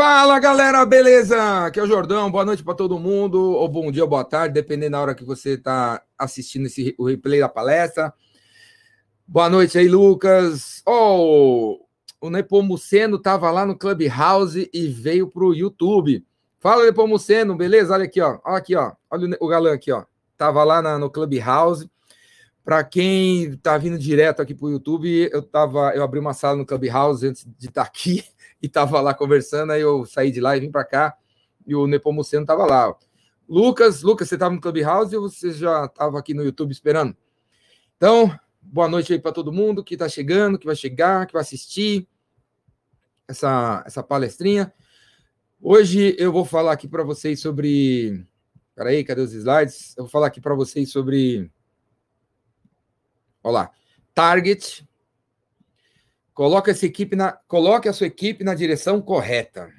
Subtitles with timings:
[0.00, 1.66] Fala galera, beleza?
[1.66, 4.92] Aqui é o Jordão, boa noite para todo mundo, ou bom dia, boa tarde, dependendo
[4.92, 8.14] da hora que você está assistindo esse, o replay da palestra.
[9.26, 10.84] Boa noite aí, Lucas.
[10.86, 11.84] Oh,
[12.20, 16.24] o Nepomuceno estava lá no Clubhouse e veio para o YouTube.
[16.60, 17.92] Fala, Nepomuceno, beleza?
[17.92, 18.38] Olha aqui, ó.
[18.44, 18.92] Olha aqui, ó.
[19.10, 20.04] Olha o galã aqui, ó.
[20.36, 21.90] Tava lá na, no Clubhouse.
[22.64, 26.56] Para quem tá vindo direto aqui para o YouTube, eu tava, eu abri uma sala
[26.56, 28.22] no Clubhouse antes de estar tá aqui
[28.62, 31.16] e tava lá conversando, aí eu saí de lá e vim para cá,
[31.66, 32.94] e o Nepomuceno tava lá.
[33.48, 37.16] Lucas, Lucas, você estava no Clubhouse ou você já estava aqui no YouTube esperando?
[37.96, 41.42] Então, boa noite aí para todo mundo que está chegando, que vai chegar, que vai
[41.42, 42.06] assistir
[43.26, 44.72] essa, essa palestrinha.
[45.60, 48.24] Hoje eu vou falar aqui para vocês sobre.
[48.74, 49.96] Peraí, cadê os slides?
[49.96, 51.50] Eu vou falar aqui para vocês sobre.
[53.42, 53.70] Olha lá.
[54.14, 54.87] Target,
[56.38, 59.72] Coloque essa equipe na, coloque a sua equipe na direção correta.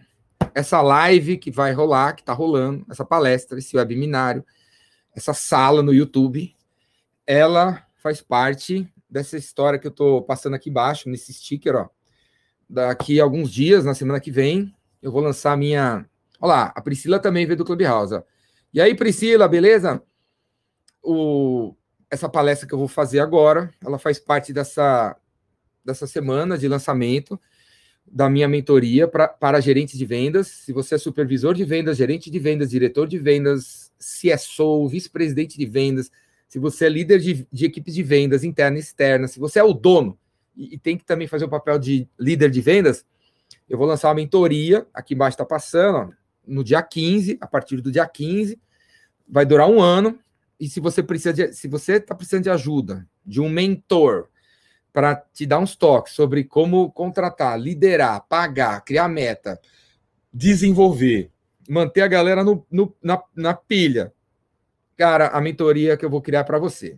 [0.54, 4.46] Essa live que vai rolar, que está rolando, essa palestra, esse webinário,
[5.16, 6.54] essa sala no YouTube,
[7.26, 11.90] ela faz parte dessa história que eu estou passando aqui embaixo, nesse sticker, ó.
[12.70, 16.06] Daqui a alguns dias, na semana que vem, eu vou lançar a minha.
[16.42, 18.16] Olha lá, a Priscila também veio do Clubhouse.
[18.16, 18.24] Ó.
[18.74, 20.04] E aí, Priscila, beleza?
[21.02, 21.74] O...
[22.12, 25.16] Essa palestra que eu vou fazer agora, ela faz parte dessa
[25.84, 27.40] dessa semana de lançamento
[28.12, 30.48] da minha mentoria pra, para gerentes de vendas.
[30.48, 35.66] Se você é supervisor de vendas, gerente de vendas, diretor de vendas, CSO, vice-presidente de
[35.66, 36.12] vendas,
[36.48, 39.64] se você é líder de, de equipes de vendas interna e externa, se você é
[39.64, 40.18] o dono
[40.56, 43.06] e, e, tem que também fazer o papel de líder de vendas,
[43.70, 46.10] eu vou lançar uma mentoria, aqui embaixo está passando, ó,
[46.48, 48.60] no dia 15, a partir do dia 15,
[49.28, 50.18] vai durar um ano.
[50.60, 54.28] E se você precisa de, se você está precisando de ajuda, de um mentor,
[54.92, 59.62] para te dar uns toques sobre como contratar, liderar, pagar, criar meta,
[60.34, 61.32] desenvolver,
[61.68, 64.12] manter a galera no, no, na, na pilha.
[64.98, 66.98] Cara, a mentoria que eu vou criar para você.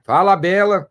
[0.01, 0.89] Fala, Bela.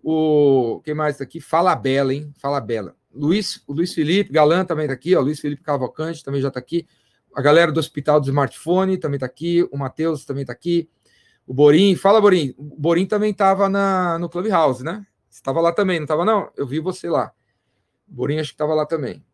[0.00, 1.40] O quem mais está aqui?
[1.40, 2.32] Fala Bela, hein?
[2.36, 2.94] Fala Bela.
[3.12, 5.20] Luiz, o Luiz Felipe Galan também está aqui, ó.
[5.20, 6.86] Luiz Felipe Cavalcante também já está aqui.
[7.34, 9.68] A galera do Hospital do Smartphone também está aqui.
[9.72, 10.88] O Matheus também está aqui.
[11.44, 12.54] O Borim, fala, Borim.
[12.56, 13.68] O Borim também estava
[14.20, 15.04] no Clubhouse, né?
[15.36, 16.50] Estava lá também, não estava não?
[16.56, 17.32] Eu vi você lá.
[18.06, 19.24] Borinho acho que estava lá também.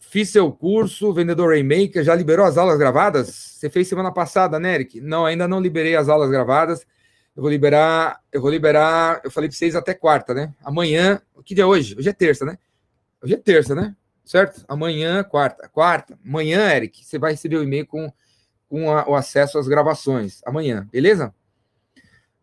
[0.00, 3.28] Fiz seu curso, vendedor Rainmaker, já liberou as aulas gravadas?
[3.28, 5.00] Você fez semana passada, né, Eric?
[5.00, 6.86] Não, ainda não liberei as aulas gravadas.
[7.36, 10.54] Eu vou liberar, eu vou liberar, eu falei para vocês até quarta, né?
[10.64, 11.94] Amanhã, que dia é hoje?
[11.96, 12.58] Hoje é terça, né?
[13.22, 13.94] Hoje é terça, né?
[14.24, 14.64] Certo?
[14.66, 15.68] Amanhã, quarta.
[15.68, 16.18] Quarta.
[16.24, 18.12] Amanhã, Eric, você vai receber o e-mail com,
[18.68, 20.40] com a, o acesso às gravações.
[20.44, 21.34] Amanhã, beleza?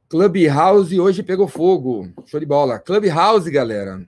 [0.07, 2.13] Clubhouse hoje pegou fogo.
[2.25, 2.77] Show de bola.
[2.77, 4.05] Clubhouse, galera,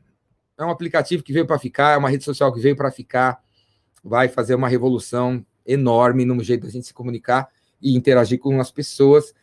[0.58, 3.42] é um aplicativo que veio para ficar, é uma rede social que veio para ficar.
[4.04, 7.50] Vai fazer uma revolução enorme no jeito da gente se comunicar
[7.82, 9.34] e interagir com as pessoas.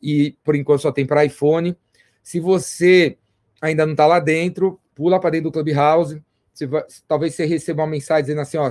[0.00, 1.76] E por enquanto só tem para iPhone.
[2.22, 3.18] Se você
[3.60, 6.22] ainda não está lá dentro, pula para dentro do Clubhouse.
[6.54, 8.70] Você vai, talvez você receba uma mensagem dizendo assim: ó,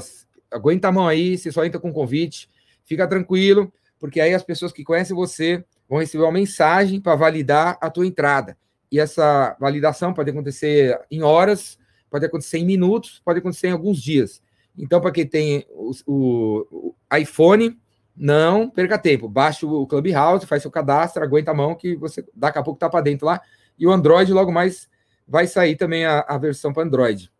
[0.50, 2.50] aguenta a mão aí, você só entra com convite.
[2.84, 7.78] Fica tranquilo, porque aí as pessoas que conhecem você vão receber uma mensagem para validar
[7.82, 8.58] a tua entrada.
[8.92, 11.78] E essa validação pode acontecer em horas,
[12.10, 14.42] pode acontecer em minutos, pode acontecer em alguns dias.
[14.78, 17.78] Então, para quem tem o, o, o, iPhone,
[18.16, 19.28] não perca tempo.
[19.28, 22.90] Baixe o Clubhouse, faz seu cadastro, aguenta a mão que você daqui a pouco está
[22.90, 23.42] para dentro lá.
[23.78, 24.88] E o Android logo mais
[25.28, 27.32] vai sair também a, a versão para Android.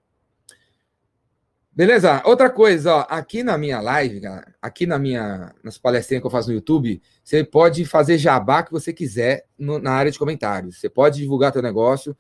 [1.78, 2.24] Beleza?
[2.26, 4.20] Outra coisa, ó, aqui na minha live,
[4.60, 8.72] aqui na minha, nas palestrinhas que eu faço no YouTube, você pode fazer jabá que
[8.72, 10.80] você quiser no, na área de comentários.
[10.80, 12.18] Você pode divulgar teu negócio,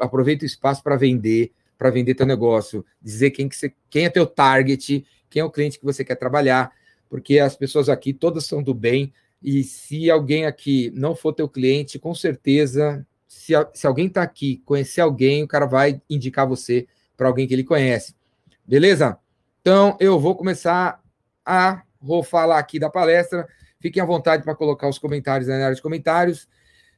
[0.00, 4.08] aproveita o espaço para vender, para vender teu negócio, dizer quem, que você, quem é
[4.08, 6.70] teu target, quem é o cliente que você quer trabalhar,
[7.10, 9.12] porque as pessoas aqui todas são do bem,
[9.42, 14.62] e se alguém aqui não for teu cliente, com certeza, se, se alguém está aqui,
[14.64, 16.86] conhecer alguém, o cara vai indicar você
[17.16, 18.14] para alguém que ele conhece.
[18.64, 19.18] Beleza?
[19.60, 21.00] Então, eu vou começar
[21.44, 23.46] a vou falar aqui da palestra.
[23.80, 26.48] Fiquem à vontade para colocar os comentários na área de comentários.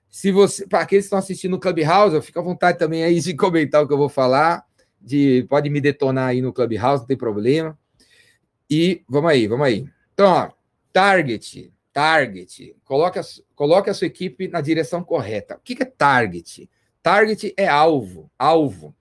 [0.09, 3.35] Se você, para aqueles que estão assistindo no Clubhouse, fica à vontade também aí de
[3.35, 4.65] comentar o que eu vou falar.
[5.01, 7.79] De, pode me detonar aí no Clubhouse, não tem problema.
[8.71, 9.87] E vamos aí, vamos aí.
[10.15, 10.51] Então, ó,
[10.93, 12.75] target, target.
[12.85, 13.23] Coloque a,
[13.55, 15.57] coloque a sua equipe na direção correta.
[15.57, 16.71] O que é target?
[17.03, 18.95] Target é alvo, alvo.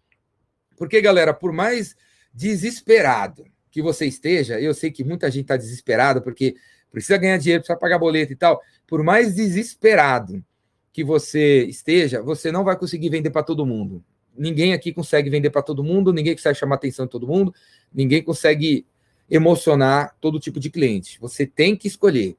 [0.76, 1.96] Porque, galera, por mais
[2.34, 6.56] desesperado que você esteja, eu sei que muita gente está desesperada porque
[6.92, 8.62] precisa ganhar dinheiro, precisa pagar boleto e tal.
[8.86, 10.44] Por mais desesperado
[10.92, 14.04] que você esteja, você não vai conseguir vender para todo mundo.
[14.38, 17.54] Ninguém aqui consegue vender para todo mundo, ninguém consegue chamar a atenção de todo mundo,
[17.94, 18.86] ninguém consegue
[19.30, 21.20] emocionar todo tipo de cliente.
[21.20, 22.36] Você tem que escolher.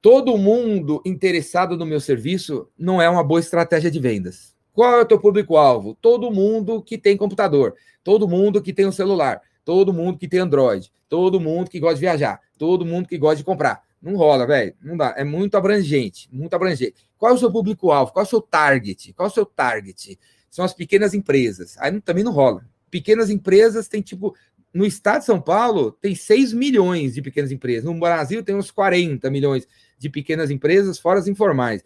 [0.00, 4.54] Todo mundo interessado no meu serviço não é uma boa estratégia de vendas.
[4.72, 5.96] Qual é o teu público-alvo?
[6.00, 7.74] Todo mundo que tem computador,
[8.04, 11.96] todo mundo que tem um celular, todo mundo que tem Android, todo mundo que gosta
[11.96, 13.82] de viajar, todo mundo que gosta de comprar.
[14.00, 14.74] Não rola, velho.
[14.80, 15.14] Não dá.
[15.16, 16.94] É muito abrangente, muito abrangente.
[17.16, 18.12] Qual é o seu público-alvo?
[18.12, 19.12] Qual é o seu target?
[19.12, 20.18] Qual é o seu target?
[20.48, 21.76] São as pequenas empresas.
[21.78, 22.64] Aí também não rola.
[22.90, 24.34] Pequenas empresas tem tipo
[24.72, 27.84] no estado de São Paulo, tem 6 milhões de pequenas empresas.
[27.84, 29.66] No Brasil, tem uns 40 milhões
[29.98, 31.82] de pequenas empresas, fora as informais.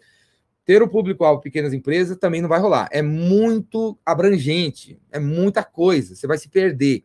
[0.65, 2.87] Ter o público-alvo pequenas empresas também não vai rolar.
[2.91, 7.03] É muito abrangente, é muita coisa, você vai se perder.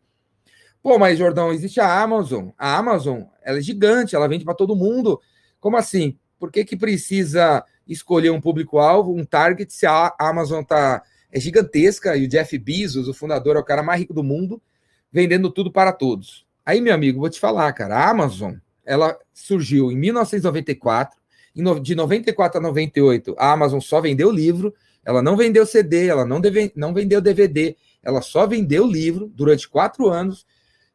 [0.81, 2.49] Pô, mas Jordão, existe a Amazon.
[2.57, 5.19] A Amazon, ela é gigante, ela vende para todo mundo.
[5.59, 6.17] Como assim?
[6.39, 12.15] Por que, que precisa escolher um público-alvo, um target, se a Amazon tá, é gigantesca
[12.15, 14.61] e o Jeff Bezos, o fundador, é o cara mais rico do mundo?
[15.11, 16.45] vendendo tudo para todos.
[16.65, 21.18] Aí, meu amigo, vou te falar, cara, a Amazon, ela surgiu em 1994,
[21.81, 24.73] de 94 a 98, a Amazon só vendeu livro,
[25.05, 29.67] ela não vendeu CD, ela não, deve, não vendeu DVD, ela só vendeu livro durante
[29.67, 30.45] quatro anos.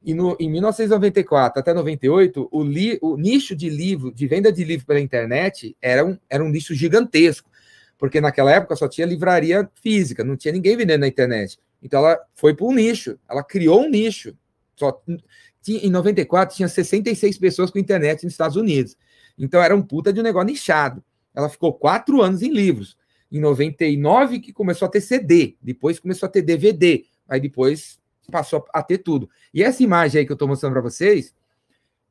[0.03, 4.63] E no, em 1994 até 98, o, li, o nicho de livro, de venda de
[4.63, 7.51] livro pela internet, era um, era um nicho gigantesco,
[7.97, 11.59] porque naquela época só tinha livraria física, não tinha ninguém vendendo na internet.
[11.83, 14.37] Então ela foi para um nicho, ela criou um nicho.
[14.77, 15.01] Só
[15.63, 18.97] tinha, em 94 tinha 66 pessoas com internet nos Estados Unidos.
[19.39, 21.03] Então era um puta de um negócio nichado.
[21.35, 22.97] Ela ficou quatro anos em livros.
[23.31, 27.99] Em 99 que começou a ter CD, depois começou a ter DVD, aí depois
[28.31, 29.29] passou a ter tudo.
[29.53, 31.35] E essa imagem aí que eu estou mostrando para vocês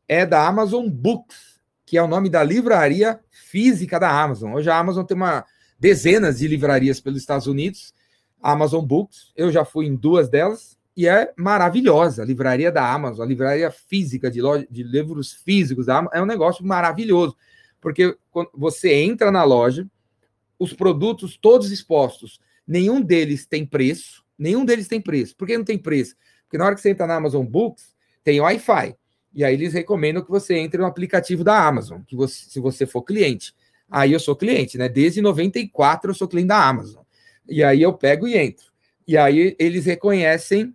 [0.08, 4.54] é da Amazon Books, que é o nome da livraria física da Amazon.
[4.54, 5.46] Hoje a Amazon tem uma
[5.80, 7.94] dezenas de livrarias pelos Estados Unidos
[8.44, 9.31] Amazon Books.
[9.36, 12.22] Eu já fui em duas delas e é maravilhosa.
[12.22, 16.22] A livraria da Amazon, a livraria física de, loja, de livros físicos da Amazon, é
[16.22, 17.36] um negócio maravilhoso.
[17.81, 19.88] Porque quando você entra na loja,
[20.57, 25.36] os produtos todos expostos, nenhum deles tem preço, nenhum deles tem preço.
[25.36, 26.16] Por que não tem preço?
[26.44, 27.94] Porque na hora que você entra na Amazon Books,
[28.24, 28.96] tem Wi-Fi.
[29.34, 32.86] E aí eles recomendam que você entre no aplicativo da Amazon, que você, se você
[32.86, 33.54] for cliente.
[33.89, 34.88] Aí eu sou cliente, né?
[34.88, 37.04] Desde 94 eu sou cliente da Amazon.
[37.50, 38.66] E aí eu pego e entro.
[39.07, 40.74] E aí eles reconhecem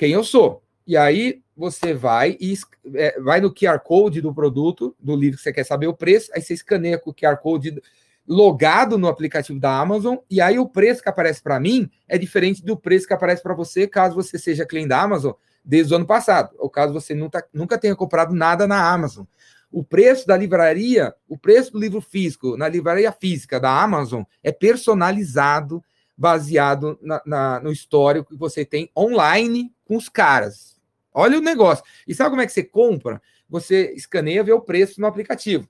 [0.00, 0.62] quem eu sou.
[0.86, 2.54] E aí você vai e
[2.94, 6.30] é, vai no QR Code do produto, do livro que você quer saber o preço,
[6.34, 7.82] aí você escaneia com o QR Code
[8.26, 12.64] logado no aplicativo da Amazon, e aí o preço que aparece para mim é diferente
[12.64, 15.32] do preço que aparece para você, caso você seja cliente da Amazon
[15.62, 19.26] desde o ano passado, ou caso você nunca, nunca tenha comprado nada na Amazon.
[19.70, 24.50] O preço da livraria, o preço do livro físico na livraria física da Amazon é
[24.50, 25.84] personalizado
[26.16, 30.76] baseado na, na, no histórico que você tem online com os caras.
[31.12, 31.84] Olha o negócio.
[32.06, 33.20] E sabe como é que você compra?
[33.48, 35.68] Você escaneia, vê o preço no aplicativo.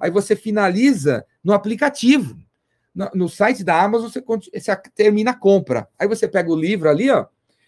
[0.00, 2.38] Aí você finaliza no aplicativo.
[2.94, 5.86] No, no site da Amazon, você, você, termina a compra.
[5.98, 7.26] Aí você pega o livro ali, ó,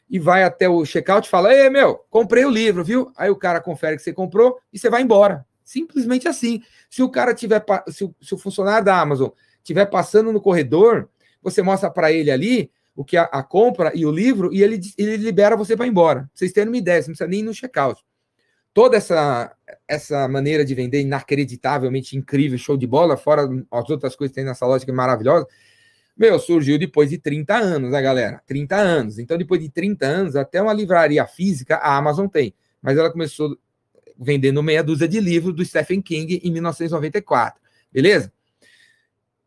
[0.08, 3.12] e vai até o checkout e fala: Ei, meu, comprei o livro, viu?
[3.14, 5.44] Aí o cara confere que você comprou e você vai embora.
[5.62, 6.62] Simplesmente assim.
[6.88, 9.28] Se o cara tiver, se o, se o funcionário da Amazon
[9.58, 11.10] estiver passando no corredor
[11.42, 14.80] você mostra para ele ali o que a, a, compra e o livro e ele,
[14.98, 16.30] ele libera você para ir embora.
[16.34, 18.02] Vocês terem uma ideia, você não precisa nem ir no checkout.
[18.72, 19.54] Toda essa,
[19.88, 24.44] essa maneira de vender inacreditavelmente incrível, show de bola, fora as outras coisas que tem
[24.44, 25.46] nessa loja que é maravilhosa,
[26.16, 28.42] meu, surgiu depois de 30 anos, né, galera?
[28.46, 29.18] 30 anos.
[29.18, 32.54] Então, depois de 30 anos, até uma livraria física a Amazon tem.
[32.82, 33.58] Mas ela começou
[34.18, 37.58] vendendo meia dúzia de livros do Stephen King em 1994.
[37.90, 38.30] Beleza?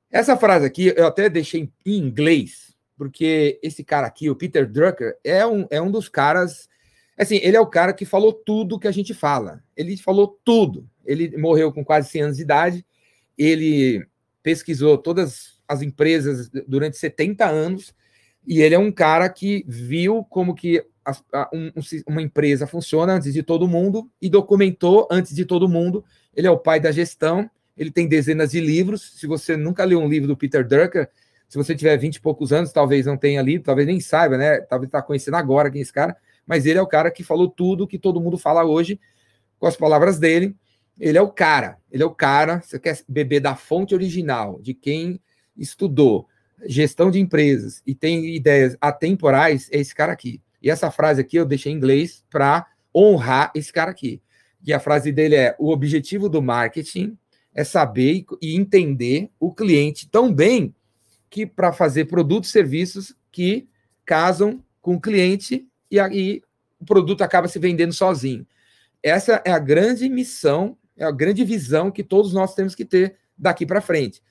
[0.10, 2.73] Essa frase aqui eu até deixei em inglês,
[3.04, 6.70] porque esse cara aqui, o Peter Drucker, é um, é um dos caras.
[7.18, 9.62] Assim, ele é o cara que falou tudo que a gente fala.
[9.76, 10.90] Ele falou tudo.
[11.06, 12.86] Ele morreu com quase 100 anos de idade.
[13.38, 14.08] Ele
[14.42, 17.94] pesquisou todas as empresas durante 70 anos.
[18.48, 21.74] E ele é um cara que viu como que a, a, um,
[22.08, 26.06] uma empresa funciona antes de todo mundo e documentou antes de todo mundo.
[26.34, 29.14] Ele é o pai da gestão ele tem dezenas de livros.
[29.16, 31.10] Se você nunca leu um livro do Peter Drucker,
[31.54, 34.60] se você tiver 20 e poucos anos, talvez não tenha lido, talvez nem saiba, né?
[34.62, 36.18] Talvez está conhecendo agora quem é esse cara,
[36.48, 39.00] mas ele é o cara que falou tudo que todo mundo fala hoje,
[39.60, 40.56] com as palavras dele,
[41.00, 44.74] ele é o cara, ele é o cara, você quer beber da fonte original, de
[44.74, 45.22] quem
[45.56, 46.28] estudou
[46.66, 50.42] gestão de empresas e tem ideias atemporais, é esse cara aqui.
[50.60, 54.24] E essa frase aqui eu deixei em inglês para honrar esse cara aqui.
[54.66, 57.16] E a frase dele é: o objetivo do marketing
[57.54, 60.74] é saber e entender o cliente tão bem
[61.34, 63.68] que para fazer produtos e serviços que
[64.06, 66.44] casam com o cliente e aí
[66.80, 68.46] o produto acaba se vendendo sozinho.
[69.02, 73.16] Essa é a grande missão, é a grande visão que todos nós temos que ter
[73.36, 74.22] daqui para frente.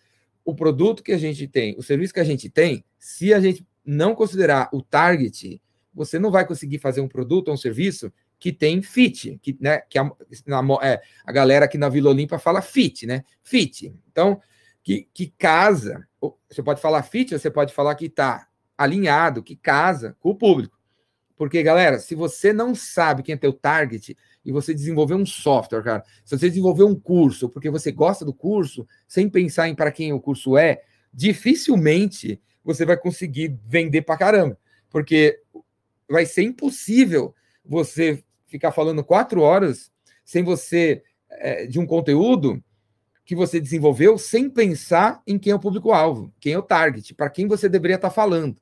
[0.45, 3.67] O produto que a gente tem, o serviço que a gente tem, se a gente
[3.85, 5.61] não considerar o target,
[5.93, 9.81] você não vai conseguir fazer um produto ou um serviço que tem fit, que, né,
[9.91, 10.09] que a,
[10.47, 13.25] na, é, a galera aqui na Vila Olímpia fala fit, né?
[13.43, 13.93] Fit.
[14.09, 14.41] Então,
[14.85, 16.07] que, que casa,
[16.49, 20.79] você pode falar fit, você pode falar que está alinhado, que casa com o público.
[21.37, 25.83] Porque, galera, se você não sabe quem é teu target e você desenvolver um software,
[25.83, 29.91] cara, se você desenvolver um curso porque você gosta do curso, sem pensar em para
[29.91, 34.59] quem o curso é, dificilmente você vai conseguir vender para caramba.
[34.89, 35.41] Porque
[36.09, 39.91] vai ser impossível você ficar falando quatro horas
[40.25, 42.63] sem você, é, de um conteúdo
[43.25, 47.31] que você desenvolveu, sem pensar em quem é o público-alvo, quem é o target, para
[47.31, 48.57] quem você deveria estar tá falando.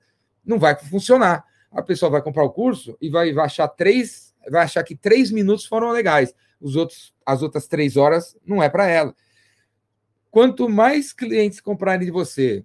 [0.44, 1.44] Não vai funcionar.
[1.70, 5.30] A pessoa vai comprar o curso e vai, vai achar três, vai achar que três
[5.30, 6.34] minutos foram legais.
[6.60, 9.14] Os outros, as outras três horas não é para ela.
[10.30, 12.64] Quanto mais clientes comprarem de você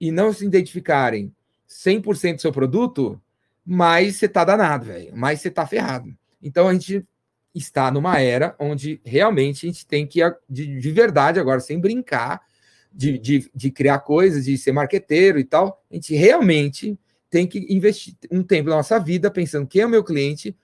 [0.00, 1.32] e não se identificarem
[1.68, 3.20] 100% do seu produto,
[3.64, 5.16] mais você tá danado, velho.
[5.16, 6.12] Mais você tá ferrado.
[6.42, 7.06] Então a gente
[7.54, 12.40] está numa era onde realmente a gente tem que, de, de verdade, agora, sem brincar,
[12.92, 17.66] de, de, de, criar coisas, de ser marqueteiro e tal, a gente realmente tem que
[17.72, 20.56] investir um tempo da nossa vida pensando quem é o meu cliente,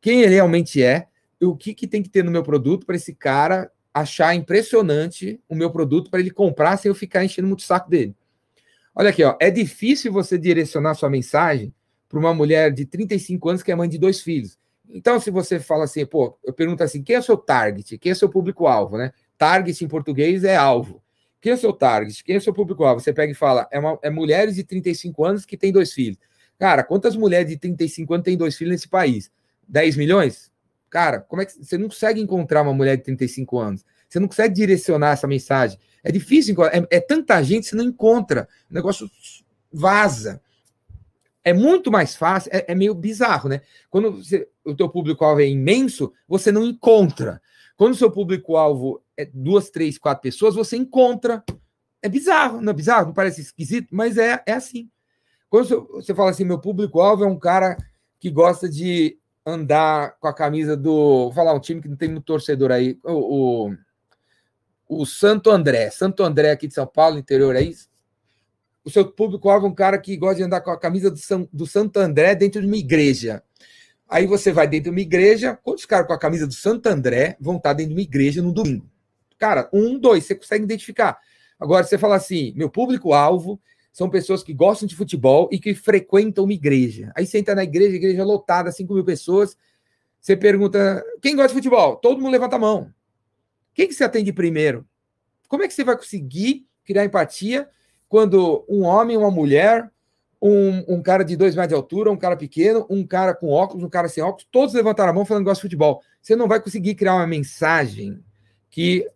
[0.00, 1.08] quem ele realmente é,
[1.40, 5.54] o que, que tem que ter no meu produto para esse cara achar impressionante o
[5.54, 8.14] meu produto para ele comprar sem eu ficar enchendo muito o saco dele.
[8.94, 11.72] Olha aqui, ó, é difícil você direcionar sua mensagem
[12.08, 14.58] para uma mulher de 35 anos que é mãe de dois filhos.
[14.90, 17.98] Então, se você fala assim, pô, eu pergunto assim, quem é o seu target?
[17.98, 19.12] Quem é o seu público-alvo, né?
[19.36, 21.02] Target em português é alvo.
[21.40, 22.24] Quem é o seu target?
[22.24, 23.00] Quem é o seu público-alvo?
[23.00, 26.18] Você pega e fala, é, uma, é mulheres de 35 anos que têm dois filhos.
[26.58, 29.30] Cara, quantas mulheres de 35 anos têm dois filhos nesse país?
[29.68, 30.50] 10 milhões?
[30.88, 33.84] Cara, como é que você não consegue encontrar uma mulher de 35 anos?
[34.08, 35.78] Você não consegue direcionar essa mensagem.
[36.02, 38.48] É difícil, é, é tanta gente, você não encontra.
[38.70, 39.10] O negócio
[39.72, 40.40] vaza
[41.44, 43.60] é muito mais fácil, é, é meio bizarro, né?
[43.90, 47.40] Quando você, o teu público-alvo é imenso, você não encontra.
[47.76, 51.44] Quando o seu público-alvo é duas, três, quatro pessoas, você encontra.
[52.02, 53.06] É bizarro, não é bizarro?
[53.06, 54.90] Não parece esquisito, mas é, é assim.
[55.48, 57.76] Quando você fala assim, meu público-alvo é um cara
[58.18, 61.24] que gosta de andar com a camisa do.
[61.24, 62.98] Vou falar um time que não tem muito torcedor aí.
[63.04, 65.90] O, o, o Santo André.
[65.90, 67.74] Santo André aqui de São Paulo, interior aí
[68.86, 71.48] o seu público-alvo é um cara que gosta de andar com a camisa do, São,
[71.52, 73.42] do Santo André dentro de uma igreja.
[74.08, 77.36] Aí você vai dentro de uma igreja, quantos caras com a camisa do Santo André
[77.40, 78.88] vão estar dentro de uma igreja no domingo?
[79.38, 81.18] Cara, um, dois, você consegue identificar.
[81.58, 83.60] Agora, você fala assim: meu público-alvo
[83.92, 87.12] são pessoas que gostam de futebol e que frequentam uma igreja.
[87.16, 89.56] Aí você entra na igreja, igreja lotada, 5 mil pessoas.
[90.20, 91.96] Você pergunta: quem gosta de futebol?
[91.96, 92.92] Todo mundo levanta a mão.
[93.74, 94.86] Quem que você atende primeiro?
[95.48, 97.68] Como é que você vai conseguir criar empatia
[98.08, 99.90] quando um homem, uma mulher,
[100.40, 103.84] um, um, cara de dois metros de altura, um cara pequeno, um cara com óculos,
[103.84, 106.02] um cara sem óculos, todos levantaram a mão falando que gosta de futebol.
[106.20, 108.22] Você não vai conseguir criar uma mensagem
[108.70, 109.08] que,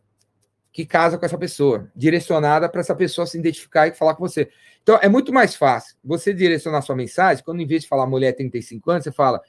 [0.72, 4.48] que casa com essa pessoa, direcionada para essa pessoa se identificar e falar com você.
[4.82, 8.32] Então, é muito mais fácil você direcionar sua mensagem, quando em vez de falar mulher
[8.32, 9.40] 35 anos, você fala.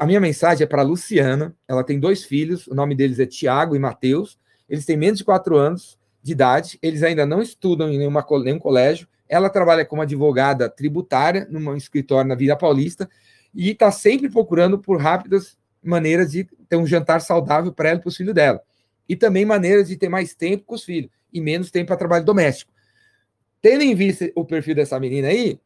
[0.00, 3.76] A minha mensagem é para Luciana, ela tem dois filhos, o nome deles é Tiago
[3.76, 7.98] e Mateus, eles têm menos de quatro anos, de idade, eles ainda não estudam em
[7.98, 9.06] nenhuma, nenhum colégio.
[9.28, 13.08] Ela trabalha como advogada tributária num escritório na Vila Paulista
[13.54, 18.02] e está sempre procurando por rápidas maneiras de ter um jantar saudável para ela e
[18.02, 18.62] para os filhos dela.
[19.08, 22.24] E também maneiras de ter mais tempo com os filhos e menos tempo para trabalho
[22.24, 22.72] doméstico.
[23.60, 25.60] Tendo em vista o perfil dessa menina aí,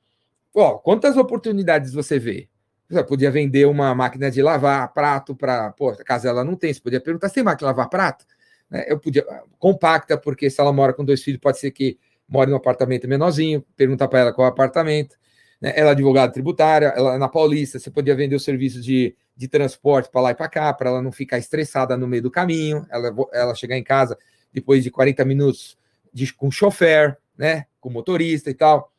[0.54, 2.48] ó, quantas oportunidades você vê?
[2.88, 5.72] Você podia vender uma máquina de lavar prato para.
[5.72, 8.26] Pô, caso ela não tem, você podia perguntar: se tem máquina de lavar prato?
[8.70, 8.84] Né?
[8.86, 9.24] Eu podia,
[9.58, 11.98] compacta, porque se ela mora com dois filhos, pode ser que
[12.32, 15.18] mora num apartamento menorzinho, perguntar para ela qual é o apartamento.
[15.60, 15.74] Né?
[15.76, 19.48] Ela é advogada tributária, ela é na Paulista, você podia vender os serviços de, de
[19.48, 22.86] transporte para lá e para cá, para ela não ficar estressada no meio do caminho,
[22.90, 24.16] ela, ela chegar em casa
[24.50, 25.76] depois de 40 minutos
[26.10, 27.66] de, com chofer, né?
[27.78, 28.90] com motorista e tal.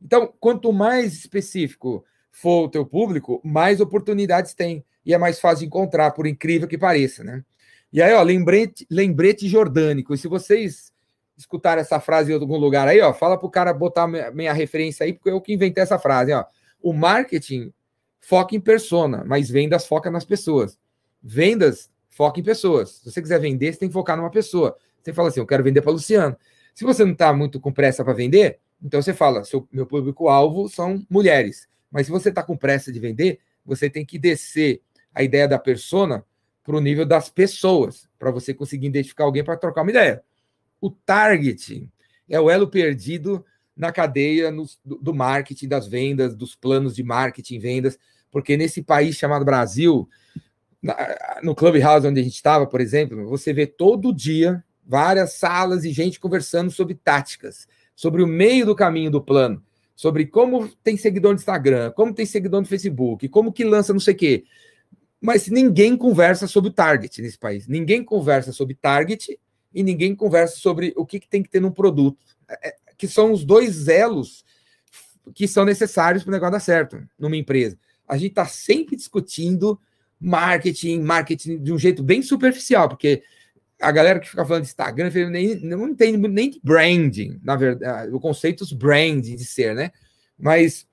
[0.00, 2.02] Então, quanto mais específico
[2.32, 4.82] for o teu público, mais oportunidades tem.
[5.04, 7.44] e é mais fácil encontrar, por incrível que pareça, né?
[7.92, 10.14] E aí, ó, lembrete, lembrete jordânico.
[10.14, 10.93] E se vocês
[11.36, 15.04] escutarem essa frase em algum lugar aí, ó, fala pro cara botar minha, minha referência
[15.04, 16.44] aí, porque eu que inventei essa frase, ó.
[16.80, 17.72] O marketing
[18.20, 20.78] foca em persona, mas vendas foca nas pessoas.
[21.22, 22.90] Vendas foca em pessoas.
[22.96, 24.76] Se você quiser vender, você tem que focar numa pessoa.
[25.02, 26.36] Você fala assim, eu quero vender para Luciano.
[26.74, 30.68] Se você não está muito com pressa para vender, então você fala, seu, meu público-alvo
[30.68, 31.68] são mulheres.
[31.90, 34.82] Mas se você está com pressa de vender, você tem que descer
[35.14, 36.24] a ideia da persona
[36.62, 40.22] para o nível das pessoas, para você conseguir identificar alguém para trocar uma ideia.
[40.84, 41.90] O target
[42.28, 43.42] é o elo perdido
[43.74, 44.66] na cadeia do,
[45.00, 47.98] do marketing, das vendas, dos planos de marketing, vendas,
[48.30, 50.06] porque nesse país chamado Brasil,
[51.42, 55.90] no Clubhouse onde a gente estava, por exemplo, você vê todo dia várias salas e
[55.90, 59.64] gente conversando sobre táticas, sobre o meio do caminho do plano,
[59.96, 64.00] sobre como tem seguidor no Instagram, como tem seguidor no Facebook, como que lança não
[64.00, 64.44] sei o quê.
[65.18, 67.66] Mas ninguém conversa sobre o target nesse país.
[67.66, 69.40] Ninguém conversa sobre target
[69.74, 72.18] e ninguém conversa sobre o que, que tem que ter num produto.
[72.48, 74.44] É, é que são os dois elos
[75.34, 77.78] que são necessários para o negócio dar certo numa empresa.
[78.06, 79.80] A gente está sempre discutindo
[80.20, 83.22] marketing, marketing de um jeito bem superficial, porque
[83.80, 88.12] a galera que fica falando de Instagram nem, não entende nem de branding, na verdade,
[88.12, 89.90] o conceito de branding de ser, né?
[90.38, 90.86] Mas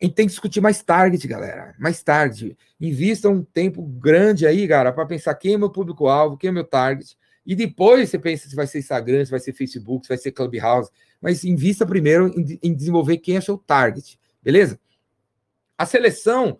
[0.00, 1.74] a gente tem que discutir mais target, galera.
[1.78, 2.56] Mais tarde.
[2.80, 6.64] Invista um tempo grande aí, cara, para pensar quem é meu público-alvo, quem é meu
[6.64, 7.16] target.
[7.48, 10.32] E depois você pensa se vai ser Instagram, se vai ser Facebook, se vai ser
[10.32, 10.90] Clubhouse.
[11.18, 14.78] Mas invista primeiro em, em desenvolver quem é seu target, beleza?
[15.78, 16.58] A seleção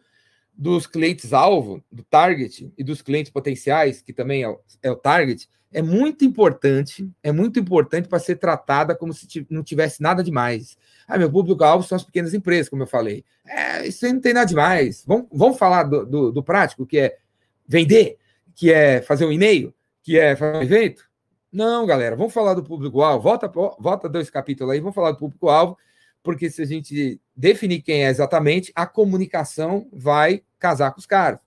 [0.57, 5.47] dos clientes-alvo, do target, e dos clientes potenciais, que também é o, é o target,
[5.71, 10.79] é muito importante, é muito importante para ser tratada como se não tivesse nada demais.
[11.07, 13.27] Ah, meu público-alvo são as pequenas empresas, como eu falei.
[13.45, 15.05] É, isso aí não tem nada demais.
[15.07, 17.19] Vamos, vamos falar do, do, do prático, que é
[17.67, 18.17] vender,
[18.55, 19.75] que é fazer um e-mail,
[20.09, 21.05] que é fazer um evento?
[21.53, 23.23] Não, galera, vamos falar do público-alvo.
[23.23, 25.77] Volta, volta dois capítulos aí, vamos falar do público-alvo,
[26.23, 31.41] porque se a gente definir quem é exatamente, a comunicação vai casar com os caras,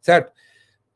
[0.00, 0.32] certo?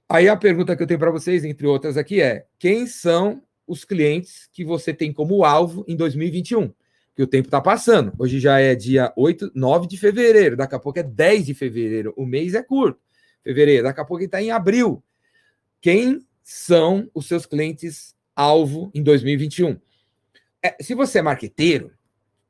[0.08, 3.84] Aí a pergunta que eu tenho para vocês, entre outras aqui, é: quem são os
[3.84, 6.74] clientes que você tem como alvo em 2021?
[7.14, 8.12] Que o tempo está passando.
[8.18, 12.12] Hoje já é dia 8, 9 de fevereiro, daqui a pouco é 10 de fevereiro.
[12.16, 12.98] O mês é curto.
[13.44, 15.00] Fevereiro, daqui a pouco está em abril.
[15.80, 19.78] Quem são os seus clientes alvo em 2021?
[20.62, 21.92] É, se você é marqueteiro,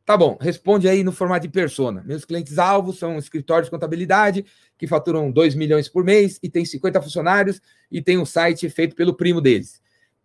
[0.05, 2.03] Tá bom, responde aí no formato de persona.
[2.05, 4.45] Meus clientes-alvo são escritórios de contabilidade
[4.77, 8.97] que faturam 2 milhões por mês e tem 50 funcionários e tem um site feito
[8.97, 9.81] pelo primo deles.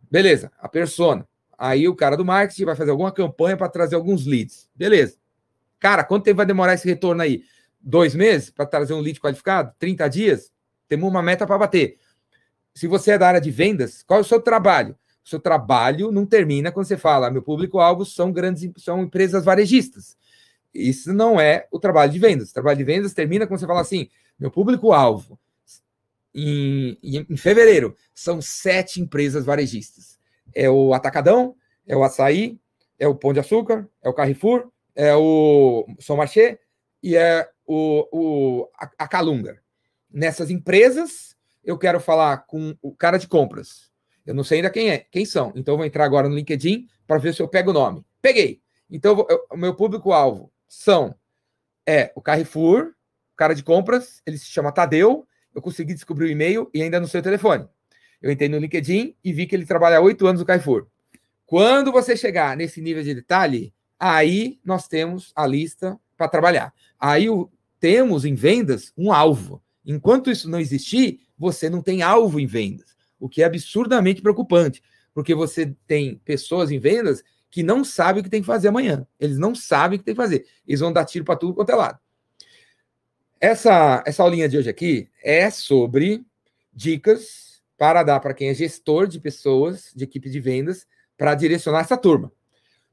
[0.09, 1.27] Beleza, a persona.
[1.55, 4.67] Aí o cara do marketing vai fazer alguma campanha para trazer alguns leads.
[4.75, 5.17] Beleza.
[5.79, 7.43] Cara, quanto tempo vai demorar esse retorno aí?
[7.79, 9.71] Dois meses para trazer um lead qualificado?
[9.77, 10.51] 30 dias?
[10.87, 11.99] Temos uma meta para bater.
[12.77, 14.95] Se você é da área de vendas, qual é o seu trabalho?
[15.27, 20.15] seu trabalho não termina quando você fala, meu público-alvo são grandes, são empresas varejistas.
[20.73, 22.49] Isso não é o trabalho de vendas.
[22.49, 24.09] O trabalho de vendas termina quando você fala assim,
[24.39, 25.37] meu público-alvo
[26.33, 30.17] em, em, fevereiro são sete empresas varejistas.
[30.55, 32.57] É o Atacadão, é o Açaí,
[32.97, 36.17] é o Pão de Açúcar, é o Carrefour, é o São
[37.03, 39.59] e é o, o a, a Calunga.
[40.09, 41.35] Nessas empresas,
[41.67, 43.91] eu quero falar com o cara de compras,
[44.25, 45.51] eu não sei ainda quem é, quem são.
[45.53, 48.05] Então eu vou entrar agora no LinkedIn para ver se eu pego o nome.
[48.21, 48.61] Peguei.
[48.89, 51.13] Então eu, o meu público-alvo são
[51.85, 52.93] é o Carrefour,
[53.33, 55.27] o cara de compras, ele se chama Tadeu.
[55.53, 57.67] Eu consegui descobrir o e-mail e ainda não sei o telefone.
[58.21, 60.87] Eu entrei no LinkedIn e vi que ele trabalha há oito anos no Carrefour.
[61.45, 66.73] Quando você chegar nesse nível de detalhe, aí nós temos a lista para trabalhar.
[66.99, 67.49] Aí o,
[67.79, 69.63] temos em vendas um alvo.
[69.85, 74.81] Enquanto isso não existir, você não tem alvo em vendas o que é absurdamente preocupante,
[75.13, 79.07] porque você tem pessoas em vendas que não sabem o que tem que fazer amanhã.
[79.19, 80.45] Eles não sabem o que tem que fazer.
[80.67, 81.99] Eles vão dar tiro para tudo quanto é lado.
[83.39, 86.25] Essa, essa aulinha de hoje aqui é sobre
[86.73, 91.81] dicas para dar para quem é gestor de pessoas, de equipe de vendas, para direcionar
[91.81, 92.31] essa turma.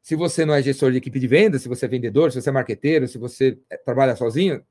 [0.02, 2.50] Se você não é gestor de equipe de vendas, se você é vendedor, se você
[2.50, 4.62] é marqueteiro, se você é, trabalha sozinho,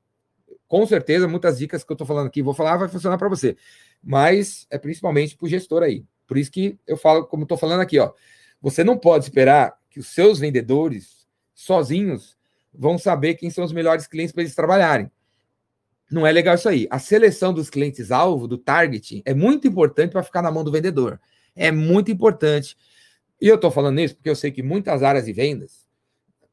[0.66, 3.56] com certeza muitas dicas que eu estou falando aqui, vou falar, vai funcionar para você
[4.04, 6.04] mas é principalmente para o gestor aí.
[6.26, 8.12] Por isso que eu falo, como estou falando aqui, ó,
[8.60, 12.36] você não pode esperar que os seus vendedores sozinhos
[12.72, 15.10] vão saber quem são os melhores clientes para eles trabalharem.
[16.10, 16.86] Não é legal isso aí.
[16.90, 20.70] A seleção dos clientes alvo, do target, é muito importante para ficar na mão do
[20.70, 21.20] vendedor.
[21.56, 22.76] É muito importante.
[23.40, 25.86] E eu estou falando isso porque eu sei que muitas áreas de vendas,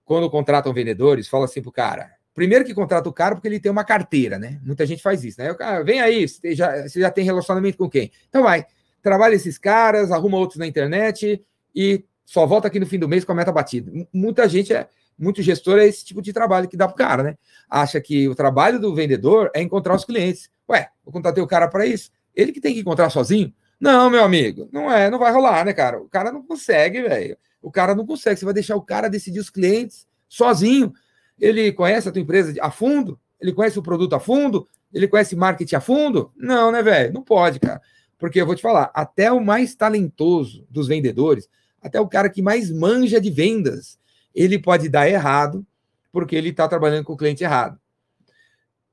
[0.06, 3.60] quando contratam vendedores, falam assim para o cara: Primeiro que contrata o cara porque ele
[3.60, 4.60] tem uma carteira, né?
[4.64, 5.52] Muita gente faz isso, né?
[5.52, 8.12] O cara, vem aí, você já, você já tem relacionamento com quem?
[8.30, 8.66] Então vai,
[9.02, 11.44] trabalha esses caras, arruma outros na internet
[11.76, 13.92] e só volta aqui no fim do mês com a meta batida.
[14.14, 17.38] Muita gente é, muito gestor é esse tipo de trabalho que dá pro cara, né?
[17.70, 20.50] Acha que o trabalho do vendedor é encontrar os clientes.
[20.70, 22.10] Ué, eu contratei o cara para isso.
[22.36, 23.54] Ele que tem que encontrar sozinho?
[23.80, 26.00] Não, meu amigo, não é, não vai rolar, né, cara?
[26.00, 27.38] O cara não consegue, velho.
[27.62, 28.40] O cara não consegue.
[28.40, 30.94] Você vai deixar o cara decidir os clientes sozinho.
[31.40, 33.20] Ele conhece a tua empresa a fundo?
[33.40, 34.68] Ele conhece o produto a fundo?
[34.94, 36.32] Ele conhece marketing a fundo?
[36.36, 37.14] Não, né, velho?
[37.14, 37.82] Não pode, cara.
[38.18, 41.50] Porque eu vou te falar, até o mais talentoso dos vendedores,
[41.82, 44.00] até o cara que mais manja de vendas,
[44.36, 45.66] ele pode dar errado
[46.12, 47.80] porque ele está trabalhando com o cliente errado.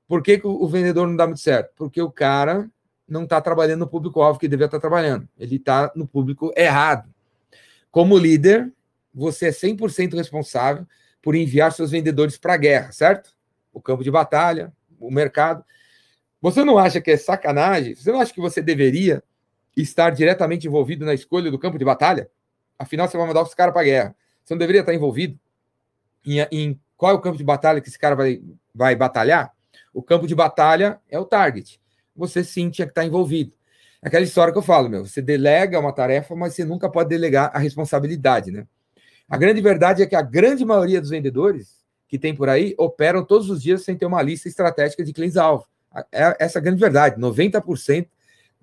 [0.07, 1.73] Por que, que o vendedor não dá muito certo?
[1.77, 2.71] Porque o cara
[3.07, 5.29] não está trabalhando no público-alvo que deveria estar tá trabalhando.
[5.39, 7.13] Ele está no público errado.
[7.91, 8.73] Como líder,
[9.13, 10.87] você é 100% responsável
[11.29, 13.35] por enviar seus vendedores para a guerra, certo?
[13.71, 15.63] O campo de batalha, o mercado.
[16.41, 17.95] Você não acha que é sacanagem?
[17.95, 19.23] Você não acha que você deveria
[19.77, 22.31] estar diretamente envolvido na escolha do campo de batalha?
[22.79, 24.17] Afinal, você vai mandar os caras para a guerra.
[24.43, 25.39] Você não deveria estar envolvido
[26.25, 28.41] em, em, qual é o campo de batalha que esse cara vai,
[28.75, 29.53] vai batalhar?
[29.93, 31.79] O campo de batalha é o target.
[32.17, 33.53] Você sim tinha que estar envolvido.
[34.01, 37.51] Aquela história que eu falo, meu, você delega uma tarefa, mas você nunca pode delegar
[37.53, 38.67] a responsabilidade, né?
[39.29, 43.23] A grande verdade é que a grande maioria dos vendedores que tem por aí operam
[43.25, 45.67] todos os dias sem ter uma lista estratégica de clientes-alvo.
[46.11, 47.21] É essa a grande verdade.
[47.21, 48.09] 90%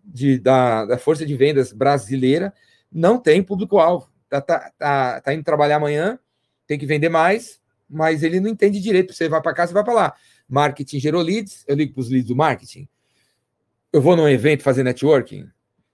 [0.04, 2.54] de, da, da força de vendas brasileira
[2.92, 4.10] não tem público-alvo.
[4.28, 6.18] Tá, tá, tá, tá, indo trabalhar amanhã,
[6.66, 9.14] tem que vender mais, mas ele não entende direito.
[9.14, 10.14] Você vai para cá, você vai para lá.
[10.48, 12.88] Marketing gerou leads, eu ligo para os leads do marketing.
[13.94, 15.48] Eu vou num evento fazer networking.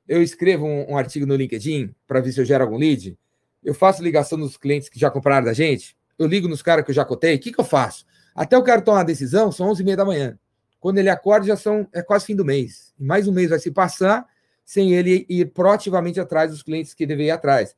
[0.07, 3.17] Eu escrevo um, um artigo no LinkedIn para ver se eu gero algum lead.
[3.63, 5.95] Eu faço ligação nos clientes que já compraram da gente.
[6.17, 7.35] Eu ligo nos caras que eu já cotei.
[7.35, 8.05] O que, que eu faço?
[8.35, 10.39] Até eu quero tomar uma decisão, são 11h30 da manhã.
[10.79, 12.93] Quando ele acorda, já são é quase fim do mês.
[12.99, 14.25] E mais um mês vai se passar
[14.65, 17.75] sem ele ir proativamente atrás dos clientes que deveria ir atrás.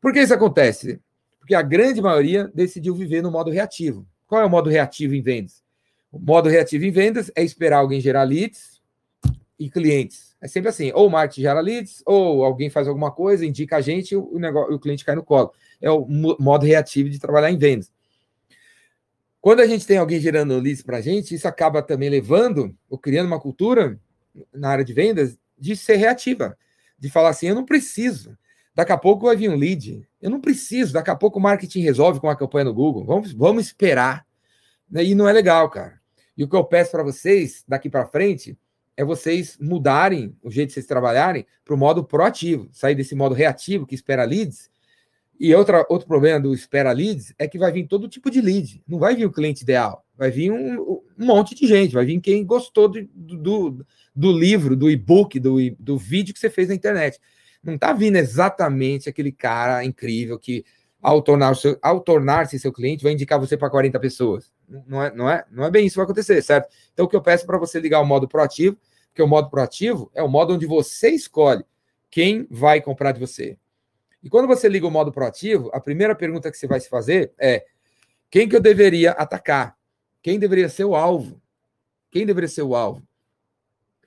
[0.00, 1.00] Por que isso acontece?
[1.38, 4.06] Porque a grande maioria decidiu viver no modo reativo.
[4.26, 5.62] Qual é o modo reativo em vendas?
[6.10, 8.75] O modo reativo em vendas é esperar alguém gerar leads
[9.58, 10.36] e clientes.
[10.40, 13.80] É sempre assim: ou o marketing gera leads, ou alguém faz alguma coisa, indica a
[13.80, 15.52] gente o, negócio, o cliente cai no colo.
[15.80, 17.90] É o modo reativo de trabalhar em vendas.
[19.40, 22.98] Quando a gente tem alguém gerando leads para a gente, isso acaba também levando ou
[22.98, 23.98] criando uma cultura
[24.52, 26.56] na área de vendas de ser reativa,
[26.98, 28.36] de falar assim: eu não preciso.
[28.74, 30.06] Daqui a pouco vai vir um lead.
[30.20, 30.92] Eu não preciso.
[30.92, 33.06] Daqui a pouco o marketing resolve com a campanha no Google.
[33.06, 34.26] Vamos, vamos esperar.
[34.92, 35.98] E não é legal, cara.
[36.36, 38.58] E o que eu peço para vocês daqui para frente
[38.96, 43.34] é vocês mudarem o jeito de vocês trabalharem para o modo proativo, sair desse modo
[43.34, 44.70] reativo que espera leads.
[45.38, 48.82] E outra, outro problema do espera leads é que vai vir todo tipo de lead.
[48.88, 52.18] Não vai vir o cliente ideal, vai vir um, um monte de gente, vai vir
[52.20, 56.74] quem gostou do, do, do livro, do e-book, do, do vídeo que você fez na
[56.74, 57.20] internet.
[57.62, 60.64] Não está vindo exatamente aquele cara incrível que,
[61.02, 64.50] ao tornar-se tornar seu cliente, vai indicar você para 40 pessoas.
[64.86, 66.72] Não é, não, é, não é bem isso que vai acontecer, certo?
[66.92, 68.76] Então, o que eu peço para você ligar o modo proativo,
[69.16, 71.64] porque o modo proativo é o modo onde você escolhe
[72.10, 73.56] quem vai comprar de você.
[74.22, 77.32] E quando você liga o modo proativo, a primeira pergunta que você vai se fazer
[77.38, 77.64] é:
[78.30, 79.74] quem que eu deveria atacar?
[80.22, 81.40] Quem deveria ser o alvo?
[82.10, 83.02] Quem deveria ser o alvo?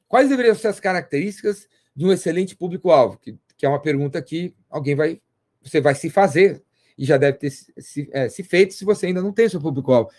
[0.08, 3.18] Quais deveriam ser as características de um excelente público-alvo?
[3.18, 5.20] Que, que, é uma pergunta que alguém vai,
[5.60, 6.62] você vai se fazer
[6.96, 10.12] e já deve ter se, é, se feito se você ainda não tem seu público-alvo.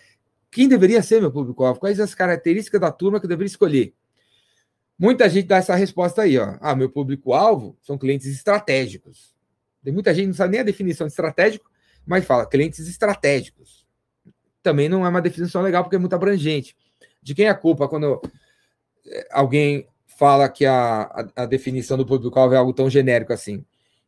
[0.50, 1.78] Quem deveria ser meu público-alvo?
[1.78, 3.94] Quais as características da turma que eu deveria escolher?
[5.00, 6.58] Muita gente dá essa resposta aí, ó.
[6.60, 9.34] Ah, meu público-alvo são clientes estratégicos.
[9.82, 11.70] Tem muita gente não sabe nem a definição de estratégico,
[12.04, 13.86] mas fala clientes estratégicos.
[14.62, 16.76] Também não é uma definição legal porque é muito abrangente.
[17.22, 18.20] De quem é a culpa quando
[19.06, 23.64] é, alguém fala que a, a, a definição do público-alvo é algo tão genérico assim?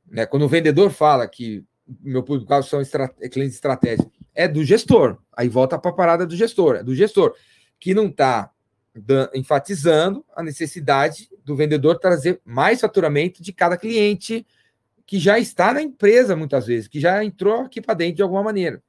[0.07, 0.27] Né?
[0.27, 1.65] Quando o vendedor fala que
[2.03, 2.83] meu público-alvo são
[3.31, 5.17] clientes estratégicos, é do gestor.
[5.35, 7.35] Aí volta para a parada do gestor, é do gestor,
[7.81, 8.51] que não está
[9.35, 14.47] enfatizando a necessidade do vendedor trazer mais faturamento de cada cliente
[15.07, 18.43] que já está na empresa, muitas vezes, que já entrou aqui para dentro de alguma
[18.43, 18.83] maneira.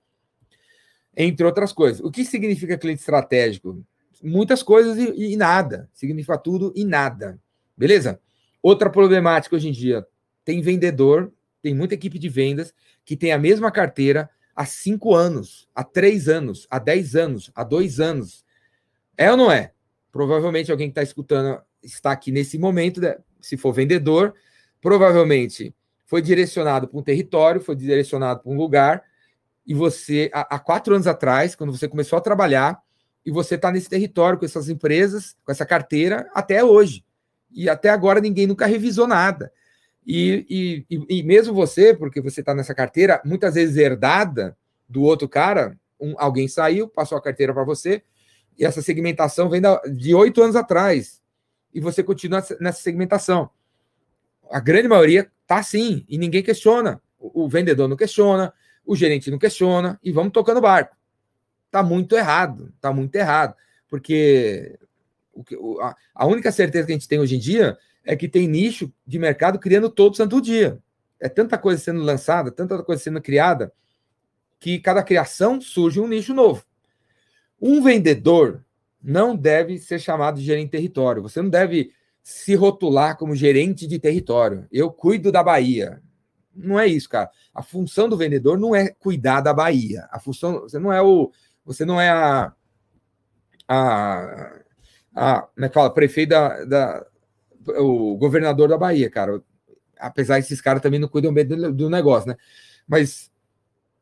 [1.16, 2.02] Entre outras coisas.
[2.02, 3.84] O que significa cliente estratégico?
[4.22, 5.90] Muitas coisas e, e nada.
[5.94, 7.40] Significa tudo e nada.
[7.78, 8.20] Beleza?
[8.62, 10.06] Outra problemática hoje em dia:
[10.46, 15.68] tem vendedor, tem muita equipe de vendas que tem a mesma carteira há cinco anos,
[15.76, 18.46] há três anos, há dez anos, há dois anos.
[19.18, 19.73] É ou não é?
[20.14, 23.18] Provavelmente alguém que está escutando está aqui nesse momento, né?
[23.42, 24.36] se for vendedor,
[24.80, 29.04] provavelmente foi direcionado para um território, foi direcionado para um lugar,
[29.66, 32.80] e você, há, há quatro anos atrás, quando você começou a trabalhar,
[33.26, 37.04] e você está nesse território com essas empresas, com essa carteira, até hoje.
[37.52, 39.52] E até agora ninguém nunca revisou nada.
[40.06, 44.56] E, e, e mesmo você, porque você está nessa carteira, muitas vezes herdada
[44.88, 48.04] do outro cara, um, alguém saiu, passou a carteira para você,
[48.58, 49.62] e essa segmentação vem
[49.96, 51.22] de oito anos atrás.
[51.74, 53.50] E você continua nessa segmentação.
[54.52, 57.02] A grande maioria tá assim, e ninguém questiona.
[57.20, 58.54] O, o vendedor não questiona,
[58.86, 60.96] o gerente não questiona, e vamos tocando barco.
[61.72, 63.56] Tá muito errado, tá muito errado.
[63.90, 64.78] Porque
[65.34, 65.80] o,
[66.14, 69.18] a única certeza que a gente tem hoje em dia é que tem nicho de
[69.18, 70.78] mercado criando todo santo dia.
[71.20, 73.74] É tanta coisa sendo lançada, tanta coisa sendo criada,
[74.60, 76.64] que cada criação surge um nicho novo.
[77.66, 78.62] Um vendedor
[79.02, 81.22] não deve ser chamado de gerente de território.
[81.22, 84.68] Você não deve se rotular como gerente de território.
[84.70, 86.02] Eu cuido da Bahia.
[86.54, 87.32] Não é isso, cara.
[87.54, 90.10] A função do vendedor não é cuidar da Bahia.
[90.12, 91.32] A função, você não é o,
[91.64, 92.54] você não é a,
[93.66, 94.60] a,
[95.16, 97.06] a como é que fala, prefeito da, da
[97.78, 99.42] o governador da Bahia, cara.
[99.98, 102.36] Apesar esses caras também não cuidam bem do, do negócio, né?
[102.86, 103.32] Mas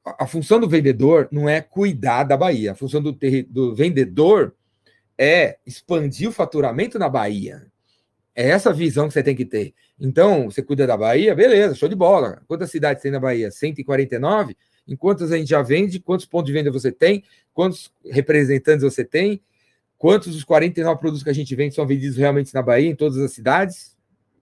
[0.06, 2.72] a, função do vendedor não é cuidar da Bahia.
[2.72, 4.56] A função do, do vendedor
[5.18, 7.68] é expandir o faturamento na Bahia.
[8.36, 9.74] É essa visão que você tem que ter.
[10.00, 12.42] Então, você cuida da Bahia, beleza, show de bola.
[12.48, 13.52] Quantas cidades tem na Bahia?
[13.52, 14.56] 149?
[14.88, 16.00] Em quantas a gente já vende?
[16.00, 17.24] Quantos pontos de venda você tem?
[17.54, 19.42] Quantos representantes você tem?
[19.98, 23.20] Quantos dos 49 produtos que a gente vende são vendidos realmente na Bahia, em todas
[23.20, 23.91] as cidades?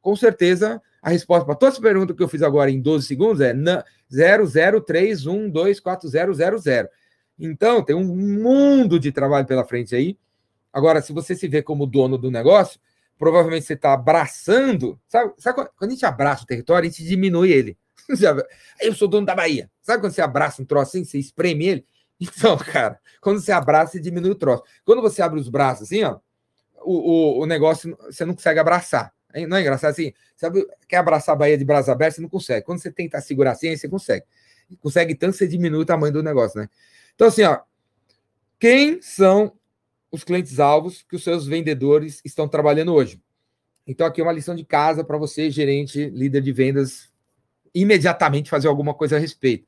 [0.10, 3.42] Com certeza, a resposta para todas as perguntas que eu fiz agora em 12 segundos
[3.42, 3.54] é
[4.12, 6.90] 003124000.
[7.38, 10.18] Então, tem um mundo de trabalho pela frente aí.
[10.74, 12.80] Agora, se você se vê como dono do negócio,
[13.20, 15.00] provavelmente você está abraçando.
[15.08, 17.78] Sabe, sabe, quando a gente abraça o território, a gente diminui ele.
[18.82, 19.70] Eu sou dono da Bahia.
[19.80, 21.86] Sabe quando você abraça um troço assim, você espreme ele?
[22.20, 24.64] Então, cara, quando você abraça, você diminui o troço.
[24.84, 26.18] Quando você abre os braços assim, ó,
[26.82, 29.14] o, o, o negócio você não consegue abraçar.
[29.48, 30.14] Não é engraçado assim?
[30.36, 32.66] Sabe, quer abraçar a Bahia de braços abertos, você não consegue.
[32.66, 34.26] Quando você tenta segurar assim, aí você consegue.
[34.80, 36.70] Consegue tanto, você diminui o tamanho do negócio, né?
[37.14, 37.60] Então, assim, ó,
[38.60, 39.54] quem são
[40.12, 43.22] os clientes alvos que os seus vendedores estão trabalhando hoje?
[43.86, 47.10] Então, aqui é uma lição de casa para você, gerente, líder de vendas,
[47.74, 49.68] imediatamente fazer alguma coisa a respeito.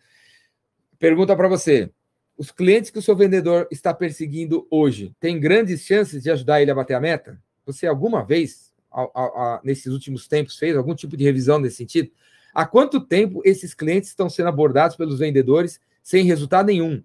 [0.99, 1.91] Pergunta para você:
[2.37, 6.71] os clientes que o seu vendedor está perseguindo hoje têm grandes chances de ajudar ele
[6.71, 7.41] a bater a meta?
[7.65, 12.11] Você alguma vez, a, a, nesses últimos tempos, fez algum tipo de revisão nesse sentido?
[12.53, 17.03] Há quanto tempo esses clientes estão sendo abordados pelos vendedores sem resultado nenhum?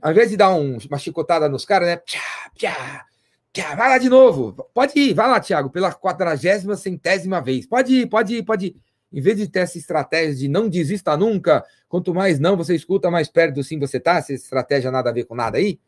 [0.00, 1.96] Ao invés de dar um, uma chicotada nos caras, né?
[1.96, 2.20] Pia,
[2.56, 3.04] pia,
[3.52, 4.52] pia, vai lá de novo.
[4.74, 7.66] Pode ir, vai lá, Thiago, pela quadragésima centésima vez.
[7.66, 8.76] Pode ir, pode ir, pode ir
[9.12, 13.10] em vez de ter essa estratégia de não desista nunca, quanto mais não você escuta,
[13.10, 15.78] mais perto do sim você tá, essa estratégia nada a ver com nada aí.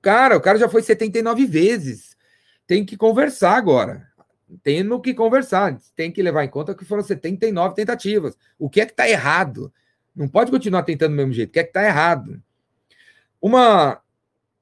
[0.00, 2.16] Cara, o cara já foi 79 vezes.
[2.68, 4.06] Tem que conversar agora.
[4.62, 5.80] Tem no que conversar.
[5.96, 8.36] Tem que levar em conta que foram 79 tentativas.
[8.58, 9.72] O que é que tá errado?
[10.14, 11.48] Não pode continuar tentando do mesmo jeito.
[11.48, 12.42] O que é que tá errado?
[13.40, 14.02] Uma,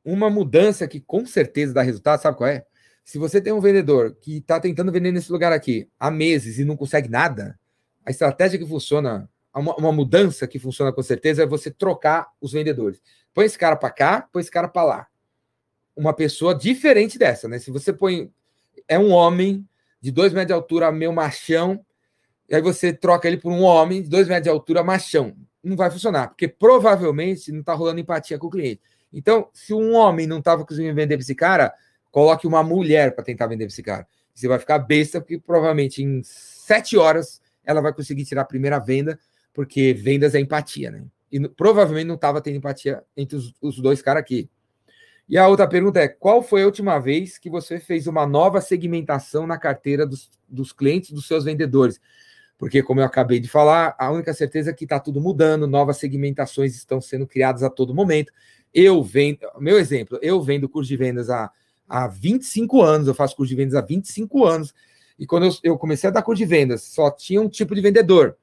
[0.05, 2.64] uma mudança que com certeza dá resultado, sabe qual é?
[3.05, 6.64] Se você tem um vendedor que está tentando vender nesse lugar aqui há meses e
[6.64, 7.59] não consegue nada,
[8.05, 12.53] a estratégia que funciona, uma, uma mudança que funciona com certeza é você trocar os
[12.53, 13.03] vendedores.
[13.35, 15.07] Põe esse cara para cá, põe esse cara para lá.
[15.96, 17.59] Uma pessoa diferente dessa, né?
[17.59, 18.30] Se você põe.
[18.88, 19.66] É um homem
[20.00, 21.85] de dois metros de altura, meio machão,
[22.48, 25.37] e aí você troca ele por um homem de dois metros de altura, machão.
[25.64, 28.80] Não vai funcionar, porque provavelmente não está rolando empatia com o cliente.
[29.12, 31.74] Então, se um homem não estava conseguindo vender esse cara,
[32.16, 34.06] Coloque uma mulher para tentar vender esse cara.
[34.35, 38.78] Você vai ficar besta, porque provavelmente em sete horas ela vai conseguir tirar a primeira
[38.78, 39.20] venda,
[39.52, 41.04] porque vendas é empatia, né?
[41.30, 44.48] E provavelmente não estava tendo empatia entre os, os dois caras aqui.
[45.28, 48.60] E a outra pergunta é: qual foi a última vez que você fez uma nova
[48.60, 52.00] segmentação na carteira dos, dos clientes, dos seus vendedores?
[52.58, 55.98] Porque, como eu acabei de falar, a única certeza é que está tudo mudando, novas
[55.98, 58.32] segmentações estão sendo criadas a todo momento.
[58.72, 61.50] Eu vendo, meu exemplo, eu vendo curso de vendas há
[61.88, 64.74] há 25 anos, eu faço curso de vendas há 25 anos.
[65.18, 67.80] E quando eu, eu comecei a dar curso de vendas, só tinha um tipo de
[67.80, 68.36] vendedor.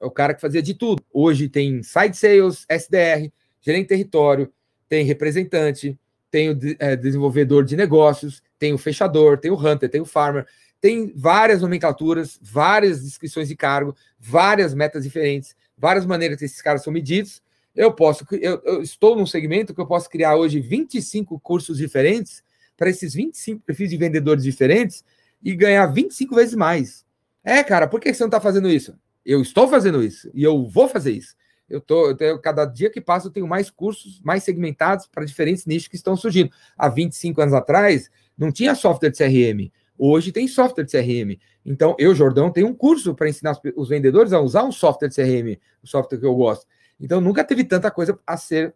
[0.00, 1.02] É o cara que fazia de tudo.
[1.12, 4.52] Hoje tem side sales, SDR, gerente de território,
[4.88, 5.98] tem representante,
[6.36, 10.46] tem o é, desenvolvedor de negócios, tem o fechador, tem o hunter, tem o farmer,
[10.78, 16.84] tem várias nomenclaturas, várias descrições de cargo, várias metas diferentes, várias maneiras que esses caras
[16.84, 17.42] são medidos.
[17.74, 22.44] Eu posso, eu, eu estou num segmento que eu posso criar hoje 25 cursos diferentes
[22.76, 25.02] para esses 25 perfis de vendedores diferentes
[25.42, 27.02] e ganhar 25 vezes mais.
[27.42, 28.94] É, cara, por que você não está fazendo isso?
[29.24, 31.34] Eu estou fazendo isso e eu vou fazer isso.
[31.68, 35.24] Eu tô, eu tenho, cada dia que passa, eu tenho mais cursos, mais segmentados para
[35.24, 36.50] diferentes nichos que estão surgindo.
[36.76, 39.72] Há 25 anos atrás, não tinha software de CRM.
[39.98, 41.40] Hoje tem software de CRM.
[41.64, 45.16] Então, eu, Jordão, tenho um curso para ensinar os vendedores a usar um software de
[45.16, 46.66] CRM, o software que eu gosto.
[47.00, 48.74] Então, nunca teve tanta coisa a ser,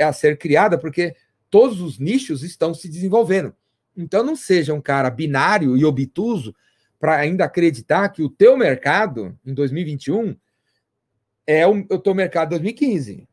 [0.00, 1.14] a ser criada, porque
[1.50, 3.52] todos os nichos estão se desenvolvendo.
[3.96, 6.54] Então, não seja um cara binário e obtuso
[6.98, 10.34] para ainda acreditar que o teu mercado, em 2021,
[11.46, 13.28] é o, o teu mercado 2015.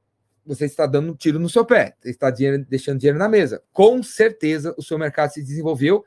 [0.45, 3.61] Você está dando um tiro no seu pé, está dinheiro, deixando dinheiro na mesa.
[3.71, 6.03] Com certeza, o seu mercado se desenvolveu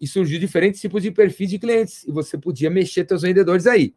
[0.00, 3.94] e surgiu diferentes tipos de perfis de clientes, e você podia mexer seus vendedores aí.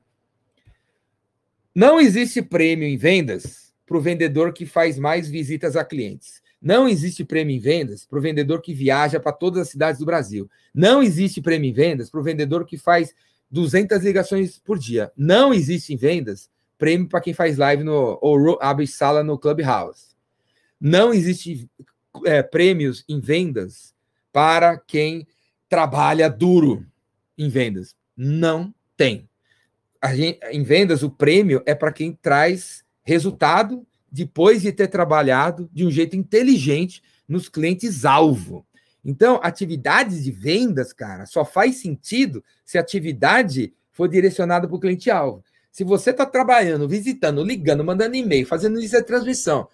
[1.73, 6.41] Não existe prêmio em vendas para o vendedor que faz mais visitas a clientes.
[6.61, 10.05] Não existe prêmio em vendas para o vendedor que viaja para todas as cidades do
[10.05, 10.49] Brasil.
[10.73, 13.13] Não existe prêmio em vendas para o vendedor que faz
[13.51, 15.11] 200 ligações por dia.
[15.15, 20.15] Não existe em vendas prêmio para quem faz live no, ou abre sala no Clubhouse.
[20.79, 21.69] Não existe
[22.25, 23.93] é, prêmios em vendas
[24.31, 25.27] para quem
[25.69, 26.85] trabalha duro
[27.37, 27.95] em vendas.
[28.15, 29.29] Não tem.
[30.13, 35.85] Gente, em vendas, o prêmio é para quem traz resultado depois de ter trabalhado de
[35.85, 38.65] um jeito inteligente nos clientes-alvo.
[39.03, 44.79] Então, atividades de vendas, cara, só faz sentido se a atividade for direcionada para o
[44.79, 45.43] cliente-alvo.
[45.75, 49.67] Se você está trabalhando, visitando, ligando, mandando e-mail, fazendo lista de transmissão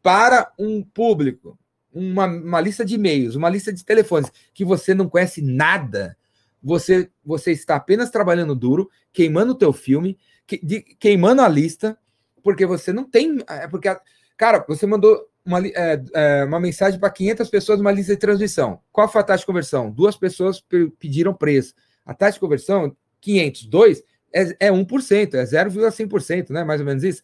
[0.00, 1.58] para um público,
[1.92, 6.16] uma, uma lista de e-mails, uma lista de telefones que você não conhece nada,
[6.62, 11.98] você, você está apenas trabalhando duro, queimando o teu filme, que, de, queimando a lista,
[12.40, 13.38] porque você não tem.
[13.48, 13.88] É porque,
[14.36, 18.80] cara, você mandou uma, é, é, uma mensagem para 500 pessoas numa lista de transmissão.
[18.92, 19.90] Qual foi a taxa de conversão?
[19.90, 20.64] Duas pessoas
[21.00, 21.74] pediram preço.
[22.06, 26.64] A taxa de conversão, 500, dois, é, é 1%, é 0,5%, né?
[26.64, 27.22] Mais ou menos isso.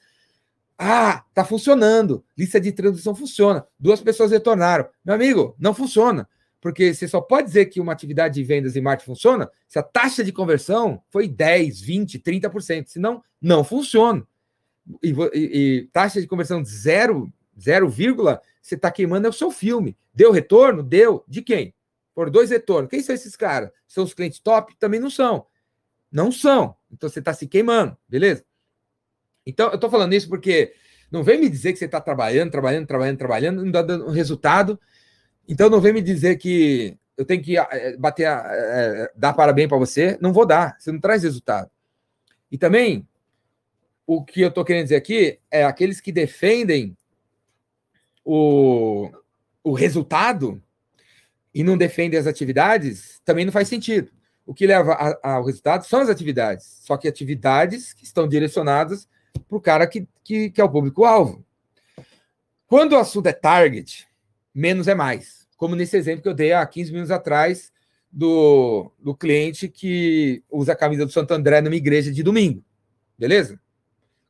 [0.79, 2.25] Ah, tá funcionando.
[2.37, 3.67] Lista de transmissão funciona.
[3.79, 4.89] Duas pessoas retornaram.
[5.05, 6.29] Meu amigo, não funciona.
[6.61, 9.83] Porque você só pode dizer que uma atividade de vendas em marketing funciona se a
[9.83, 12.87] taxa de conversão foi 10, 20, 30%.
[12.87, 14.27] Senão, não funciona.
[15.03, 17.91] E, e, e taxa de conversão de 0, 0,
[18.63, 19.97] você está queimando é o seu filme.
[20.15, 20.83] Deu retorno?
[20.83, 21.25] Deu.
[21.27, 21.75] De quem?
[22.15, 22.91] Por dois retornos.
[22.91, 23.71] Quem são esses caras?
[23.87, 24.77] São os clientes top?
[24.79, 25.47] Também não são.
[26.11, 26.75] Não são.
[26.91, 28.45] Então você está se queimando, beleza?
[29.47, 30.75] Então eu estou falando isso porque
[31.11, 34.79] não vem me dizer que você está trabalhando, trabalhando, trabalhando, trabalhando, não está dando resultado.
[35.49, 39.79] Então não vem me dizer que eu tenho que é, bater, é, dar parabéns para
[39.79, 40.19] você.
[40.21, 41.71] Não vou dar, você não traz resultado.
[42.51, 43.07] E também,
[44.07, 46.97] o que eu estou querendo dizer aqui é aqueles que defendem
[48.25, 49.11] o,
[49.65, 50.63] o resultado
[51.53, 54.11] e não defendem as atividades, também não faz sentido.
[54.49, 59.07] O que leva ao resultado são as atividades, só que atividades que estão direcionadas
[59.47, 61.45] para o cara que, que, que é o público-alvo.
[62.67, 64.09] Quando o assunto é target,
[64.55, 65.47] menos é mais.
[65.55, 67.71] Como nesse exemplo que eu dei há 15 minutos atrás
[68.11, 72.65] do, do cliente que usa a camisa do Santo André numa igreja de domingo.
[73.19, 73.61] Beleza?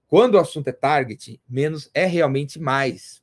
[0.08, 3.22] Quando o assunto é target, menos é realmente mais.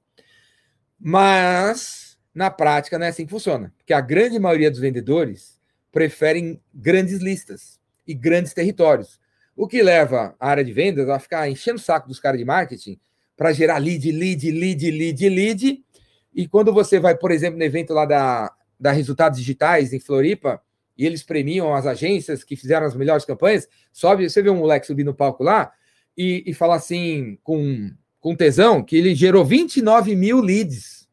[0.98, 3.74] Mas, na prática, não é assim que funciona.
[3.80, 5.55] Porque a grande maioria dos vendedores
[5.96, 9.18] preferem grandes listas e grandes territórios.
[9.56, 12.44] O que leva a área de vendas a ficar enchendo o saco dos caras de
[12.44, 13.00] marketing
[13.38, 15.86] para gerar lead, lead, lead, lead, lead.
[16.34, 20.62] E quando você vai, por exemplo, no evento lá da, da Resultados Digitais em Floripa,
[20.98, 24.88] e eles premiam as agências que fizeram as melhores campanhas, sobe, você vê um moleque
[24.88, 25.72] subir no palco lá
[26.18, 31.08] e, e fala assim, com, com tesão, que ele gerou 29 mil leads.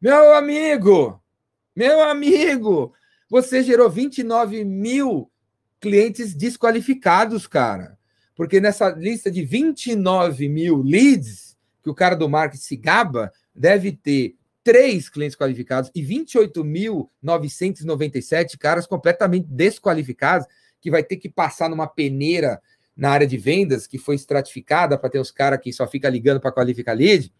[0.00, 1.22] Meu amigo,
[1.76, 2.92] meu amigo,
[3.28, 5.30] você gerou 29 mil
[5.80, 7.96] clientes desqualificados, cara.
[8.34, 13.92] Porque nessa lista de 29 mil leads, que o cara do marketing se gaba, deve
[13.92, 20.46] ter três clientes qualificados e 28.997 caras completamente desqualificados,
[20.80, 22.60] que vai ter que passar numa peneira
[22.96, 26.40] na área de vendas, que foi estratificada para ter os caras que só fica ligando
[26.40, 27.32] para qualificar lead,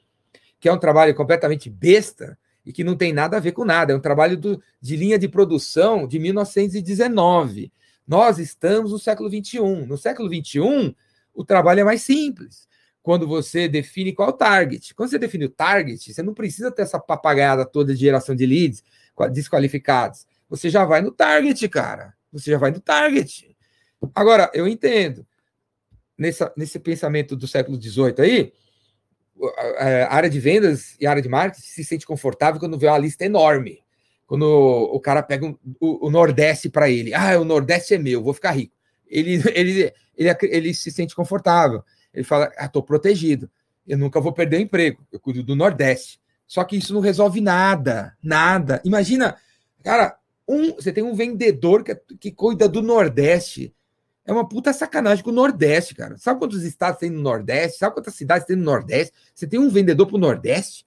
[0.61, 3.94] que é um trabalho completamente besta, e que não tem nada a ver com nada.
[3.94, 7.73] É um trabalho do, de linha de produção de 1919.
[8.06, 9.87] Nós estamos no século XXI.
[9.87, 10.94] No século XXI,
[11.33, 12.69] o trabalho é mais simples.
[13.02, 14.94] Quando você define qual é o target.
[14.94, 18.44] Quando você define o target, você não precisa ter essa papagaiada toda de geração de
[18.44, 18.85] leads
[19.33, 20.27] desqualificados.
[20.50, 22.12] Você já vai no target, cara.
[22.31, 23.56] Você já vai no target.
[24.14, 25.27] Agora, eu entendo.
[26.19, 28.52] Nessa, nesse pensamento do século XVIII aí,
[29.78, 32.98] a área de vendas e a área de marketing se sente confortável quando vê uma
[32.98, 33.82] lista enorme.
[34.26, 38.22] Quando o cara pega um, o, o, Nordeste para ele, ah, o Nordeste é meu,
[38.22, 38.74] vou ficar rico.
[39.06, 41.82] Ele, ele, ele, ele se sente confortável.
[42.12, 43.50] Ele fala, ah, estou protegido.
[43.86, 45.02] eu nunca vou perder emprego.
[45.10, 46.20] Eu cuido do Nordeste.
[46.46, 48.80] Só que isso não resolve nada, nada.
[48.84, 49.36] Imagina,
[49.82, 53.74] cara, um, você tem um vendedor que, que cuida do Nordeste.
[54.29, 56.18] É uma puta sacanagem com o Nordeste, cara.
[56.18, 57.79] Sabe quantos estados tem no Nordeste?
[57.79, 59.14] Sabe quantas cidades tem no Nordeste?
[59.35, 60.87] Você tem um vendedor pro Nordeste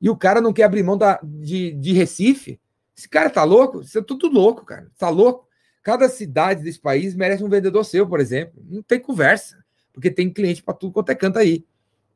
[0.00, 2.58] e o cara não quer abrir mão da, de, de Recife?
[2.96, 3.84] Esse cara tá louco?
[3.84, 4.90] Você é tudo louco, cara.
[4.96, 5.46] Tá louco?
[5.82, 8.64] Cada cidade desse país merece um vendedor seu, por exemplo.
[8.66, 9.62] Não tem conversa,
[9.92, 11.66] porque tem cliente para tudo quanto é canto aí.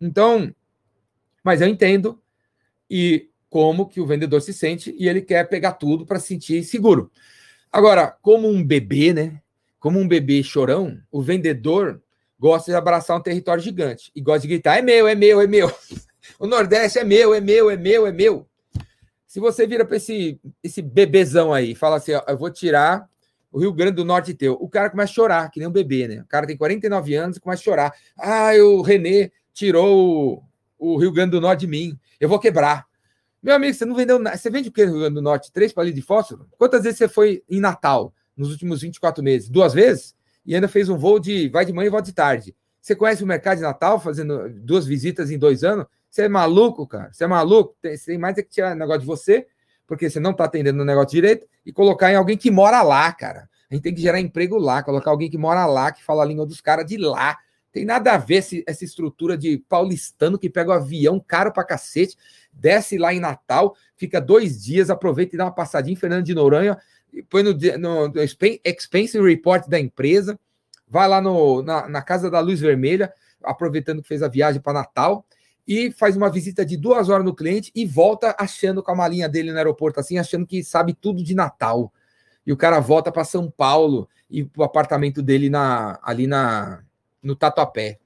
[0.01, 0.55] Então,
[1.45, 2.19] mas eu entendo
[2.89, 6.65] e como que o vendedor se sente e ele quer pegar tudo para se sentir
[6.65, 7.13] seguro.
[7.71, 9.43] Agora, como um bebê, né?
[9.87, 12.03] Como um bebê chorão, o vendedor
[12.37, 15.47] gosta de abraçar um território gigante e gosta de gritar: é meu, é meu, é
[15.47, 15.71] meu.
[16.41, 18.49] O Nordeste é meu, é meu, é meu, é meu.
[19.29, 23.09] Se você vira para esse, esse bebezão aí fala assim: ó, eu vou tirar
[23.53, 26.09] o Rio Grande do Norte teu, o cara começa a chorar, que nem um bebê,
[26.09, 26.23] né?
[26.23, 27.95] O cara tem 49 anos e começa a chorar.
[28.19, 30.43] Ah, o Renê tirou
[30.81, 32.87] o, o Rio Grande do Norte de mim, eu vou quebrar.
[33.41, 34.37] Meu amigo, você não vendeu nada.
[34.37, 35.53] Você vende o que no Rio Grande do Norte?
[35.53, 36.49] Três palitos de fósforo?
[36.59, 39.49] Quantas vezes você foi em Natal nos últimos 24 meses?
[39.49, 40.15] Duas vezes?
[40.45, 42.55] E ainda fez um voo de vai de manhã e volta de tarde.
[42.81, 45.87] Você conhece o mercado de Natal fazendo duas visitas em dois anos?
[46.09, 47.13] Você é maluco, cara?
[47.13, 47.77] Você é maluco?
[47.83, 49.47] Tem, tem mais é que tirar negócio de você,
[49.87, 53.13] porque você não está atendendo o negócio direito, e colocar em alguém que mora lá,
[53.13, 53.49] cara.
[53.69, 56.27] A gente tem que gerar emprego lá, colocar alguém que mora lá, que fala a
[56.27, 57.37] língua dos caras de lá.
[57.73, 61.65] Tem nada a ver esse, essa estrutura de paulistano que pega o avião caro pra
[61.65, 62.17] cacete,
[62.53, 66.35] desce lá em Natal, fica dois dias, aproveita e dá uma passadinha em Fernando de
[66.35, 66.79] Noronha,
[67.23, 70.39] põe no, no, no expense report da empresa,
[70.89, 73.13] vai lá no, na, na Casa da Luz Vermelha,
[73.43, 75.25] aproveitando que fez a viagem para Natal,
[75.67, 79.29] e faz uma visita de duas horas no cliente e volta achando com a malinha
[79.29, 81.93] dele no aeroporto, assim, achando que sabe tudo de Natal.
[82.47, 86.85] E o cara volta para São Paulo e para o apartamento dele na, ali na,
[87.21, 87.99] no Tatuapé.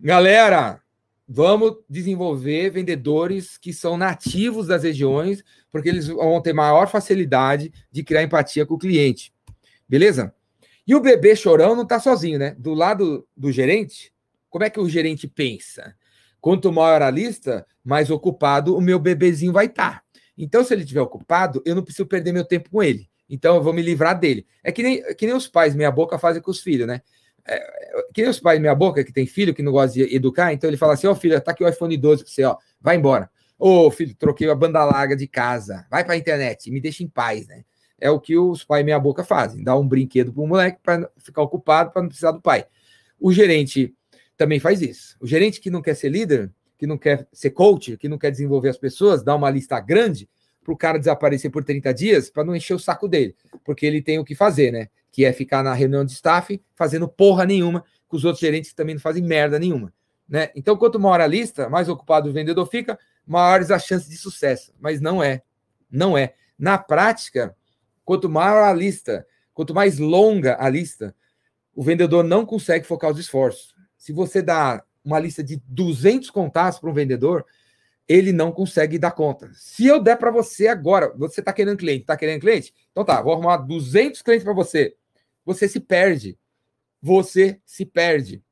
[0.00, 0.80] Galera,
[1.28, 8.02] vamos desenvolver vendedores que são nativos das regiões, porque eles vão ter maior facilidade de
[8.02, 9.32] criar empatia com o cliente.
[9.88, 10.34] Beleza?
[10.86, 12.54] E o bebê chorão não está sozinho, né?
[12.58, 14.12] Do lado do gerente,
[14.48, 15.94] como é que o gerente pensa?
[16.40, 19.96] Quanto maior a lista, mais ocupado o meu bebezinho vai estar.
[19.96, 20.02] Tá.
[20.36, 23.08] Então, se ele estiver ocupado, eu não preciso perder meu tempo com ele.
[23.28, 24.46] Então, eu vou me livrar dele.
[24.62, 27.02] É que nem, que nem os pais, meia boca, fazem com os filhos, né?
[27.44, 30.14] É, é, que nem os pais, meia boca, que tem filho, que não gosta de
[30.14, 30.52] educar.
[30.52, 32.56] Então, ele fala assim: Ó, oh, filho, tá aqui o iPhone 12 para você, ó,
[32.80, 33.28] vai embora.
[33.58, 37.02] Ô, oh, filho, troquei a banda larga de casa, vai para a internet, me deixa
[37.02, 37.64] em paz, né?
[38.00, 41.10] É o que os pais, meia boca, fazem: dá um brinquedo para o moleque para
[41.18, 42.64] ficar ocupado, para não precisar do pai.
[43.18, 43.92] O gerente
[44.36, 45.16] também faz isso.
[45.20, 48.30] O gerente que não quer ser líder, que não quer ser coach, que não quer
[48.30, 50.28] desenvolver as pessoas, dá uma lista grande
[50.62, 53.34] para o cara desaparecer por 30 dias para não encher o saco dele,
[53.64, 54.88] porque ele tem o que fazer, né?
[55.10, 58.76] Que é ficar na reunião de staff fazendo porra nenhuma com os outros gerentes que
[58.76, 59.92] também não fazem merda nenhuma,
[60.28, 60.50] né?
[60.54, 64.74] Então, quanto maior a lista, mais ocupado o vendedor fica, maiores as chances de sucesso.
[64.78, 65.42] Mas não é,
[65.90, 66.34] não é.
[66.58, 67.56] Na prática,
[68.04, 71.14] quanto maior a lista, quanto mais longa a lista,
[71.74, 76.78] o vendedor não consegue focar os esforços se você dá uma lista de 200 contatos
[76.78, 77.44] para um vendedor,
[78.06, 79.50] ele não consegue dar conta.
[79.52, 82.72] Se eu der para você agora, você está querendo cliente, está querendo cliente?
[82.90, 84.94] Então tá, vou arrumar 200 clientes para você.
[85.44, 86.38] Você se perde.
[87.02, 88.42] Você se perde.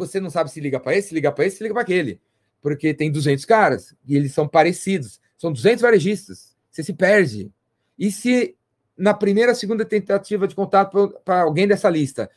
[0.00, 2.20] Você não sabe se liga para esse, se liga para esse, se liga para aquele.
[2.60, 5.20] Porque tem 200 caras e eles são parecidos.
[5.38, 6.56] São 200 varejistas.
[6.70, 7.50] Você se perde.
[7.98, 8.56] E se
[9.00, 12.30] na primeira, segunda tentativa de contato para alguém dessa lista,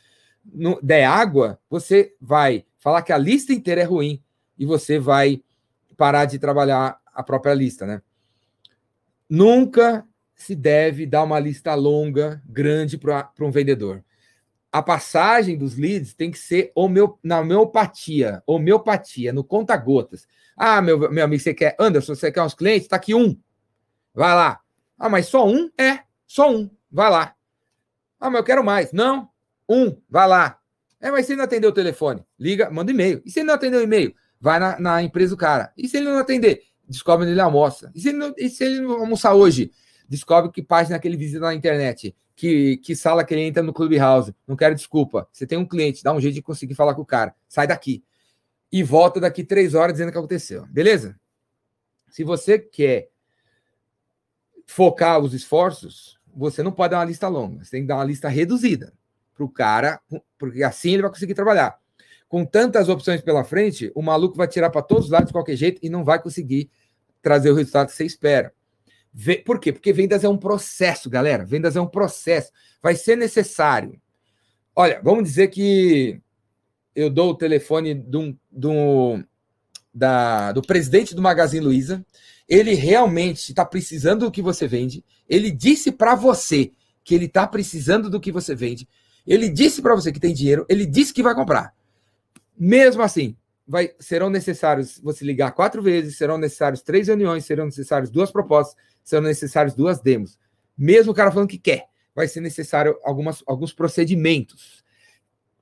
[0.44, 4.22] no, der água, você vai falar que a lista inteira é ruim
[4.58, 5.42] e você vai
[5.94, 8.00] parar de trabalhar a própria lista, né?
[9.28, 14.02] Nunca se deve dar uma lista longa, grande para um vendedor.
[14.74, 16.72] A passagem dos leads tem que ser
[17.22, 20.26] na homeopatia, homeopatia, no conta-gotas.
[20.56, 22.88] Ah, meu, meu amigo, você quer, Anderson, você quer uns clientes?
[22.88, 23.38] Tá aqui um.
[24.12, 24.58] Vai lá.
[24.98, 25.70] Ah, mas só um?
[25.78, 26.68] É, só um.
[26.90, 27.36] Vai lá.
[28.18, 28.90] Ah, mas eu quero mais.
[28.90, 29.28] Não,
[29.68, 30.58] um, vai lá.
[31.00, 33.22] É, mas se ele não atender o telefone, liga, manda e-mail.
[33.24, 35.72] E se ele não atender o e-mail, vai na, na, empresa do cara.
[35.76, 37.92] E se ele não atender, descobre onde ele almoça.
[37.94, 39.70] E se ele não, e se ele não almoçar hoje,
[40.08, 43.72] descobre que página que ele visita na internet, que, que sala que ele entra no
[43.72, 44.34] Clubhouse.
[44.46, 45.28] Não quero desculpa.
[45.32, 47.34] Você tem um cliente, dá um jeito de conseguir falar com o cara.
[47.48, 48.04] Sai daqui.
[48.70, 50.66] E volta daqui três horas dizendo o que aconteceu.
[50.66, 51.18] Beleza?
[52.10, 53.10] Se você quer
[54.66, 57.64] focar os esforços, você não pode dar uma lista longa.
[57.64, 58.92] Você tem que dar uma lista reduzida
[59.34, 60.00] para o cara,
[60.38, 61.78] porque assim ele vai conseguir trabalhar.
[62.28, 65.56] Com tantas opções pela frente, o maluco vai tirar para todos os lados de qualquer
[65.56, 66.70] jeito e não vai conseguir
[67.22, 68.52] trazer o resultado que você espera.
[69.44, 69.72] Por quê?
[69.72, 71.44] Porque vendas é um processo, galera.
[71.44, 72.50] Vendas é um processo.
[72.82, 74.00] Vai ser necessário.
[74.74, 76.20] Olha, vamos dizer que
[76.94, 79.22] eu dou o telefone do, do,
[79.92, 82.04] da, do presidente do Magazine Luiza.
[82.48, 85.04] Ele realmente está precisando do que você vende.
[85.28, 86.72] Ele disse para você
[87.04, 88.88] que ele está precisando do que você vende.
[89.26, 90.66] Ele disse para você que tem dinheiro.
[90.68, 91.72] Ele disse que vai comprar.
[92.58, 93.36] Mesmo assim,
[93.66, 98.76] vai, serão necessários você ligar quatro vezes, serão necessários três reuniões, serão necessários duas propostas,
[99.04, 100.38] serão necessários duas demos.
[100.76, 104.82] Mesmo o cara falando que quer, vai ser necessário algumas, alguns procedimentos.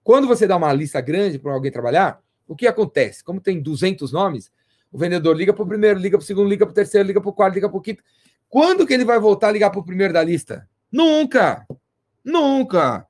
[0.03, 3.23] Quando você dá uma lista grande para alguém trabalhar, o que acontece?
[3.23, 4.51] Como tem 200 nomes,
[4.91, 7.21] o vendedor liga para o primeiro, liga para o segundo, liga para o terceiro, liga
[7.21, 8.03] para o quarto, liga para o quinto.
[8.49, 10.69] Quando que ele vai voltar a ligar para o primeiro da lista?
[10.91, 11.67] Nunca!
[12.25, 13.07] Nunca!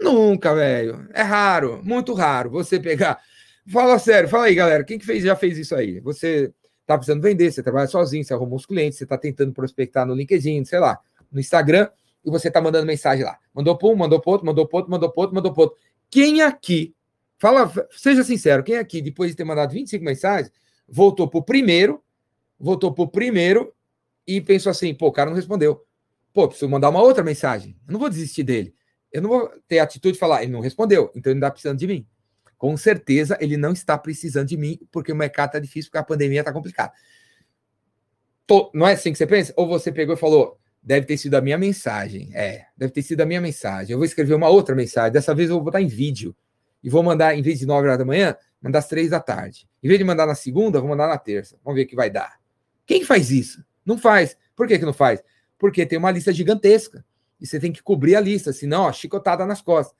[0.00, 1.08] Nunca, velho.
[1.12, 3.20] É raro, muito raro você pegar.
[3.66, 4.84] Fala sério, fala aí, galera.
[4.84, 5.98] Quem que fez, já fez isso aí?
[6.00, 6.52] Você
[6.86, 10.14] tá precisando vender, você trabalha sozinho, você arrumou os clientes, você tá tentando prospectar no
[10.14, 10.98] LinkedIn, sei lá,
[11.30, 11.88] no Instagram,
[12.24, 13.38] e você tá mandando mensagem lá.
[13.54, 15.78] Mandou para um, mandou para outro, mandou para outro, mandou para outro, mandou para outro.
[16.10, 16.94] Quem aqui,
[17.38, 20.52] fala, seja sincero, quem aqui, depois de ter mandado 25 mensagens,
[20.88, 22.02] voltou pro primeiro,
[22.58, 23.72] voltou pro primeiro
[24.26, 25.84] e pensou assim, pô, o cara não respondeu.
[26.32, 27.76] Pô, preciso mandar uma outra mensagem.
[27.86, 28.74] Eu não vou desistir dele.
[29.12, 31.52] Eu não vou ter a atitude de falar, ele não respondeu, então ele não está
[31.52, 32.06] precisando de mim.
[32.64, 36.02] Com certeza ele não está precisando de mim, porque o mercado está difícil, porque a
[36.02, 36.94] pandemia está complicada.
[38.46, 39.52] Tô, não é assim que você pensa?
[39.54, 42.30] Ou você pegou e falou, deve ter sido a minha mensagem.
[42.32, 43.92] É, deve ter sido a minha mensagem.
[43.92, 45.12] Eu vou escrever uma outra mensagem.
[45.12, 46.34] Dessa vez eu vou botar em vídeo.
[46.82, 49.68] E vou mandar, em vez de 9 horas da manhã, mandar às 3 da tarde.
[49.82, 51.58] Em vez de mandar na segunda, vou mandar na terça.
[51.62, 52.40] Vamos ver o que vai dar.
[52.86, 53.62] Quem faz isso?
[53.84, 54.38] Não faz.
[54.56, 55.22] Por que, que não faz?
[55.58, 57.04] Porque tem uma lista gigantesca
[57.38, 59.94] e você tem que cobrir a lista, senão, ó, chicotada nas costas.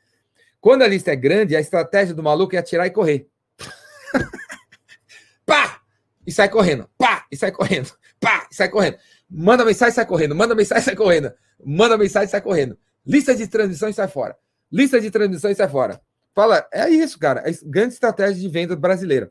[0.64, 3.28] Quando a lista é grande, a estratégia do maluco é atirar e correr.
[5.44, 5.82] Pá!
[6.26, 6.88] E sai correndo.
[6.96, 7.26] Pá!
[7.30, 7.92] E sai correndo.
[8.18, 8.48] Pá!
[8.50, 8.96] E sai correndo.
[9.28, 10.34] Manda mensagem e sai correndo.
[10.34, 11.34] Manda mensagem e sai correndo.
[11.62, 12.78] Manda mensagem e sai correndo.
[13.06, 14.38] Lista de transmissão e sai fora.
[14.72, 16.00] Lista de transmissão e sai fora.
[16.34, 17.42] Fala, é isso, cara.
[17.44, 19.30] É grande estratégia de venda brasileira.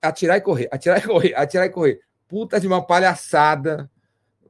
[0.00, 2.00] Atirar e correr, atirar e correr, atirar e correr.
[2.28, 3.90] Puta de uma palhaçada.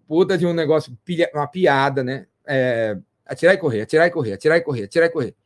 [0.07, 0.95] Puta de um negócio,
[1.33, 2.27] uma piada, né?
[2.47, 5.37] é, atirar e correr, atirar e correr, atirar e correr, atirar e correr.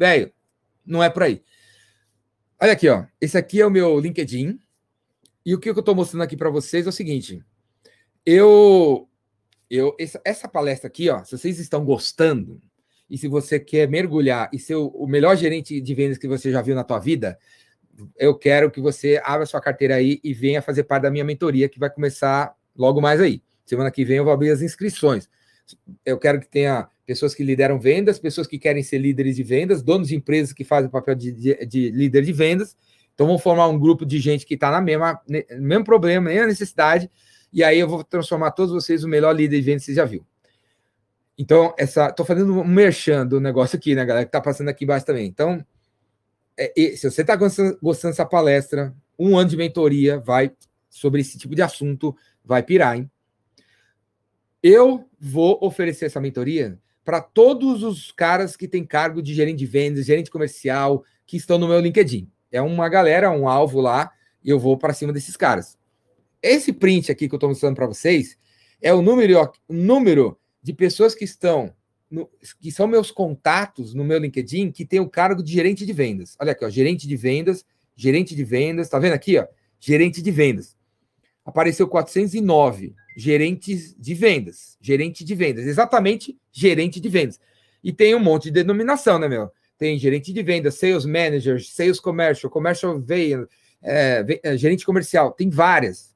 [0.00, 0.32] Velho,
[0.86, 1.42] não é por aí.
[2.58, 3.04] Olha aqui, ó.
[3.20, 4.58] Esse aqui é o meu LinkedIn.
[5.44, 7.44] E o que eu estou mostrando aqui para vocês é o seguinte.
[8.24, 9.06] Eu,
[9.68, 12.62] eu essa, essa, palestra aqui, ó, se vocês estão gostando
[13.10, 16.50] e se você quer mergulhar e ser o, o melhor gerente de vendas que você
[16.50, 17.38] já viu na tua vida,
[18.16, 21.68] eu quero que você abra sua carteira aí e venha fazer parte da minha mentoria
[21.68, 23.42] que vai começar logo mais aí.
[23.66, 25.28] Semana que vem eu vou abrir as inscrições
[26.04, 29.82] eu quero que tenha pessoas que lideram vendas, pessoas que querem ser líderes de vendas,
[29.82, 32.76] donos de empresas que fazem o papel de, de, de líder de vendas.
[33.12, 35.20] Então, vamos formar um grupo de gente que está na mesma,
[35.58, 37.10] mesmo problema, mesma necessidade,
[37.52, 40.04] e aí eu vou transformar todos vocês no melhor líder de vendas que você já
[40.04, 40.24] viu.
[41.36, 44.84] Então, essa, tô fazendo um merchan do negócio aqui, né, galera, que tá passando aqui
[44.84, 45.26] embaixo também.
[45.26, 45.66] Então,
[46.56, 50.52] é, se você está gostando, gostando dessa palestra, um ano de mentoria vai
[50.88, 53.10] sobre esse tipo de assunto, vai pirar, hein?
[54.62, 59.66] Eu vou oferecer essa mentoria para todos os caras que têm cargo de gerente de
[59.66, 62.30] vendas, gerente comercial, que estão no meu LinkedIn.
[62.52, 64.10] É uma galera, um alvo lá,
[64.42, 65.78] e eu vou para cima desses caras.
[66.42, 68.36] Esse print aqui que eu estou mostrando para vocês
[68.80, 71.74] é o número, o número de pessoas que estão,
[72.10, 72.28] no,
[72.58, 76.36] que são meus contatos no meu LinkedIn, que tem o cargo de gerente de vendas.
[76.40, 79.46] Olha aqui, ó, gerente de vendas, gerente de vendas, tá vendo aqui, ó?
[79.78, 80.76] Gerente de vendas.
[81.50, 84.78] Apareceu 409 gerentes de vendas.
[84.80, 87.40] Gerente de vendas, exatamente gerente de vendas.
[87.82, 89.50] E tem um monte de denominação, né, meu?
[89.76, 93.48] Tem gerente de vendas, sales manager, sales commercial, commercial veio,
[93.82, 96.14] é, é, gerente comercial, tem várias.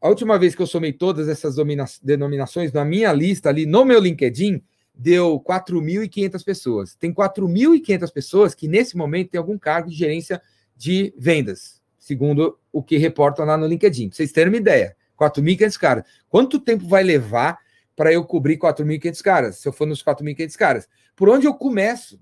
[0.00, 1.54] A última vez que eu somei todas essas
[2.02, 4.62] denominações na minha lista ali no meu LinkedIn,
[4.94, 6.94] deu 4.500 pessoas.
[6.94, 10.40] Tem 4.500 pessoas que nesse momento tem algum cargo de gerência
[10.76, 14.08] de vendas, segundo o que reportam lá no LinkedIn.
[14.08, 14.96] Pra vocês terem uma ideia.
[15.16, 16.04] 4.500 caras.
[16.28, 17.58] Quanto tempo vai levar
[17.94, 20.88] para eu cobrir 4.500 caras, se eu for nos 4.500 caras?
[21.14, 22.18] Por onde eu começo?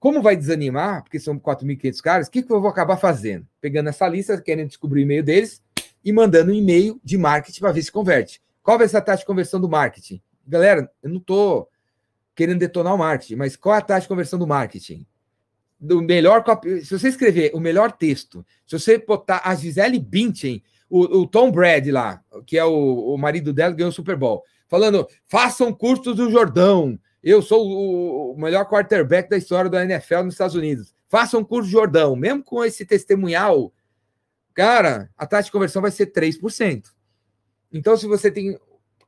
[0.00, 3.46] Como vai desanimar, porque são 4.500 caras, o que, que eu vou acabar fazendo?
[3.60, 5.62] Pegando essa lista, querendo descobrir o e-mail deles
[6.04, 8.42] e mandando um e-mail de marketing para ver se converte.
[8.62, 10.20] Qual vai ser a taxa de conversão do marketing?
[10.46, 11.70] Galera, eu não estou
[12.34, 15.06] querendo detonar o marketing, mas qual é a taxa de conversão do marketing?
[15.84, 16.42] Do melhor,
[16.82, 21.50] se você escrever o melhor texto, se você botar a Gisele Bündchen o, o Tom
[21.50, 26.16] Brady lá, que é o, o marido dela, ganhou o Super Bowl, falando: façam cursos
[26.16, 26.98] do Jordão.
[27.22, 30.94] Eu sou o, o melhor quarterback da história da NFL nos Estados Unidos.
[31.08, 32.16] Façam curso do Jordão.
[32.16, 33.72] Mesmo com esse testemunhal,
[34.54, 36.84] cara, a taxa de conversão vai ser 3%.
[37.72, 38.58] Então, se você tem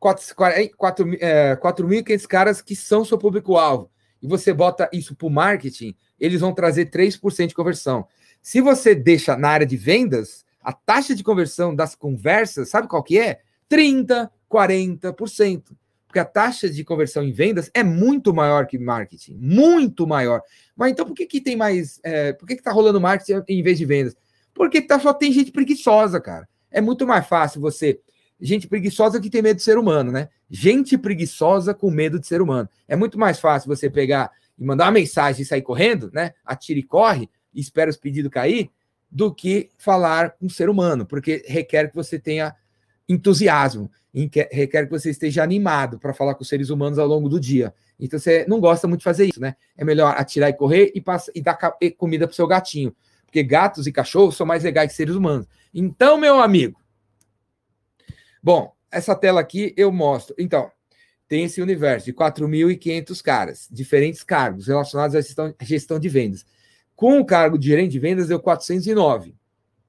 [0.01, 3.91] 4.500 é, caras que são seu público-alvo,
[4.27, 8.07] e você bota isso para o marketing, eles vão trazer 3% de conversão.
[8.43, 13.03] Se você deixa na área de vendas, a taxa de conversão das conversas, sabe qual
[13.03, 13.41] que é?
[13.69, 15.63] 30, 40%.
[16.07, 20.43] Porque a taxa de conversão em vendas é muito maior que marketing, muito maior.
[20.75, 22.01] Mas então por que, que tem mais.
[22.03, 24.17] É, por que, que tá rolando marketing em vez de vendas?
[24.53, 26.49] Porque tá, só tem gente preguiçosa, cara.
[26.71, 28.01] É muito mais fácil você.
[28.41, 30.29] Gente preguiçosa que tem medo de ser humano, né?
[30.51, 32.69] Gente preguiçosa com medo de ser humano.
[32.87, 36.33] É muito mais fácil você pegar e mandar uma mensagem e sair correndo, né?
[36.45, 38.71] Atire e corre, e espera os pedidos cair,
[39.11, 42.55] do que falar com um ser humano, porque requer que você tenha
[43.09, 43.91] entusiasmo,
[44.51, 47.73] requer que você esteja animado para falar com os seres humanos ao longo do dia.
[47.99, 49.57] Então você não gosta muito de fazer isso, né?
[49.77, 51.57] É melhor atirar e correr e, passa, e dar
[51.97, 55.47] comida para o seu gatinho, porque gatos e cachorros são mais legais que seres humanos.
[55.73, 56.79] Então, meu amigo,
[58.47, 60.33] bom, essa tela aqui eu mostro.
[60.39, 60.71] Então,
[61.27, 66.47] tem esse universo de 4.500 caras, diferentes cargos relacionados à gestão, gestão de vendas.
[66.95, 69.35] Com o cargo de gerente de vendas, deu 409.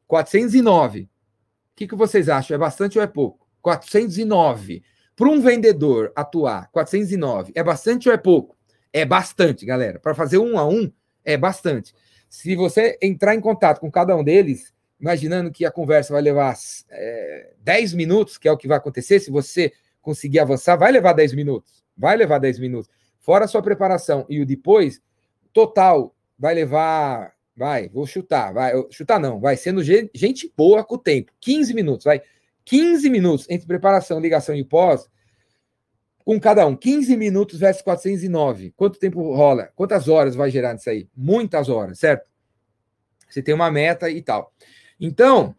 [0.08, 1.02] 409.
[1.02, 1.08] O
[1.76, 2.56] que, que vocês acham?
[2.56, 3.48] É bastante ou é pouco?
[3.62, 4.82] 409.
[5.16, 7.52] Para um vendedor atuar, 409.
[7.54, 8.58] É bastante ou é pouco?
[8.92, 10.00] É bastante, galera.
[10.00, 10.92] Para fazer um a um,
[11.24, 11.94] é bastante.
[12.28, 16.56] Se você entrar em contato com cada um deles, imaginando que a conversa vai levar
[16.90, 19.72] é, 10 minutos, que é o que vai acontecer, se você
[20.02, 21.84] conseguir avançar, vai levar 10 minutos.
[21.96, 22.90] Vai levar 10 minutos.
[23.20, 25.02] Fora a sua preparação e o depois,
[25.52, 27.34] total, vai levar.
[27.56, 28.54] Vai, vou chutar.
[28.54, 31.32] Vai, chutar não, vai sendo gente boa com o tempo.
[31.42, 32.22] 15 minutos, vai.
[32.64, 35.10] 15 minutos entre preparação, ligação e pós,
[36.24, 36.76] com cada um.
[36.76, 38.74] 15 minutos versus 409.
[38.76, 39.72] Quanto tempo rola?
[39.76, 41.10] Quantas horas vai gerar nisso aí?
[41.16, 42.30] Muitas horas, certo?
[43.28, 44.54] Você tem uma meta e tal.
[45.00, 45.56] Então,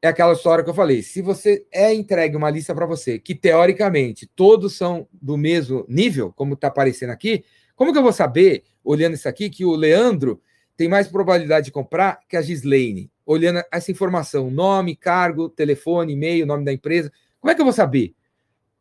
[0.00, 1.02] é aquela história que eu falei.
[1.02, 6.32] Se você é entregue uma lista para você, que teoricamente todos são do mesmo nível,
[6.32, 10.40] como está aparecendo aqui, como que eu vou saber, olhando isso aqui, que o Leandro
[10.76, 13.10] tem mais probabilidade de comprar que a Gislaine?
[13.24, 17.10] Olhando essa informação, nome, cargo, telefone, e-mail, nome da empresa.
[17.40, 18.14] Como é que eu vou saber?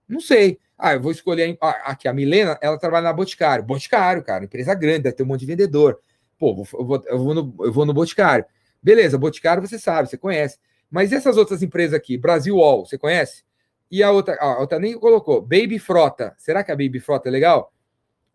[0.08, 0.60] Não sei.
[0.78, 1.58] Ah, eu vou escolher.
[1.84, 3.64] Aqui, a Milena, ela trabalha na Boticário.
[3.64, 5.99] Boticário, cara, empresa grande, deve ter um monte de vendedor.
[6.38, 8.45] Pô, eu vou, eu vou, no, eu vou no Boticário.
[8.82, 10.58] Beleza, Boticário você sabe, você conhece.
[10.90, 12.18] Mas e essas outras empresas aqui?
[12.18, 13.44] Brasil All, você conhece?
[13.90, 15.42] E a outra, a outra nem colocou.
[15.42, 16.36] Baby Frota.
[16.38, 17.74] Será que a Baby Frota é legal?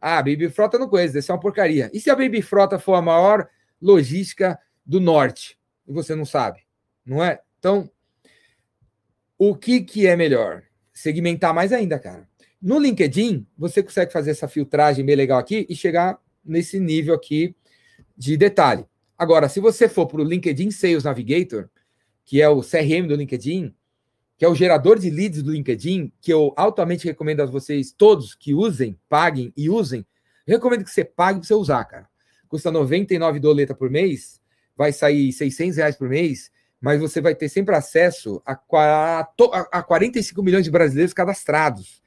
[0.00, 1.90] Ah, a Baby Frota não conheço, deve ser uma porcaria.
[1.92, 3.48] E se a Baby Frota for a maior
[3.80, 5.58] logística do norte?
[5.86, 6.60] E você não sabe,
[7.04, 7.40] não é?
[7.58, 7.90] Então,
[9.38, 10.62] o que, que é melhor?
[10.92, 12.28] Segmentar mais ainda, cara.
[12.60, 17.54] No LinkedIn, você consegue fazer essa filtragem bem legal aqui e chegar nesse nível aqui
[18.16, 18.84] de detalhe.
[19.20, 21.68] Agora, se você for para o LinkedIn Sales Navigator,
[22.24, 23.74] que é o CRM do LinkedIn,
[24.38, 28.34] que é o gerador de leads do LinkedIn, que eu altamente recomendo a vocês todos
[28.34, 30.06] que usem, paguem e usem.
[30.46, 32.08] Recomendo que você pague para você usar, cara.
[32.48, 34.40] Custa 99 doleta por mês,
[34.74, 36.50] vai sair 600 reais por mês,
[36.80, 38.58] mas você vai ter sempre acesso a,
[39.70, 42.00] a 45 milhões de brasileiros cadastrados.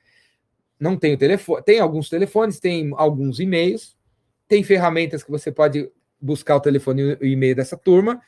[0.79, 3.95] Não tem o telefone, tem alguns telefones, tem alguns e-mails,
[4.47, 5.91] tem ferramentas que você pode
[6.23, 8.21] buscar o telefone e o e-mail dessa turma.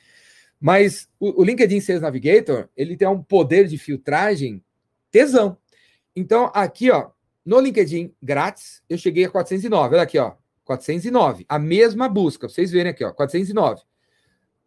[0.59, 4.63] Mas o, o, LinkedIn Sales Navigator, ele tem um poder de filtragem
[5.11, 5.57] tesão.
[6.15, 7.09] Então, aqui, ó,
[7.45, 9.95] no LinkedIn grátis, eu cheguei a 409.
[9.95, 10.33] Olha aqui, ó,
[10.63, 11.45] 409.
[11.47, 13.81] A mesma busca, vocês verem aqui, ó, 409.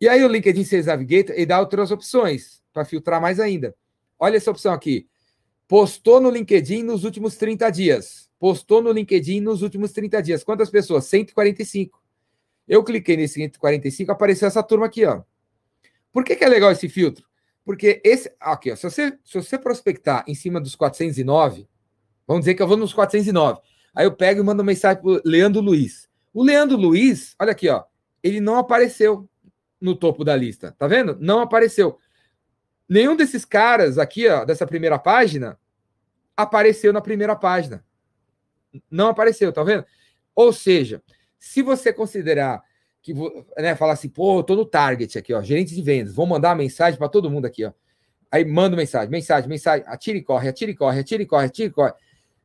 [0.01, 3.75] E aí o LinkedIn Sales Navigator, ele dá outras opções para filtrar mais ainda.
[4.19, 5.07] Olha essa opção aqui.
[5.67, 8.31] Postou no LinkedIn nos últimos 30 dias.
[8.39, 10.45] Postou no LinkedIn nos últimos 30 dias.
[10.45, 11.05] Quantas pessoas?
[11.07, 12.01] 145.
[12.69, 15.23] Eu cliquei nesse 145, apareceu essa turma aqui, ó.
[16.13, 17.27] Por que, que é legal esse filtro?
[17.65, 18.31] Porque esse.
[18.41, 21.69] Aqui, ó, se, você, se você prospectar em cima dos 409,
[22.27, 23.61] vamos dizer que eu vou nos 409.
[23.95, 26.09] Aí eu pego e mando mensagem para o Leandro Luiz.
[26.33, 27.85] O Leandro Luiz, olha aqui, ó,
[28.23, 29.29] ele não apareceu
[29.81, 30.75] no topo da lista.
[30.79, 31.17] Tá vendo?
[31.21, 31.99] Não apareceu.
[32.89, 35.59] Nenhum desses caras aqui, ó, dessa primeira página,
[36.37, 37.85] apareceu na primeira página.
[38.91, 39.85] Não apareceu, tá vendo?
[40.35, 41.03] Ou seja,
[41.39, 42.63] se você considerar
[43.03, 43.15] que,
[43.57, 46.55] né, falar assim, pô, eu tô no target aqui, ó, gerente de vendas, vou mandar
[46.55, 47.73] mensagem para todo mundo aqui, ó.
[48.31, 51.69] Aí manda mensagem, mensagem, mensagem, atira e corre, atira e corre, atira e corre, atira
[51.69, 51.93] e corre.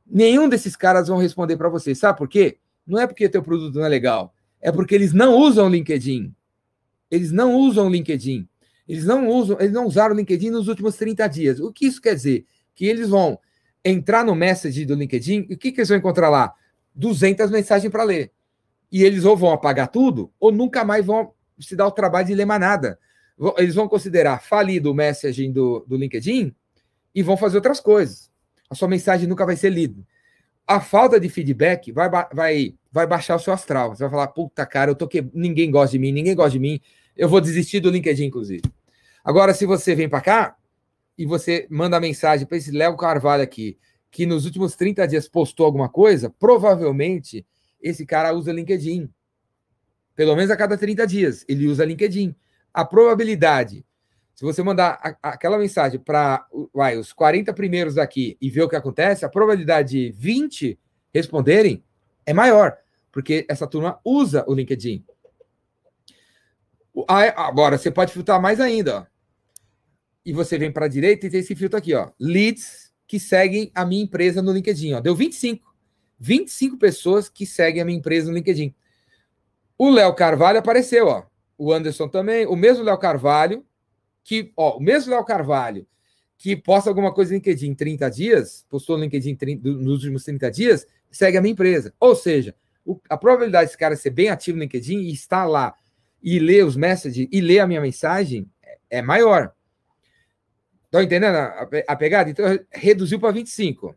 [0.05, 1.93] Nenhum desses caras vão responder para você.
[1.93, 2.57] Sabe por quê?
[2.87, 6.33] Não é porque teu produto não é legal, é porque eles não usam LinkedIn.
[7.11, 8.47] Eles não usam LinkedIn.
[8.87, 11.59] Eles não usam, eles não usaram o LinkedIn nos últimos 30 dias.
[11.59, 12.45] O que isso quer dizer?
[12.73, 13.37] Que eles vão
[13.83, 16.53] entrar no message do LinkedIn e o que, que eles vão encontrar lá?
[16.95, 18.31] 200 mensagens para ler
[18.93, 22.35] e eles ou vão apagar tudo, ou nunca mais vão se dar o trabalho de
[22.35, 22.99] ler mais nada.
[23.57, 26.53] Eles vão considerar falido o messaging do, do LinkedIn
[27.15, 28.29] e vão fazer outras coisas.
[28.69, 29.99] A sua mensagem nunca vai ser lida.
[30.67, 33.95] a falta de feedback vai, vai, vai baixar o seu astral.
[33.95, 35.27] Você vai falar, puta cara, eu tô que...
[35.33, 36.79] ninguém gosta de mim, ninguém gosta de mim,
[37.17, 38.61] eu vou desistir do LinkedIn, inclusive.
[39.25, 40.55] Agora, se você vem para cá
[41.17, 43.75] e você manda mensagem para esse Léo Carvalho aqui,
[44.11, 47.43] que nos últimos 30 dias postou alguma coisa, provavelmente
[47.83, 49.09] esse cara usa LinkedIn.
[50.15, 52.35] Pelo menos a cada 30 dias ele usa LinkedIn.
[52.73, 53.85] A probabilidade,
[54.33, 58.75] se você mandar a, aquela mensagem para os 40 primeiros daqui e ver o que
[58.75, 60.79] acontece, a probabilidade de 20
[61.13, 61.83] responderem
[62.25, 62.77] é maior,
[63.11, 65.05] porque essa turma usa o LinkedIn.
[67.35, 68.99] Agora, você pode filtrar mais ainda.
[68.99, 69.05] Ó.
[70.25, 72.11] E você vem para a direita e tem esse filtro aqui, ó.
[72.19, 74.93] Leads que seguem a minha empresa no LinkedIn.
[74.93, 75.01] Ó.
[75.01, 75.72] Deu 25.
[76.23, 78.73] 25 pessoas que seguem a minha empresa no LinkedIn.
[79.77, 81.23] O Léo Carvalho apareceu, ó.
[81.57, 82.45] O Anderson também.
[82.45, 83.65] O mesmo Léo Carvalho,
[84.23, 85.85] que, ó, o mesmo Léo Carvalho,
[86.37, 90.23] que posta alguma coisa no LinkedIn em 30 dias, postou no LinkedIn 30, nos últimos
[90.23, 91.93] 30 dias, segue a minha empresa.
[91.99, 92.55] Ou seja,
[92.85, 95.75] o, a probabilidade desse cara ser bem ativo no LinkedIn e estar lá
[96.21, 99.53] e ler os messages e ler a minha mensagem é, é maior.
[100.85, 102.29] Estão entendendo a, a pegada?
[102.29, 103.93] Então, reduziu para 25,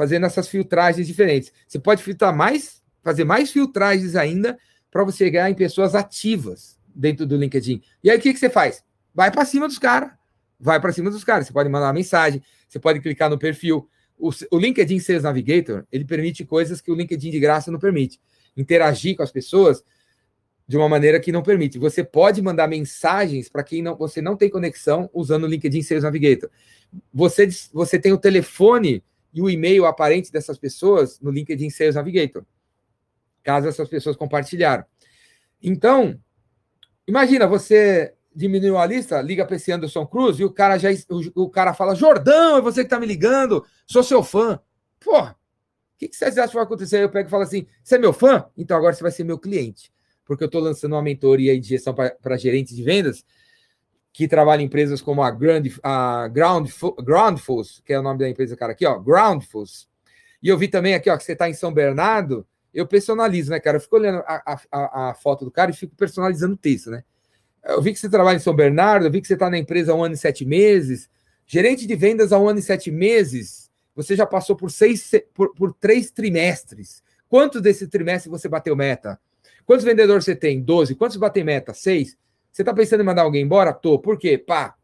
[0.00, 1.52] fazendo essas filtragens diferentes.
[1.68, 4.58] Você pode filtrar mais, fazer mais filtragens ainda
[4.90, 7.82] para você chegar em pessoas ativas dentro do LinkedIn.
[8.02, 8.82] E aí, o que, que você faz?
[9.14, 10.12] Vai para cima dos caras.
[10.58, 11.46] Vai para cima dos caras.
[11.46, 13.86] Você pode mandar uma mensagem, você pode clicar no perfil.
[14.16, 18.18] O, o LinkedIn Sales Navigator, ele permite coisas que o LinkedIn de graça não permite.
[18.56, 19.84] Interagir com as pessoas
[20.66, 21.78] de uma maneira que não permite.
[21.78, 26.04] Você pode mandar mensagens para quem não, você não tem conexão usando o LinkedIn Sales
[26.04, 26.48] Navigator.
[27.12, 32.44] Você, você tem o telefone e o e-mail aparente dessas pessoas no LinkedIn Sales Navigator,
[33.42, 34.84] caso essas pessoas compartilharam.
[35.62, 36.18] Então,
[37.06, 41.44] imagina, você diminuiu a lista, liga para esse Anderson Cruz e o cara já o,
[41.44, 44.60] o cara fala: Jordão, é você que está me ligando, sou seu fã.
[44.98, 45.32] Porra,
[45.94, 47.02] o que, que vocês acham que vai acontecer?
[47.02, 48.46] Eu pego e falo assim: você é meu fã?
[48.56, 49.92] Então agora você vai ser meu cliente
[50.30, 53.24] porque eu estou lançando uma mentoria de gestão para gerentes de vendas
[54.12, 56.68] que trabalha em empresas como a, Grand, a Ground,
[57.02, 59.88] Groundfuls, que é o nome da empresa, cara, aqui, ó, Groundfuls.
[60.42, 63.60] E eu vi também aqui, ó, que você está em São Bernardo, eu personalizo, né,
[63.60, 63.76] cara?
[63.76, 67.02] Eu fico olhando a, a, a, foto do cara e fico personalizando o texto, né?
[67.64, 69.92] Eu vi que você trabalha em São Bernardo, eu vi que você está na empresa
[69.92, 71.10] há um ano e sete meses.
[71.46, 75.52] Gerente de vendas há um ano e sete meses, você já passou por seis, por,
[75.54, 77.02] por três trimestres.
[77.28, 79.20] Quantos desse trimestre você bateu meta?
[79.66, 80.60] Quantos vendedores você tem?
[80.60, 80.94] 12.
[80.94, 81.72] Quantos batem meta?
[81.72, 82.16] 6.
[82.52, 83.72] Você está pensando em mandar alguém embora?
[83.72, 83.98] Tô.
[83.98, 84.36] Por quê?
[84.38, 84.74] Pá.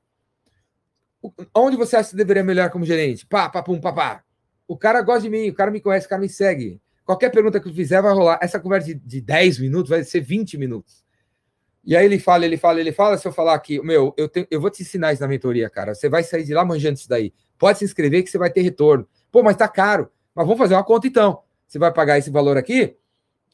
[1.55, 3.27] Onde você acha que deveria melhorar como gerente?
[3.27, 4.23] Pá, pá, pum, pá, pá.
[4.69, 6.81] O cara gosta de mim, o cara me conhece, o cara me segue.
[7.05, 8.39] Qualquer pergunta que eu fizer vai rolar.
[8.41, 11.05] Essa conversa de, de 10 minutos vai ser 20 minutos.
[11.85, 13.17] E aí ele fala, ele fala, ele fala.
[13.19, 15.95] Se eu falar aqui, meu, eu, tenho, eu vou te ensinar isso na mentoria, cara.
[15.95, 17.33] Você vai sair de lá manjando isso daí.
[17.59, 19.09] Pode se inscrever que você vai ter retorno.
[19.31, 20.11] Pô, mas tá caro.
[20.35, 21.43] Mas vamos fazer uma conta então.
[21.67, 22.97] Você vai pagar esse valor aqui?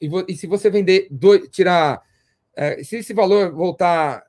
[0.02, 2.02] e, e se você vender, dois, tirar.
[2.54, 4.24] É, se esse valor voltar.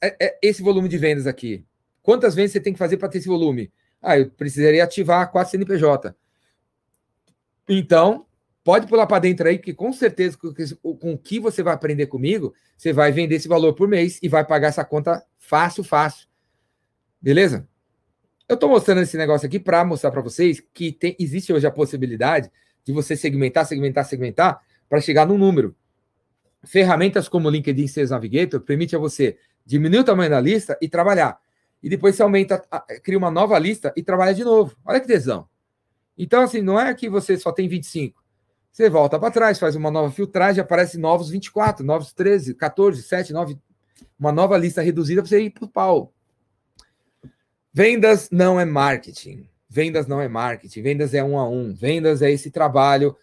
[0.00, 1.64] É, é, esse volume de vendas aqui,
[2.02, 3.72] quantas vendas você tem que fazer para ter esse volume?
[4.00, 6.14] Ah, eu precisaria ativar 4 CNPJ.
[7.68, 8.26] Então,
[8.62, 12.54] pode pular para dentro aí, que com certeza, com, o que você vai aprender comigo,
[12.76, 16.28] você vai vender esse valor por mês e vai pagar essa conta fácil, fácil.
[17.20, 17.68] Beleza?
[18.48, 21.70] Eu estou mostrando esse negócio aqui para mostrar para vocês que tem, existe hoje a
[21.70, 22.50] possibilidade
[22.84, 25.76] de você segmentar, segmentar, segmentar para chegar no número.
[26.64, 30.88] Ferramentas como o LinkedIn Sales Navigator permite a você diminuir o tamanho da lista e
[30.88, 31.38] trabalhar.
[31.82, 32.62] E depois você aumenta,
[33.02, 34.76] cria uma nova lista e trabalha de novo.
[34.84, 35.48] Olha que tesão.
[36.16, 38.20] Então, assim, não é que você só tem 25.
[38.72, 43.32] Você volta para trás, faz uma nova filtragem, aparece novos 24, novos 13, 14, 7,
[43.32, 43.58] 9.
[44.18, 46.12] Uma nova lista reduzida para você ir para o pau.
[47.72, 49.48] Vendas não é marketing.
[49.68, 50.82] Vendas não é marketing.
[50.82, 51.74] Vendas é um a um.
[51.74, 53.16] Vendas é esse trabalho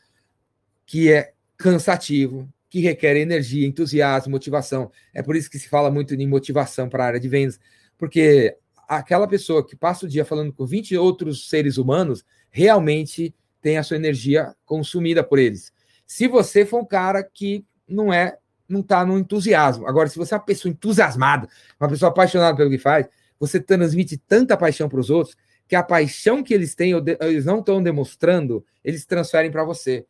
[0.86, 4.92] que é cansativo, que requer energia, entusiasmo, motivação.
[5.14, 7.58] É por isso que se fala muito em motivação para a área de vendas,
[7.98, 8.54] porque
[8.86, 13.84] aquela pessoa que passa o dia falando com 20 outros seres humanos realmente tem a
[13.84, 15.72] sua energia consumida por eles.
[16.06, 19.88] Se você for um cara que não é, não está no entusiasmo.
[19.88, 21.48] Agora, se você é uma pessoa entusiasmada,
[21.80, 23.08] uma pessoa apaixonada pelo que faz,
[23.40, 27.60] você transmite tanta paixão para os outros que a paixão que eles têm, eles não
[27.60, 30.06] estão demonstrando, eles transferem para você.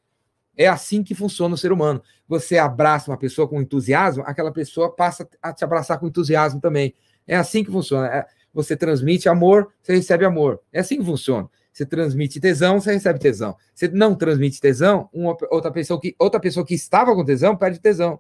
[0.58, 2.02] É assim que funciona o ser humano.
[2.28, 6.94] Você abraça uma pessoa com entusiasmo, aquela pessoa passa a te abraçar com entusiasmo também.
[7.28, 8.08] É assim que funciona.
[8.08, 10.62] É, você transmite amor, você recebe amor.
[10.72, 11.50] É assim que funciona.
[11.74, 13.56] Você transmite tesão, você recebe tesão.
[13.74, 17.80] Você não transmite tesão, uma, outra, pessoa que, outra pessoa que estava com tesão perde
[17.80, 18.20] tesão.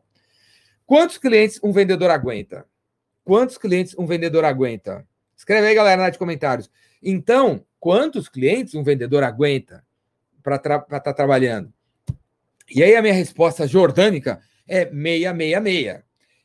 [0.86, 2.66] Quantos clientes um vendedor aguenta?
[3.24, 5.08] Quantos clientes um vendedor aguenta?
[5.36, 6.70] Escreve aí, galera, de comentários.
[7.02, 9.84] Então, quantos clientes um vendedor aguenta?
[10.46, 11.74] para estar tá trabalhando.
[12.70, 16.04] E aí a minha resposta jordânica é 666.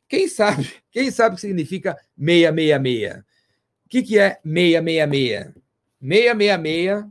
[0.09, 0.71] Quem sabe?
[0.91, 3.18] Quem sabe o que significa 666?
[3.18, 5.55] O que, que é 666?
[6.01, 7.05] 666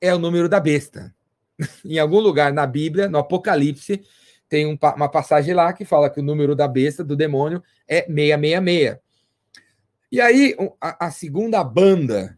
[0.00, 1.14] é o número da besta.
[1.84, 4.02] em algum lugar na Bíblia, no Apocalipse,
[4.48, 8.02] tem um, uma passagem lá que fala que o número da besta, do demônio, é
[8.02, 8.98] 666.
[10.10, 12.36] E aí, a, a segunda banda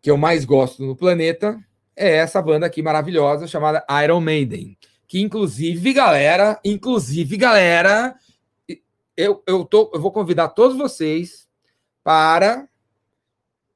[0.00, 1.58] que eu mais gosto no planeta
[1.96, 4.76] é essa banda aqui maravilhosa chamada Iron Maiden.
[5.10, 8.14] Que inclusive, galera, inclusive, galera,
[9.16, 11.48] eu, eu, tô, eu vou convidar todos vocês
[12.04, 12.68] para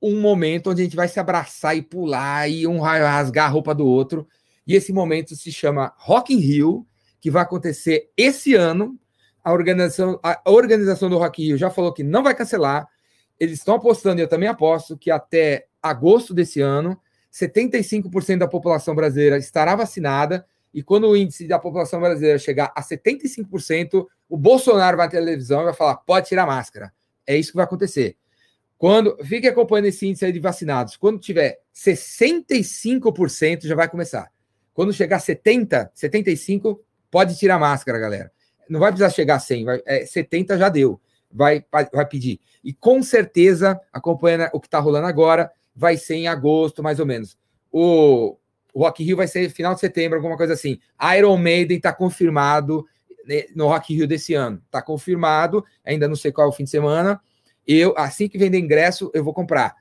[0.00, 3.74] um momento onde a gente vai se abraçar e pular e um rasgar a roupa
[3.74, 4.28] do outro.
[4.64, 6.86] E esse momento se chama Rock in Rio,
[7.20, 8.96] que vai acontecer esse ano.
[9.42, 12.86] A organização, a organização do Rock in Rio já falou que não vai cancelar.
[13.40, 16.96] Eles estão apostando, e eu também aposto, que até agosto desse ano,
[17.32, 20.46] 75% da população brasileira estará vacinada.
[20.74, 25.60] E quando o índice da população brasileira chegar a 75%, o Bolsonaro vai na televisão
[25.62, 26.92] e vai falar: pode tirar máscara.
[27.24, 28.16] É isso que vai acontecer.
[28.76, 34.30] Quando fique acompanhando esse índice de vacinados, quando tiver 65%, já vai começar.
[34.74, 38.32] Quando chegar 70, 75, pode tirar máscara, galera.
[38.68, 41.00] Não vai precisar chegar a 100, vai, é, 70 já deu.
[41.30, 42.40] Vai, vai pedir.
[42.62, 47.06] E com certeza, acompanhando o que está rolando agora, vai ser em agosto, mais ou
[47.06, 47.36] menos.
[47.72, 48.36] O,
[48.74, 50.80] o Rock Rio vai ser final de setembro, alguma coisa assim.
[51.16, 52.84] Iron Maiden está confirmado
[53.24, 54.60] né, no Rock Rio desse ano.
[54.66, 57.20] Está confirmado, ainda não sei qual é o fim de semana.
[57.66, 59.76] Eu, assim que vender ingresso, eu vou comprar.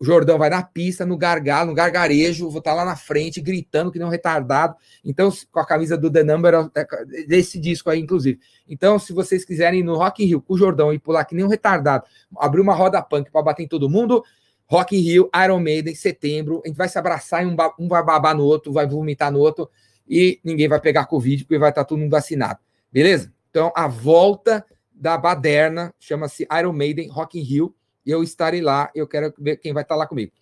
[0.00, 3.40] O Jordão vai na pista, no gargalo, no gargarejo, vou estar tá lá na frente,
[3.40, 4.74] gritando que nem um retardado.
[5.04, 6.84] Então, com a camisa do The Number, é,
[7.24, 8.40] desse disco aí, inclusive.
[8.68, 11.36] Então, se vocês quiserem ir no Rock in Rio com o Jordão e pular que
[11.36, 12.04] nem um retardado,
[12.36, 14.24] abrir uma roda punk para bater em todo mundo,
[14.72, 18.02] Rock in Rio, Iron Maiden, setembro, a gente vai se abraçar e um, um vai
[18.02, 19.70] babar no outro, vai vomitar no outro,
[20.08, 22.58] e ninguém vai pegar Covid, porque vai estar tá todo mundo vacinado.
[22.90, 23.30] Beleza?
[23.50, 27.74] Então, a volta da baderna chama-se Iron Maiden Rock in Rio,
[28.06, 30.32] eu estarei lá, eu quero ver quem vai estar lá comigo.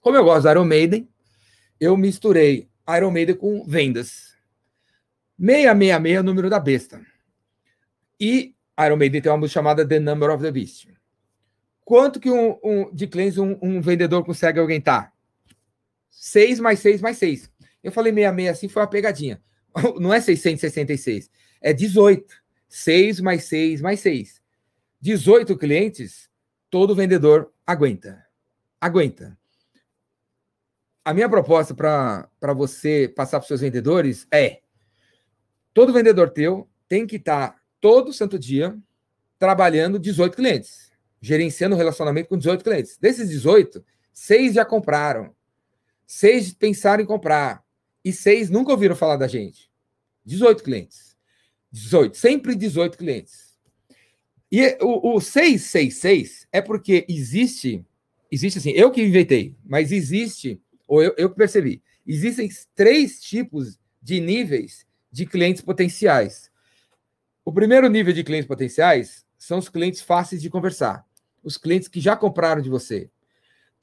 [0.00, 1.06] Como eu gosto do Iron Maiden,
[1.78, 2.66] eu misturei
[2.96, 4.34] Iron Maiden com vendas.
[5.38, 6.98] 666 é o número da besta.
[8.18, 8.54] E
[8.86, 10.88] Iron Maiden tem uma música chamada The Number of the Beast.
[11.84, 15.12] Quanto que um, um de clientes um, um, vendedor consegue aguentar?
[16.10, 17.50] 6 mais 6 mais 6.
[17.82, 19.42] Eu falei 66 assim, foi uma pegadinha.
[20.00, 21.30] Não é 666,
[21.60, 22.34] é 18.
[22.68, 24.42] 6 mais 6 mais 6.
[25.00, 26.30] 18 clientes
[26.70, 28.24] todo vendedor aguenta.
[28.80, 29.38] Aguenta.
[31.04, 34.62] A minha proposta para você passar para os seus vendedores é:
[35.74, 38.76] todo vendedor teu tem que estar tá todo santo dia
[39.38, 40.90] trabalhando 18 clientes,
[41.24, 42.98] gerenciando o relacionamento com 18 clientes.
[42.98, 45.34] Desses 18, seis já compraram,
[46.06, 47.64] seis pensaram em comprar
[48.04, 49.70] e seis nunca ouviram falar da gente.
[50.26, 51.16] 18 clientes.
[51.72, 53.56] 18, sempre 18 clientes.
[54.52, 57.82] E o, o 666 é porque existe,
[58.30, 64.20] existe assim, eu que inventei, mas existe, ou eu, eu percebi, existem três tipos de
[64.20, 66.50] níveis de clientes potenciais.
[67.42, 71.04] O primeiro nível de clientes potenciais são os clientes fáceis de conversar,
[71.44, 73.10] os clientes que já compraram de você,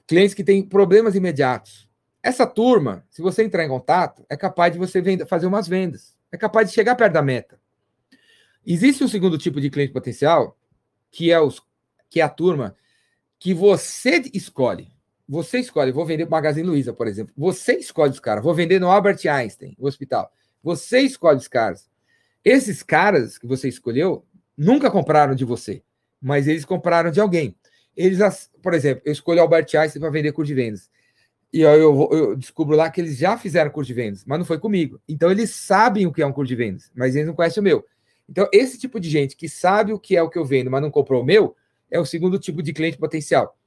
[0.07, 1.89] clientes que têm problemas imediatos.
[2.23, 6.37] Essa turma, se você entrar em contato, é capaz de você fazer umas vendas, é
[6.37, 7.59] capaz de chegar perto da meta.
[8.65, 10.57] Existe um segundo tipo de cliente potencial,
[11.09, 11.61] que é, os,
[12.09, 12.75] que é a turma
[13.39, 14.91] que você escolhe.
[15.27, 17.33] Você escolhe, vou vender para Magazine Luiza, por exemplo.
[17.35, 18.43] Você escolhe os caras.
[18.43, 20.31] Vou vender no Albert Einstein, o hospital.
[20.61, 21.89] Você escolhe os caras.
[22.43, 24.25] Esses caras que você escolheu
[24.57, 25.81] nunca compraram de você,
[26.21, 27.55] mas eles compraram de alguém.
[27.95, 30.89] Eles, por exemplo, eu escolho Albert Einstein para vender curso de vendas.
[31.53, 34.45] E eu, eu, eu, descubro lá que eles já fizeram curso de vendas, mas não
[34.45, 35.01] foi comigo.
[35.07, 37.63] Então eles sabem o que é um curso de vendas, mas eles não conhecem o
[37.63, 37.85] meu.
[38.29, 40.81] Então, esse tipo de gente que sabe o que é o que eu vendo, mas
[40.81, 41.53] não comprou o meu,
[41.89, 43.57] é o segundo tipo de cliente potencial.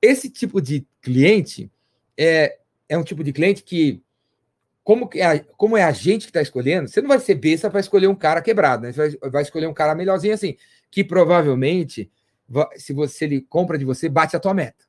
[0.00, 1.70] Esse tipo de cliente
[2.16, 2.56] é,
[2.88, 4.02] é um tipo de cliente que,
[4.82, 7.68] como, é a, como é a gente que está escolhendo, você não vai ser besta
[7.68, 8.92] para escolher um cara quebrado, né?
[8.92, 10.56] Você vai, vai, escolher um cara melhorzinho assim,
[10.94, 12.08] que provavelmente,
[12.76, 14.84] se você ele compra de você, bate a tua meta.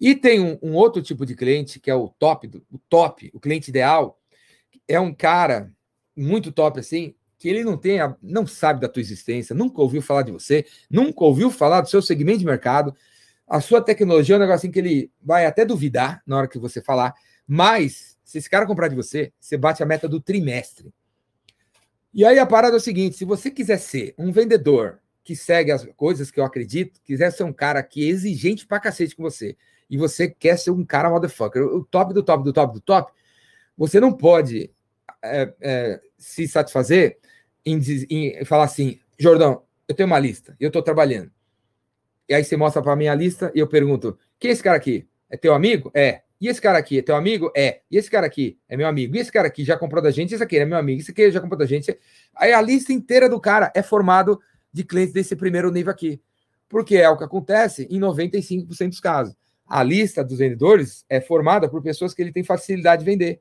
[0.00, 3.40] E tem um, um outro tipo de cliente, que é o top, o top, o
[3.40, 4.20] cliente ideal,
[4.86, 5.72] é um cara
[6.16, 10.22] muito top assim, que ele não tenha, não sabe da tua existência, nunca ouviu falar
[10.22, 12.94] de você, nunca ouviu falar do seu segmento de mercado.
[13.44, 16.80] A sua tecnologia é um negocinho que ele vai até duvidar na hora que você
[16.80, 17.12] falar,
[17.44, 20.94] mas se esse cara comprar de você, você bate a meta do trimestre.
[22.14, 25.70] E aí a parada é o seguinte: se você quiser ser um vendedor que segue
[25.70, 29.22] as coisas que eu acredito, quiser ser um cara que é exigente pra cacete com
[29.22, 29.56] você,
[29.88, 33.12] e você quer ser um cara motherfucker, o top do top do top do top,
[33.76, 34.70] Você não pode
[35.22, 37.18] é, é, se satisfazer
[37.64, 41.30] em, em, falar assim, Jordão, eu tenho uma lista, eu estou trabalhando.
[42.28, 44.76] E aí você mostra para mim a lista e eu pergunto, quem é esse cara
[44.76, 45.06] aqui?
[45.30, 45.90] É teu amigo?
[45.94, 46.22] É.
[46.42, 47.52] E esse cara aqui é teu amigo?
[47.56, 47.82] É.
[47.88, 49.14] E esse cara aqui é meu amigo.
[49.14, 50.34] E esse cara aqui já comprou da gente?
[50.34, 51.00] Esse aqui é meu amigo.
[51.00, 51.96] Esse aqui já comprou da gente.
[52.34, 54.40] Aí a lista inteira do cara é formado
[54.72, 56.20] de clientes desse primeiro nível aqui.
[56.68, 59.36] Porque é o que acontece em 95% dos casos.
[59.64, 63.40] A lista dos vendedores é formada por pessoas que ele tem facilidade de vender.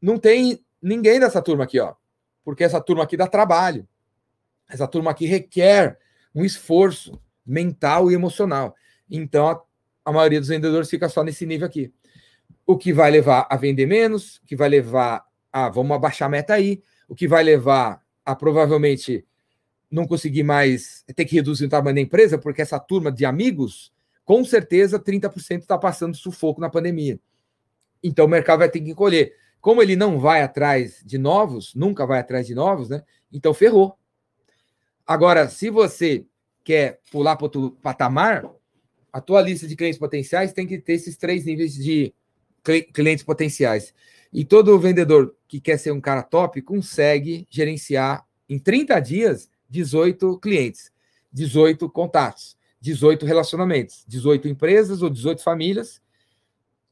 [0.00, 1.96] Não tem ninguém dessa turma aqui, ó.
[2.44, 3.88] Porque essa turma aqui dá trabalho.
[4.70, 5.98] Essa turma aqui requer
[6.32, 8.72] um esforço mental e emocional.
[9.10, 9.60] Então,
[10.04, 11.92] a maioria dos vendedores fica só nesse nível aqui.
[12.66, 16.30] O que vai levar a vender menos, o que vai levar a vamos abaixar a
[16.30, 19.24] meta aí, o que vai levar a provavelmente
[19.90, 23.92] não conseguir mais ter que reduzir o tamanho da empresa, porque essa turma de amigos,
[24.24, 27.20] com certeza 30% está passando sufoco na pandemia.
[28.02, 29.34] Então o mercado vai ter que encolher.
[29.60, 33.02] Como ele não vai atrás de novos, nunca vai atrás de novos, né?
[33.32, 33.96] Então ferrou.
[35.06, 36.24] Agora, se você
[36.64, 38.44] quer pular para outro patamar,
[39.12, 42.14] a tua lista de clientes potenciais tem que ter esses três níveis de
[42.92, 43.92] clientes potenciais.
[44.32, 50.38] E todo vendedor que quer ser um cara top consegue gerenciar em 30 dias 18
[50.38, 50.90] clientes,
[51.32, 56.00] 18 contatos, 18 relacionamentos, 18 empresas ou 18 famílias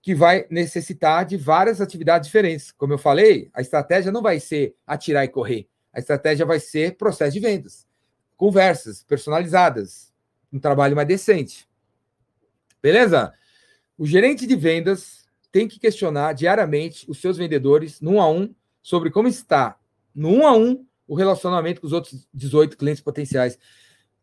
[0.03, 2.73] que vai necessitar de várias atividades diferentes.
[2.73, 5.69] Como eu falei, a estratégia não vai ser atirar e correr.
[5.93, 7.87] A estratégia vai ser processo de vendas,
[8.37, 10.13] conversas personalizadas,
[10.53, 11.69] um trabalho mais decente.
[12.83, 13.33] Beleza?
[13.99, 18.55] O gerente de vendas tem que questionar diariamente os seus vendedores, no um a um,
[18.83, 19.79] sobre como está,
[20.15, 23.59] no um a um, o relacionamento com os outros 18 clientes potenciais.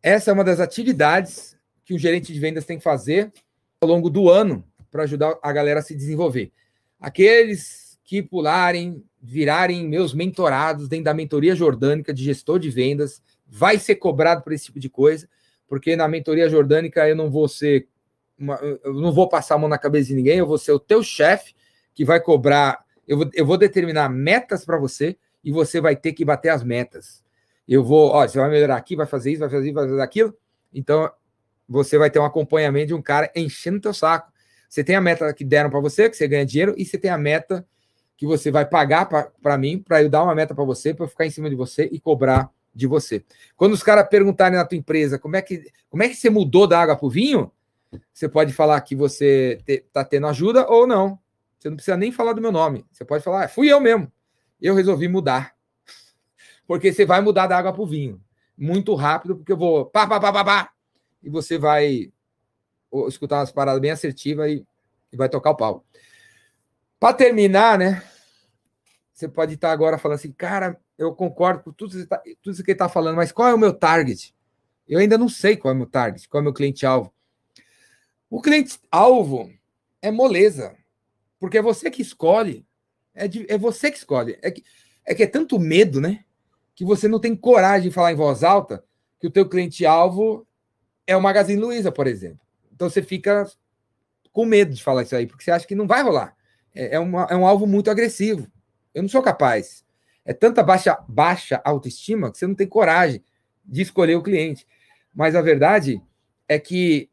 [0.02, 3.32] Essa é uma das atividades que o gerente de vendas tem que fazer
[3.80, 6.50] ao longo do ano para ajudar a galera a se desenvolver.
[6.98, 13.78] Aqueles que pularem, virarem meus mentorados dentro da mentoria jordânica de gestor de vendas, vai
[13.78, 15.28] ser cobrado por esse tipo de coisa,
[15.66, 17.86] porque na mentoria jordânica eu não vou ser
[18.38, 20.78] uma, eu não vou passar a mão na cabeça de ninguém, eu vou ser o
[20.78, 21.54] teu chefe
[21.94, 26.12] que vai cobrar, eu vou, eu vou determinar metas para você e você vai ter
[26.12, 27.24] que bater as metas.
[27.66, 30.00] Eu vou, ó, você vai melhorar aqui, vai fazer isso, vai fazer isso, vai fazer
[30.00, 30.34] aquilo.
[30.72, 31.10] Então,
[31.68, 34.32] você vai ter um acompanhamento de um cara enchendo teu saco.
[34.68, 37.10] Você tem a meta que deram para você, que você ganha dinheiro, e você tem
[37.10, 37.66] a meta
[38.16, 41.26] que você vai pagar para mim, para eu dar uma meta para você, para ficar
[41.26, 43.24] em cima de você e cobrar de você.
[43.56, 46.66] Quando os caras perguntarem na tua empresa como é que, como é que você mudou
[46.66, 47.50] da água para o vinho,
[48.12, 51.18] você pode falar que você está te, tendo ajuda ou não.
[51.58, 52.86] Você não precisa nem falar do meu nome.
[52.92, 54.10] Você pode falar, ah, fui eu mesmo.
[54.60, 55.54] Eu resolvi mudar.
[56.66, 58.20] Porque você vai mudar da água para o vinho.
[58.56, 60.72] Muito rápido, porque eu vou pá, pá, pá, pá, pá,
[61.22, 62.12] e você vai
[63.06, 64.66] escutar umas paradas bem assertivas e,
[65.12, 65.84] e vai tocar o pau.
[66.98, 68.02] Para terminar, né?
[69.12, 72.72] Você pode estar agora falando assim, cara, eu concordo com tudo, tá, tudo isso que
[72.72, 74.34] ele está falando, mas qual é o meu target?
[74.88, 77.12] Eu ainda não sei qual é o meu target, qual é o meu cliente-alvo.
[78.30, 79.50] O cliente-alvo
[80.02, 80.76] é moleza,
[81.38, 82.66] porque é você que escolhe.
[83.14, 84.38] É, de, é você que escolhe.
[84.42, 84.62] É que,
[85.04, 86.24] é que é tanto medo, né?
[86.74, 88.84] Que você não tem coragem de falar em voz alta
[89.18, 90.46] que o teu cliente-alvo
[91.06, 92.40] é o Magazine Luiza, por exemplo.
[92.72, 93.50] Então você fica
[94.32, 96.36] com medo de falar isso aí, porque você acha que não vai rolar.
[96.74, 98.46] É, é, uma, é um alvo muito agressivo.
[98.94, 99.84] Eu não sou capaz.
[100.24, 103.24] É tanta baixa, baixa autoestima que você não tem coragem
[103.64, 104.66] de escolher o cliente.
[105.14, 106.00] Mas a verdade
[106.46, 107.10] é que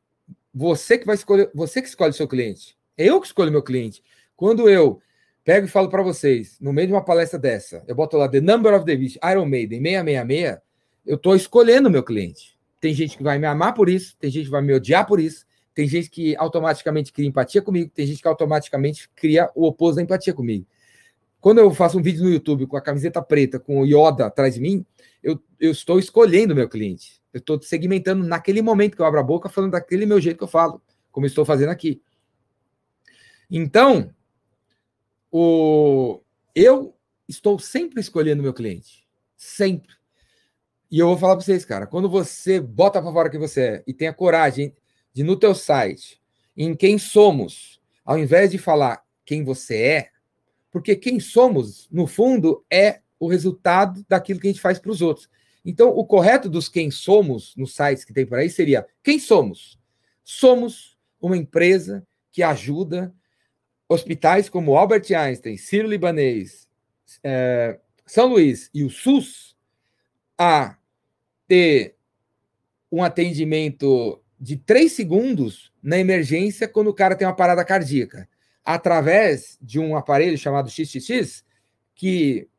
[0.55, 2.77] você que vai escolher, você que escolhe o seu cliente.
[2.97, 4.01] É eu que escolho meu cliente.
[4.37, 5.01] Quando eu
[5.43, 8.39] pego e falo para vocês, no meio de uma palestra dessa, eu boto lá The
[8.39, 10.59] Number of the Beast, Iron Maiden 666,
[11.05, 12.57] eu estou escolhendo meu cliente.
[12.79, 15.19] Tem gente que vai me amar por isso, tem gente que vai me odiar por
[15.19, 19.97] isso, tem gente que automaticamente cria empatia comigo, tem gente que automaticamente cria o oposto
[19.97, 20.65] da empatia comigo.
[21.41, 24.55] Quando eu faço um vídeo no YouTube com a camiseta preta, com o Yoda atrás
[24.55, 24.85] de mim,
[25.21, 27.21] eu, eu estou escolhendo meu cliente.
[27.35, 30.43] Eu estou segmentando naquele momento que eu abro a boca, falando daquele meu jeito que
[30.45, 30.81] eu falo,
[31.11, 32.01] como estou fazendo aqui.
[33.51, 34.09] Então,
[35.29, 36.21] o,
[36.55, 36.95] eu
[37.27, 39.05] estou sempre escolhendo meu cliente.
[39.35, 39.93] Sempre.
[40.89, 43.83] E eu vou falar para vocês, cara, quando você bota para fora quem você é
[43.85, 44.73] e tem a coragem
[45.11, 46.21] de no teu site,
[46.55, 50.09] em quem somos, ao invés de falar quem você é,
[50.71, 55.01] porque quem somos, no fundo, é o resultado daquilo que a gente faz para os
[55.01, 55.29] outros.
[55.65, 59.79] Então, o correto dos quem somos nos sites que tem por aí seria: quem somos?
[60.23, 63.13] Somos uma empresa que ajuda
[63.89, 66.67] hospitais como Albert Einstein, Ciro Libanês,
[67.23, 69.55] é, São Luís e o SUS
[70.37, 70.77] a
[71.47, 71.95] ter
[72.91, 78.27] um atendimento de três segundos na emergência quando o cara tem uma parada cardíaca.
[78.67, 81.43] através de um aparelho chamado XXX,
[81.93, 82.49] que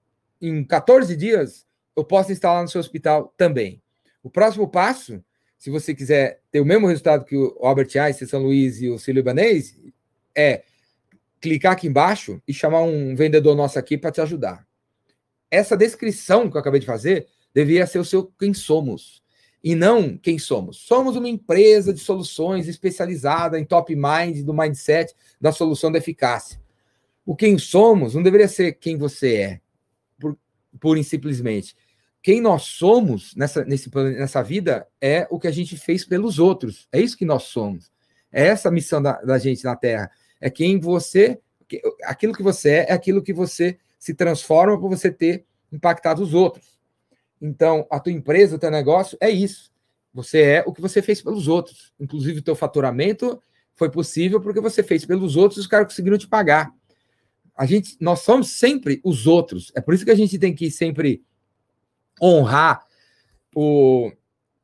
[0.40, 1.66] em 14 dias
[1.97, 3.82] eu posso instalar no seu hospital também.
[4.22, 5.24] O próximo passo,
[5.57, 8.99] se você quiser ter o mesmo resultado que o Albert Einstein, São Luís e o
[8.99, 9.76] Cílio Ibanez,
[10.34, 10.62] é
[11.40, 14.66] clicar aqui embaixo e chamar um vendedor nosso aqui para te ajudar.
[15.51, 19.22] Essa descrição que eu acabei de fazer deveria ser o seu quem somos
[19.62, 20.76] e não quem somos.
[20.78, 26.61] Somos uma empresa de soluções especializada em top mind do mindset da solução da eficácia.
[27.24, 29.61] O quem somos não deveria ser quem você é,
[30.80, 31.76] por, e simplesmente.
[32.27, 36.89] Quem nós somos nessa, nesse, nessa vida é o que a gente fez pelos outros.
[36.91, 37.89] É isso que nós somos.
[38.33, 40.11] É essa a missão da, da gente na Terra.
[40.41, 41.39] É quem você.
[42.03, 46.35] Aquilo que você é, é aquilo que você se transforma para você ter impactado os
[46.35, 46.81] outros.
[47.41, 49.70] Então, a tua empresa, o teu negócio é isso.
[50.12, 51.95] Você é o que você fez pelos outros.
[52.01, 53.41] Inclusive, o teu faturamento
[53.77, 56.72] foi possível porque você fez pelos outros e os caras conseguiram te pagar.
[57.57, 59.70] A gente, nós somos sempre os outros.
[59.77, 61.22] É por isso que a gente tem que sempre
[62.20, 62.84] honrar
[63.54, 64.12] o,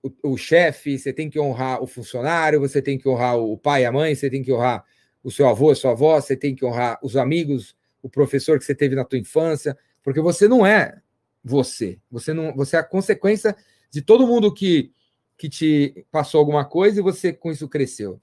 [0.02, 3.82] o, o chefe, você tem que honrar o funcionário, você tem que honrar o pai
[3.82, 4.84] e a mãe, você tem que honrar
[5.22, 8.64] o seu avô, a sua avó, você tem que honrar os amigos, o professor que
[8.64, 11.00] você teve na tua infância, porque você não é
[11.44, 11.98] você.
[12.10, 13.56] Você não, você é a consequência
[13.90, 14.92] de todo mundo que,
[15.36, 18.20] que te passou alguma coisa e você com isso cresceu.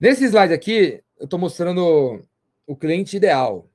[0.00, 2.22] Nesse slide aqui, eu estou mostrando
[2.66, 3.68] o cliente ideal.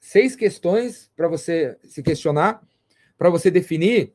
[0.00, 2.62] Seis questões para você se questionar,
[3.16, 4.12] para você definir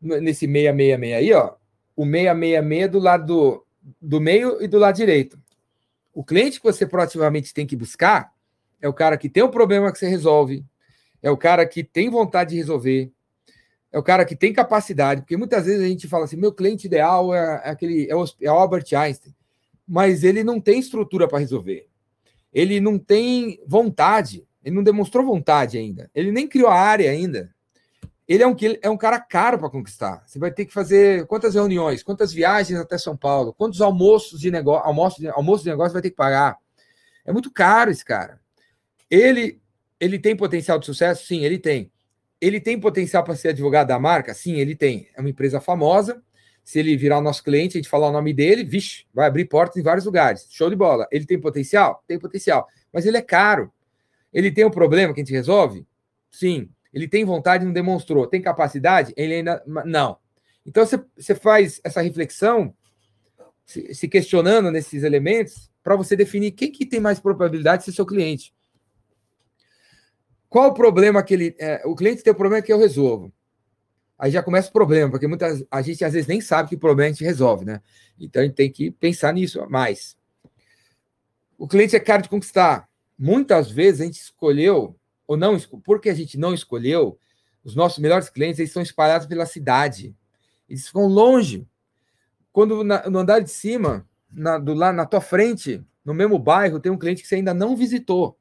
[0.00, 1.54] nesse 666 aí, ó,
[1.96, 3.66] o 666 do lado do,
[4.00, 5.38] do meio e do lado direito.
[6.14, 8.32] O cliente que você proativamente tem que buscar
[8.80, 10.64] é o cara que tem um problema que você resolve,
[11.22, 13.12] é o cara que tem vontade de resolver,
[13.90, 16.86] é o cara que tem capacidade, porque muitas vezes a gente fala assim: meu cliente
[16.86, 19.34] ideal é, é aquele é o, é Albert Einstein,
[19.86, 21.88] mas ele não tem estrutura para resolver,
[22.52, 27.52] ele não tem vontade, ele não demonstrou vontade ainda, ele nem criou a área ainda.
[28.28, 30.22] Ele é um, é um cara caro para conquistar.
[30.26, 34.50] Você vai ter que fazer quantas reuniões, quantas viagens até São Paulo, quantos almoços de
[34.50, 36.58] negócio, almoço de, almoço de negócio vai ter que pagar.
[37.24, 38.38] É muito caro esse cara.
[39.10, 39.60] Ele
[40.00, 41.26] ele tem potencial de sucesso?
[41.26, 41.90] Sim, ele tem.
[42.40, 44.32] Ele tem potencial para ser advogado da marca?
[44.32, 45.08] Sim, ele tem.
[45.16, 46.22] É uma empresa famosa.
[46.62, 49.46] Se ele virar o nosso cliente, a gente falar o nome dele, vixe, vai abrir
[49.46, 50.46] portas em vários lugares.
[50.50, 51.08] Show de bola.
[51.10, 52.04] Ele tem potencial?
[52.06, 52.68] Tem potencial.
[52.92, 53.72] Mas ele é caro.
[54.32, 55.86] Ele tem um problema que a gente resolve?
[56.30, 56.68] Sim.
[56.92, 58.26] Ele tem vontade, não demonstrou.
[58.26, 59.12] Tem capacidade?
[59.16, 60.18] Ele ainda não.
[60.64, 62.74] Então você faz essa reflexão,
[63.64, 68.06] se questionando nesses elementos, para você definir quem que tem mais probabilidade de ser seu
[68.06, 68.54] cliente.
[70.48, 71.54] Qual o problema que ele.
[71.58, 73.32] É, o cliente tem o problema que eu resolvo.
[74.18, 77.08] Aí já começa o problema, porque muitas, a gente às vezes nem sabe que problema
[77.08, 77.80] a gente resolve, né?
[78.18, 80.16] Então a gente tem que pensar nisso mais.
[81.56, 82.88] O cliente é caro de conquistar.
[83.16, 84.97] Muitas vezes a gente escolheu,
[85.28, 87.18] ou não, porque a gente não escolheu,
[87.62, 90.16] os nossos melhores clientes eles estão espalhados pela cidade.
[90.66, 91.68] Eles ficam longe.
[92.50, 96.80] Quando na, no andar de cima, na, do lá na tua frente, no mesmo bairro,
[96.80, 98.38] tem um cliente que você ainda não visitou.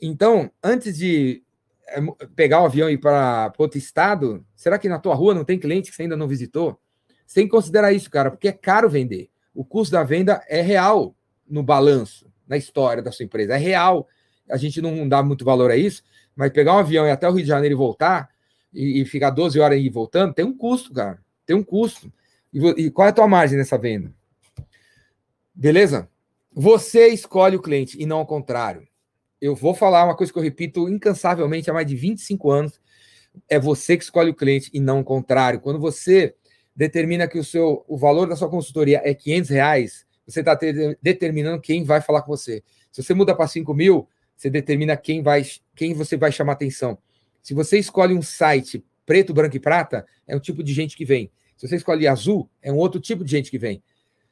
[0.00, 1.44] Então, antes de
[1.88, 2.00] eh,
[2.34, 5.58] pegar o avião e ir para outro estado, será que na tua rua não tem
[5.58, 6.80] cliente que você ainda não visitou?
[7.26, 9.28] Você tem que considerar isso, cara, porque é caro vender.
[9.54, 11.14] O custo da venda é real
[11.46, 13.54] no balanço, na história da sua empresa.
[13.54, 14.08] É real.
[14.50, 16.02] A gente não dá muito valor a isso,
[16.34, 18.30] mas pegar um avião e até o Rio de Janeiro e voltar,
[18.72, 21.18] e, e ficar 12 horas aí voltando, tem um custo, cara.
[21.46, 22.12] Tem um custo.
[22.52, 24.12] E, e qual é a tua margem nessa venda?
[25.54, 26.08] Beleza?
[26.52, 28.88] Você escolhe o cliente e não ao contrário
[29.40, 32.80] eu vou falar uma coisa que eu repito incansavelmente há mais de 25 anos:
[33.48, 35.60] é você que escolhe o cliente e não o contrário.
[35.60, 36.34] Quando você
[36.74, 40.58] determina que o seu o valor da sua consultoria é 500 reais, você está
[41.00, 42.62] determinando quem vai falar com você.
[42.90, 44.08] Se você muda para 5 mil,
[44.38, 45.44] você determina quem vai
[45.74, 46.96] quem você vai chamar atenção.
[47.42, 51.04] Se você escolhe um site preto, branco e prata, é um tipo de gente que
[51.04, 51.30] vem.
[51.56, 53.82] Se você escolhe azul, é um outro tipo de gente que vem.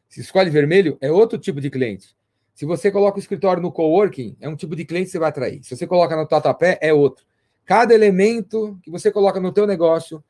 [0.08, 2.14] Se escolhe vermelho, é outro tipo de cliente.
[2.54, 5.30] Se você coloca o escritório no coworking, é um tipo de cliente que você vai
[5.30, 5.62] atrair.
[5.64, 7.26] Se você coloca no Tatuapé, é outro.
[7.64, 10.22] Cada elemento que você coloca no teu negócio,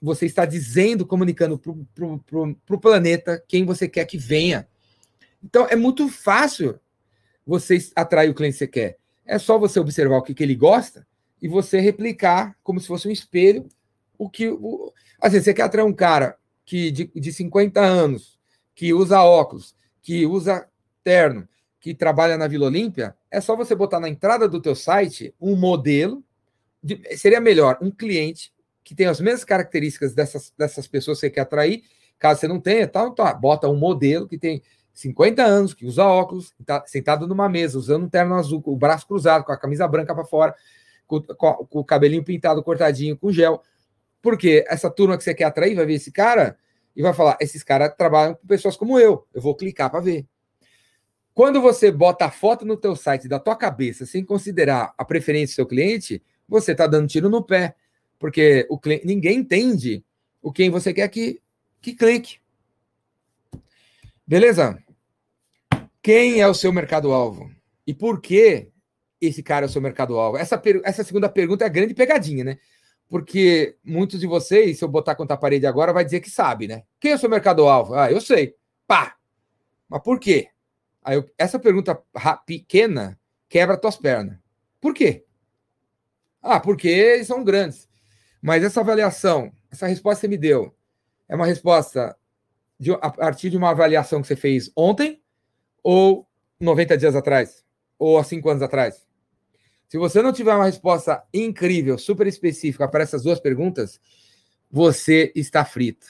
[0.00, 4.68] você está dizendo, comunicando para o planeta quem você quer que venha.
[5.42, 6.78] Então, é muito fácil
[7.44, 8.99] você atrair o cliente que você quer.
[9.30, 11.06] É só você observar o que, que ele gosta
[11.40, 13.68] e você replicar como se fosse um espelho
[14.18, 14.48] o que...
[14.48, 14.92] O...
[15.22, 18.36] Vezes, você quer atrair um cara que de, de 50 anos,
[18.74, 20.66] que usa óculos, que usa
[21.04, 21.48] terno,
[21.78, 25.54] que trabalha na Vila Olímpia, é só você botar na entrada do teu site um
[25.54, 26.24] modelo,
[26.82, 28.52] de, seria melhor, um cliente
[28.82, 31.84] que tem as mesmas características dessas, dessas pessoas que você quer atrair,
[32.18, 34.60] caso você não tenha, tal, tá, bota um modelo que tem
[34.92, 39.06] 50 anos, que usa óculos, tá sentado numa mesa, usando um terno azul, o braço
[39.06, 40.54] cruzado, com a camisa branca para fora,
[41.06, 43.62] com, com, com, o cabelinho pintado, cortadinho, com gel.
[44.22, 46.56] Porque essa turma que você quer atrair vai ver esse cara
[46.94, 49.26] e vai falar: esses caras trabalham com pessoas como eu.
[49.32, 50.26] Eu vou clicar para ver.
[51.32, 55.54] Quando você bota a foto no teu site da tua cabeça, sem considerar a preferência
[55.54, 57.74] do seu cliente, você está dando tiro no pé,
[58.18, 60.04] porque o cliente, ninguém entende
[60.42, 61.40] o quem você quer que,
[61.80, 62.38] que clique.
[64.30, 64.80] Beleza?
[66.00, 67.50] Quem é o seu mercado-alvo?
[67.84, 68.70] E por que
[69.20, 70.38] esse cara é o seu mercado-alvo?
[70.38, 72.58] Essa, essa segunda pergunta é a grande pegadinha, né?
[73.08, 76.68] Porque muitos de vocês, se eu botar contra a parede agora, vai dizer que sabe,
[76.68, 76.84] né?
[77.00, 77.94] Quem é o seu mercado-alvo?
[77.94, 78.54] Ah, eu sei.
[78.86, 79.16] Pá!
[79.88, 80.48] Mas por quê?
[81.02, 82.00] Aí eu, essa pergunta
[82.46, 84.38] pequena quebra tuas pernas.
[84.80, 85.24] Por quê?
[86.40, 87.88] Ah, porque eles são grandes.
[88.40, 90.72] Mas essa avaliação, essa resposta que você me deu,
[91.28, 92.16] é uma resposta
[92.80, 95.20] de, a partir de uma avaliação que você fez ontem
[95.82, 96.26] ou
[96.58, 97.62] 90 dias atrás?
[97.98, 99.06] Ou há 5 anos atrás?
[99.86, 104.00] Se você não tiver uma resposta incrível, super específica para essas duas perguntas,
[104.70, 106.06] você está frito.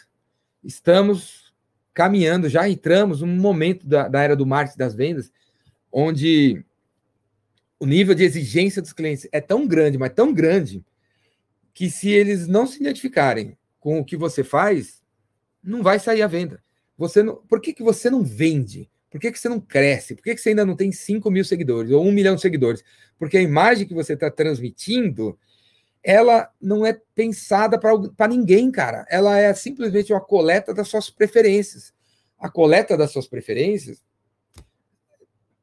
[0.62, 1.52] Estamos
[1.92, 5.32] caminhando, já entramos num momento da, da era do marketing das vendas,
[5.90, 6.64] onde
[7.80, 10.84] o nível de exigência dos clientes é tão grande, mas tão grande,
[11.74, 14.99] que se eles não se identificarem com o que você faz,
[15.62, 16.62] não vai sair a venda.
[16.96, 18.90] Você não, por que, que você não vende?
[19.10, 20.14] Por que, que você não cresce?
[20.14, 22.84] Por que, que você ainda não tem 5 mil seguidores ou 1 milhão de seguidores?
[23.18, 25.38] Porque a imagem que você está transmitindo,
[26.02, 29.04] ela não é pensada para ninguém, cara.
[29.08, 31.92] Ela é simplesmente uma coleta das suas preferências.
[32.38, 34.02] A coleta das suas preferências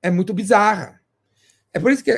[0.01, 1.01] é muito bizarra.
[1.73, 2.11] É por isso que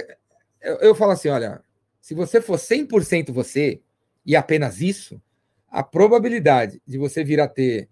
[0.61, 1.61] eu, eu falo assim: olha,
[2.01, 3.81] se você for 100% você
[4.25, 5.21] e apenas isso,
[5.71, 7.89] a probabilidade de você vir a ter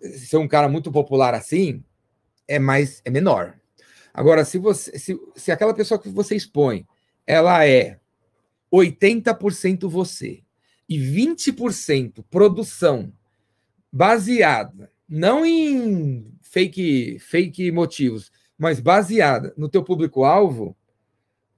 [0.00, 1.82] ser um cara muito popular assim
[2.48, 3.58] é mais é menor.
[4.12, 6.86] Agora, se você se, se aquela pessoa que você expõe,
[7.26, 7.98] ela é
[8.72, 10.42] 80% você
[10.88, 13.12] e 20% produção
[13.92, 20.76] baseada não em fake fake motivos, mas baseada no teu público alvo,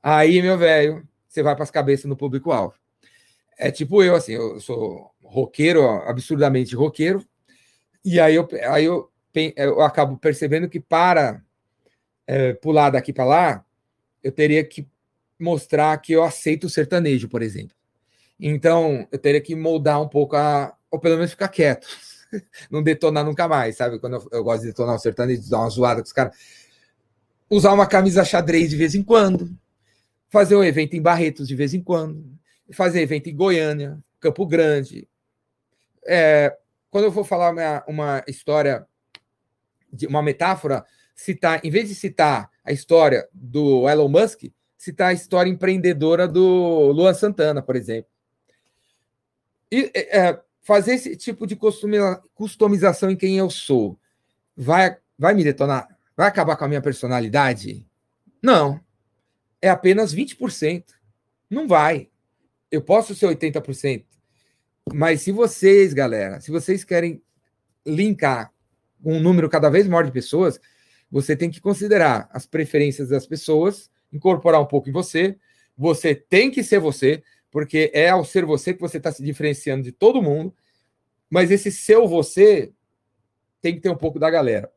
[0.02, 2.74] aí meu velho, você vai para as cabeças no público alvo.
[3.56, 7.24] É tipo eu assim, eu sou roqueiro, absurdamente roqueiro,
[8.04, 9.10] e aí eu aí eu
[9.56, 11.42] eu acabo percebendo que para
[12.26, 13.64] é, pular daqui para lá,
[14.22, 14.86] eu teria que
[15.38, 17.76] mostrar que eu aceito o sertanejo, por exemplo.
[18.38, 20.74] Então, eu teria que moldar um pouco a.
[20.90, 21.86] Ou pelo menos ficar quieto.
[22.70, 23.98] Não detonar nunca mais, sabe?
[23.98, 26.36] Quando eu, eu gosto de detonar o sertanejo, dar uma zoada com os caras.
[27.50, 29.50] Usar uma camisa xadrez de vez em quando.
[30.28, 32.24] Fazer um evento em Barretos de vez em quando.
[32.72, 35.08] Fazer evento em Goiânia, Campo Grande.
[36.08, 36.56] É,
[36.90, 38.86] quando eu vou falar uma, uma história
[39.92, 44.44] de uma metáfora, citar, em vez de citar a história do Elon Musk,
[44.76, 48.10] citar a história empreendedora do Luan Santana, por exemplo.
[49.70, 51.56] E é, é fazer esse tipo de
[52.34, 53.98] customização em quem eu sou
[54.58, 55.88] vai, vai me detonar?
[56.16, 57.86] Vai acabar com a minha personalidade?
[58.42, 58.80] Não.
[59.62, 60.84] É apenas 20%.
[61.48, 62.10] Não vai.
[62.70, 64.04] Eu posso ser 80%.
[64.94, 67.22] Mas se vocês, galera, se vocês querem
[67.86, 68.52] linkar
[69.04, 70.60] um número cada vez maior de pessoas,
[71.10, 75.36] você tem que considerar as preferências das pessoas, incorporar um pouco em você.
[75.76, 79.82] Você tem que ser você, porque é ao ser você que você está se diferenciando
[79.82, 80.54] de todo mundo.
[81.30, 82.72] Mas esse seu você
[83.60, 84.70] tem que ter um pouco da galera.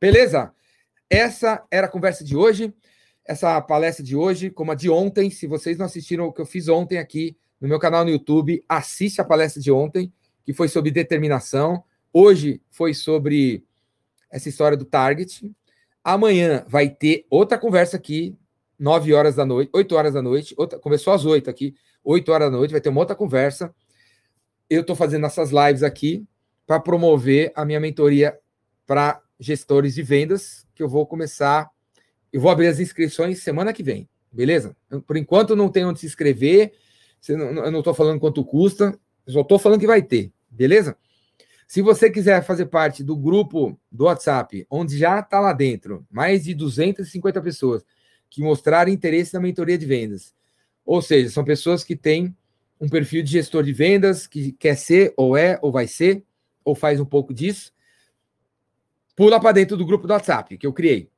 [0.00, 0.52] Beleza?
[1.08, 2.72] Essa era a conversa de hoje.
[3.24, 5.30] Essa palestra de hoje, como a de ontem.
[5.30, 8.64] Se vocês não assistiram o que eu fiz ontem aqui no meu canal no YouTube,
[8.68, 10.12] assiste a palestra de ontem,
[10.44, 11.82] que foi sobre determinação.
[12.12, 13.64] Hoje foi sobre
[14.30, 15.50] essa história do Target.
[16.02, 18.36] Amanhã vai ter outra conversa aqui,
[18.78, 20.54] 9 horas da noite, 8 horas da noite.
[20.56, 21.74] Outra, começou às 8 aqui,
[22.04, 23.74] 8 horas da noite, vai ter uma outra conversa.
[24.70, 26.24] Eu estou fazendo essas lives aqui
[26.66, 28.38] para promover a minha mentoria
[28.86, 31.68] para gestores de vendas, que eu vou começar.
[32.32, 34.76] Eu vou abrir as inscrições semana que vem, beleza?
[35.06, 36.72] Por enquanto não tem onde se inscrever,
[37.26, 40.96] eu não estou falando quanto custa, só estou falando que vai ter, beleza?
[41.66, 46.44] Se você quiser fazer parte do grupo do WhatsApp, onde já está lá dentro mais
[46.44, 47.84] de 250 pessoas
[48.30, 50.34] que mostraram interesse na mentoria de vendas,
[50.84, 52.34] ou seja, são pessoas que têm
[52.80, 56.24] um perfil de gestor de vendas, que quer ser, ou é, ou vai ser,
[56.64, 57.72] ou faz um pouco disso,
[59.14, 61.10] pula para dentro do grupo do WhatsApp que eu criei.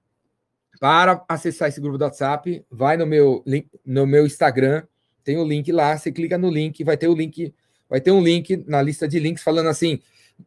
[0.81, 3.45] Para acessar esse grupo do WhatsApp, vai no meu,
[3.85, 4.83] no meu Instagram,
[5.25, 7.55] tem o link lá, você clica no link, vai ter o link,
[7.89, 10.01] vai ter um link na lista de links falando assim: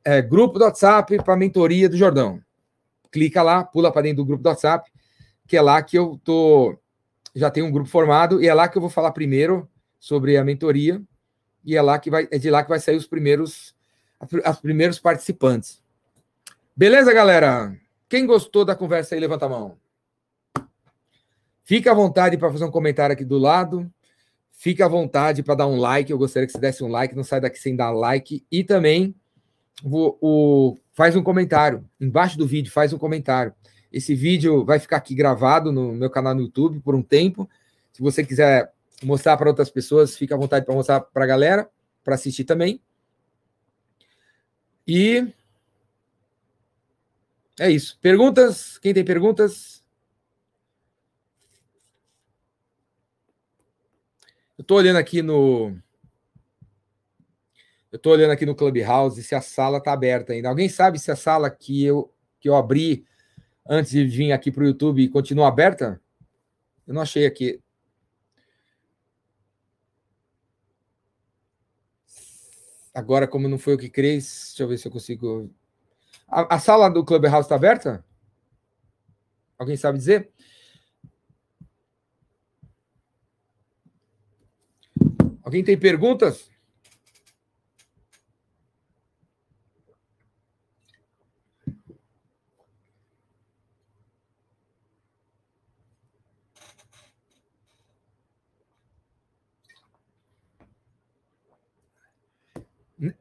[0.03, 2.41] é, grupo do WhatsApp para mentoria do Jordão.
[3.11, 4.91] clica lá, pula para dentro do grupo do WhatsApp,
[5.47, 6.77] que é lá que eu tô
[7.35, 9.67] já tenho um grupo formado e é lá que eu vou falar primeiro
[9.99, 11.01] sobre a mentoria
[11.65, 13.75] e é lá que vai é de lá que vai sair os primeiros
[14.49, 15.81] os primeiros participantes.
[16.75, 17.75] Beleza, galera?
[18.09, 19.77] Quem gostou da conversa aí, levanta a mão.
[21.63, 23.91] Fica à vontade para fazer um comentário aqui do lado.
[24.63, 26.09] Fica à vontade para dar um like.
[26.09, 27.13] Eu gostaria que você desse um like.
[27.13, 28.45] Não sai daqui sem dar like.
[28.49, 29.13] E também
[29.83, 31.83] o, o, faz um comentário.
[31.99, 33.53] Embaixo do vídeo, faz um comentário.
[33.91, 37.49] Esse vídeo vai ficar aqui gravado no meu canal no YouTube por um tempo.
[37.91, 38.71] Se você quiser
[39.03, 41.69] mostrar para outras pessoas, fica à vontade para mostrar para a galera,
[42.01, 42.79] para assistir também.
[44.87, 45.27] E
[47.59, 47.99] é isso.
[48.01, 48.77] Perguntas?
[48.77, 49.82] Quem tem perguntas?
[54.57, 55.75] Eu estou olhando aqui no.
[57.91, 60.49] Eu estou olhando aqui no Clubhouse se a sala está aberta ainda.
[60.49, 63.05] Alguém sabe se a sala que eu, que eu abri
[63.67, 66.01] antes de vir aqui para o YouTube continua aberta?
[66.87, 67.59] Eu não achei aqui.
[72.93, 75.49] Agora, como não foi o que criei, deixa eu ver se eu consigo.
[76.27, 78.05] A, a sala do Clubhouse está aberta?
[79.57, 80.32] Alguém sabe dizer?
[85.53, 86.49] Alguém tem perguntas?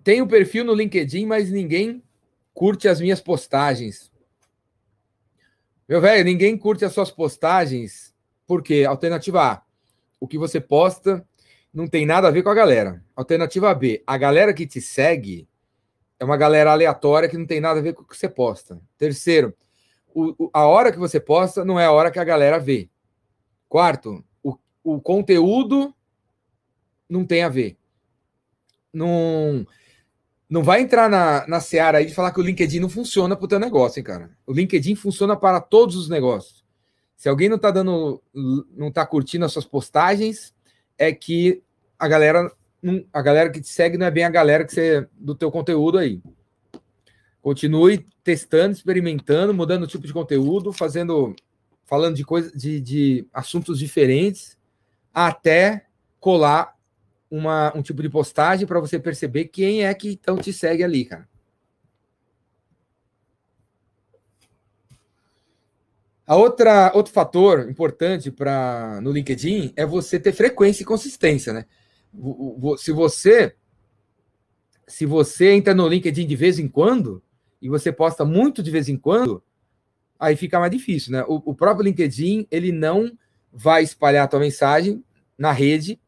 [0.02, 2.02] Tenho perfil no LinkedIn, mas ninguém
[2.54, 4.10] curte as minhas postagens.
[5.86, 8.14] Meu velho, ninguém curte as suas postagens,
[8.46, 9.62] porque alternativa A,
[10.18, 11.28] o que você posta
[11.72, 13.02] não tem nada a ver com a galera.
[13.14, 15.48] Alternativa B, a galera que te segue
[16.18, 18.80] é uma galera aleatória que não tem nada a ver com o que você posta.
[18.98, 19.54] Terceiro,
[20.14, 22.90] o, a hora que você posta não é a hora que a galera vê.
[23.68, 25.94] Quarto, o, o conteúdo
[27.08, 27.76] não tem a ver
[28.92, 29.66] não,
[30.48, 33.44] não vai entrar na, na seara aí de falar que o LinkedIn não funciona para
[33.44, 34.30] o teu negócio, hein, cara.
[34.46, 36.62] O LinkedIn funciona para todos os negócios.
[37.16, 38.22] Se alguém não está dando,
[38.76, 40.52] não está curtindo as suas postagens,
[40.98, 41.62] é que
[41.98, 42.52] a galera,
[43.12, 45.98] a galera que te segue não é bem a galera que você do teu conteúdo
[45.98, 46.20] aí.
[47.40, 51.34] Continue testando, experimentando, mudando o tipo de conteúdo, fazendo,
[51.84, 54.56] falando de coisas, de, de assuntos diferentes,
[55.12, 55.86] até
[56.20, 56.76] colar
[57.30, 61.04] uma, um tipo de postagem para você perceber quem é que então te segue ali,
[61.04, 61.28] cara.
[66.32, 71.66] A outra, outro fator importante para no LinkedIn é você ter frequência e consistência, né?
[72.78, 73.54] Se você
[74.88, 77.22] se você entra no LinkedIn de vez em quando
[77.60, 79.44] e você posta muito de vez em quando,
[80.18, 81.22] aí fica mais difícil, né?
[81.28, 83.12] O, o próprio LinkedIn ele não
[83.52, 85.04] vai espalhar a tua mensagem
[85.36, 86.00] na rede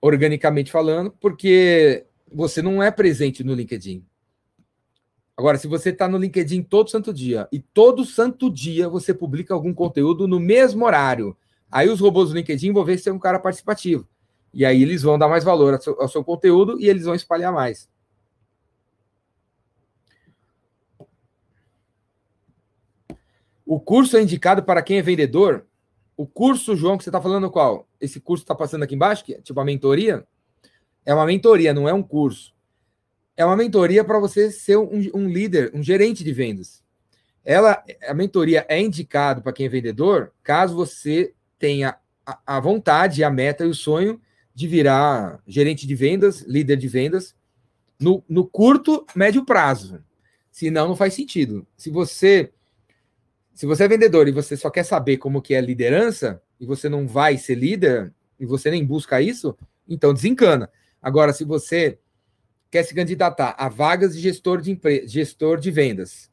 [0.00, 4.04] organicamente falando, porque você não é presente no LinkedIn.
[5.40, 9.54] Agora, se você está no LinkedIn todo santo dia e todo santo dia você publica
[9.54, 11.34] algum conteúdo no mesmo horário,
[11.70, 14.06] aí os robôs do LinkedIn vão ver se é um cara participativo.
[14.52, 17.14] E aí eles vão dar mais valor ao seu, ao seu conteúdo e eles vão
[17.14, 17.88] espalhar mais.
[23.64, 25.66] O curso é indicado para quem é vendedor?
[26.18, 27.88] O curso, João, que você está falando qual?
[27.98, 30.28] Esse curso está passando aqui embaixo, que é tipo a mentoria?
[31.02, 32.52] É uma mentoria, não é um curso.
[33.40, 36.82] É uma mentoria para você ser um, um, líder, um gerente de vendas.
[37.42, 41.96] Ela, a mentoria é indicado para quem é vendedor, caso você tenha
[42.26, 44.20] a, a vontade, a meta e o sonho
[44.54, 47.34] de virar gerente de vendas, líder de vendas,
[47.98, 50.04] no, no curto, médio prazo.
[50.50, 51.66] Senão, não faz sentido.
[51.78, 52.52] Se você
[53.54, 56.90] se você é vendedor e você só quer saber como que é liderança, e você
[56.90, 59.56] não vai ser líder, e você nem busca isso,
[59.88, 60.70] então desencana.
[61.00, 61.98] Agora, se você
[62.70, 65.06] quer se candidatar a vagas de gestor de empre...
[65.06, 66.30] gestor de vendas,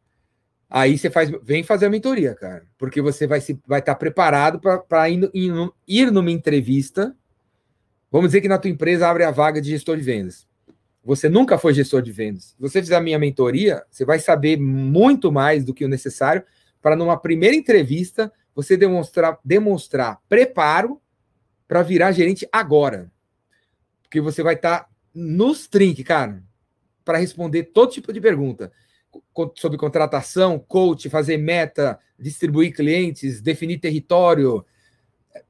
[0.70, 4.60] aí você faz, vem fazer a mentoria, cara, porque você vai se vai estar preparado
[4.60, 5.30] para ir,
[5.88, 7.16] ir numa entrevista.
[8.12, 10.48] Vamos dizer que na tua empresa abre a vaga de gestor de vendas.
[11.04, 12.48] Você nunca foi gestor de vendas.
[12.48, 16.44] Se você fizer a minha mentoria, você vai saber muito mais do que o necessário
[16.82, 21.02] para numa primeira entrevista você demonstrar, demonstrar preparo
[21.68, 23.12] para virar gerente agora.
[24.04, 26.44] Porque você vai estar tá nos trinques, cara,
[27.04, 28.72] para responder todo tipo de pergunta
[29.56, 34.64] sobre contratação, coach, fazer meta, distribuir clientes, definir território,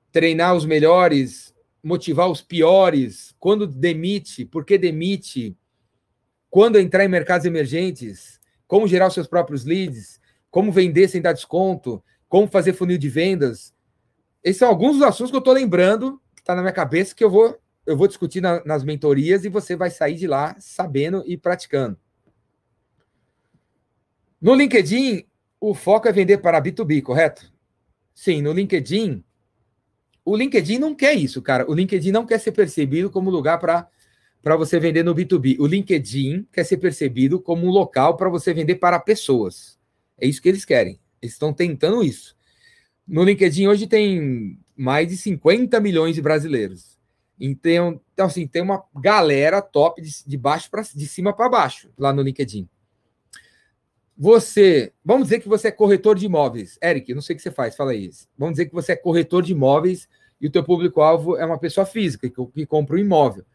[0.10, 1.54] treinar os melhores,
[1.84, 5.58] motivar os piores, quando demite, por que demite,
[6.50, 10.20] quando entrar em mercados emergentes, como gerar os seus próprios leads,
[10.50, 13.74] como vender sem dar desconto, como fazer funil de vendas.
[14.42, 17.24] Esses são alguns dos assuntos que eu estou lembrando, que está na minha cabeça, que
[17.24, 21.24] eu vou, eu vou discutir na, nas mentorias e você vai sair de lá sabendo
[21.26, 21.98] e praticando.
[24.40, 25.26] No LinkedIn,
[25.60, 27.52] o foco é vender para B2B, correto?
[28.14, 29.24] Sim, no LinkedIn.
[30.24, 31.70] O LinkedIn não quer isso, cara.
[31.70, 33.90] O LinkedIn não quer ser percebido como lugar para
[34.42, 35.58] para você vender no B2B.
[35.60, 39.78] O LinkedIn quer ser percebido como um local para você vender para pessoas.
[40.18, 41.00] É isso que eles querem.
[41.22, 42.36] Eles estão tentando isso.
[43.06, 46.97] No LinkedIn hoje tem mais de 50 milhões de brasileiros.
[47.40, 51.90] Então, então assim, tem uma galera top de, de baixo para de cima para baixo
[51.98, 52.68] lá no LinkedIn.
[54.18, 56.80] Você, vamos dizer que você é corretor de imóveis.
[56.82, 58.28] Eric, não sei o que você faz, fala isso.
[58.36, 60.10] Vamos dizer que você é corretor de imóveis
[60.42, 63.46] e o teu público-alvo é uma pessoa física que, que compra um imóvel.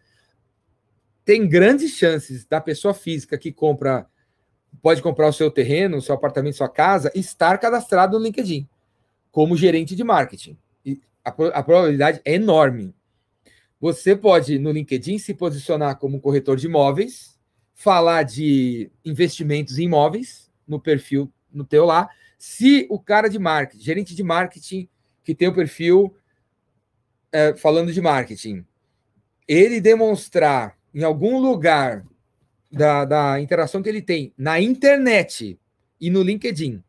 [1.24, 4.06] Tem grandes chances da pessoa física que compra,
[4.80, 8.68] pode comprar o seu terreno, o seu apartamento, sua casa, estar cadastrado no LinkedIn
[9.32, 10.56] como gerente de marketing.
[10.84, 12.94] E a, a probabilidade é enorme.
[13.82, 17.36] Você pode, no LinkedIn, se posicionar como corretor de imóveis,
[17.74, 22.08] falar de investimentos em imóveis, no perfil no teu lá.
[22.38, 24.88] Se o cara de marketing, gerente de marketing,
[25.24, 26.14] que tem o perfil
[27.32, 28.64] é, falando de marketing,
[29.48, 32.06] ele demonstrar em algum lugar
[32.70, 35.58] da, da interação que ele tem na internet
[36.00, 36.84] e no LinkedIn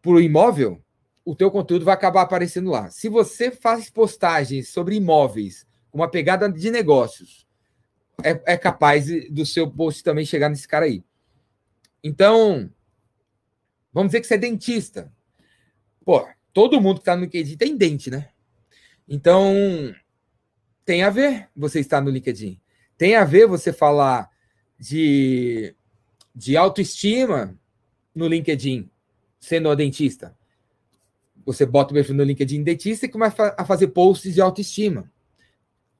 [0.00, 0.80] por imóvel,
[1.24, 2.88] o teu conteúdo vai acabar aparecendo lá.
[2.88, 7.46] Se você faz postagens sobre imóveis uma pegada de negócios,
[8.22, 11.04] é, é capaz do seu post também chegar nesse cara aí.
[12.02, 12.70] Então,
[13.92, 15.12] vamos dizer que você é dentista.
[16.04, 18.30] Pô, todo mundo que está no LinkedIn tem dente, né?
[19.08, 19.94] Então,
[20.84, 22.60] tem a ver você estar no LinkedIn.
[22.96, 24.30] Tem a ver você falar
[24.78, 25.74] de,
[26.34, 27.58] de autoestima
[28.14, 28.90] no LinkedIn,
[29.38, 30.36] sendo dentista.
[31.44, 35.11] Você bota o perfil no LinkedIn dentista e começa a fazer posts de autoestima.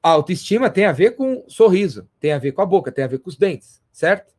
[0.03, 3.07] A autoestima tem a ver com sorriso, tem a ver com a boca, tem a
[3.07, 4.33] ver com os dentes, certo?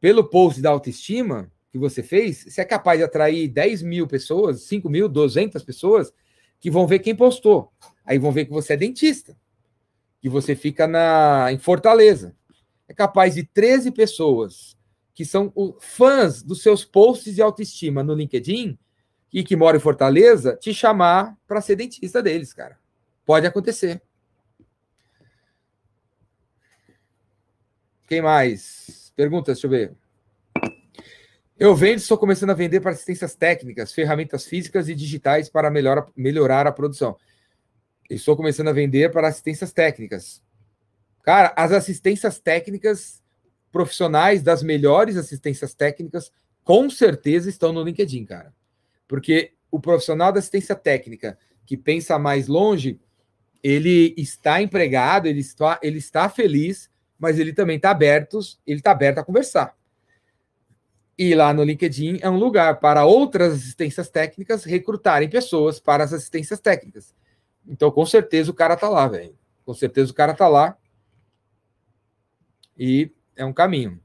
[0.00, 4.62] pelo post da autoestima que você fez, você é capaz de atrair 10 mil pessoas,
[4.62, 6.12] 5 mil, 200 pessoas
[6.60, 7.72] que vão ver quem postou.
[8.04, 9.36] Aí vão ver que você é dentista,
[10.20, 12.34] que você fica na, em Fortaleza.
[12.88, 14.76] É capaz de 13 pessoas
[15.12, 18.78] que são fãs dos seus posts de autoestima no LinkedIn
[19.32, 22.78] e que moram em Fortaleza te chamar para ser dentista deles, cara.
[23.26, 24.00] Pode acontecer.
[28.08, 29.12] Quem mais?
[29.14, 29.92] Perguntas, deixa eu ver.
[31.58, 36.10] Eu vendo, estou começando a vender para assistências técnicas, ferramentas físicas e digitais para melhor,
[36.16, 37.18] melhorar a produção.
[38.08, 40.42] Estou começando a vender para assistências técnicas.
[41.22, 43.22] Cara, as assistências técnicas
[43.70, 46.32] profissionais das melhores assistências técnicas
[46.64, 48.54] com certeza estão no LinkedIn, cara.
[49.06, 52.98] Porque o profissional da assistência técnica que pensa mais longe,
[53.62, 56.87] ele está empregado, ele está, ele está feliz
[57.18, 59.76] mas ele também está aberto, ele está aberto a conversar.
[61.18, 66.12] E lá no LinkedIn é um lugar para outras assistências técnicas recrutarem pessoas para as
[66.12, 67.12] assistências técnicas.
[67.66, 69.36] Então, com certeza o cara está lá, velho.
[69.64, 70.78] Com certeza o cara está lá.
[72.78, 74.00] E é um caminho.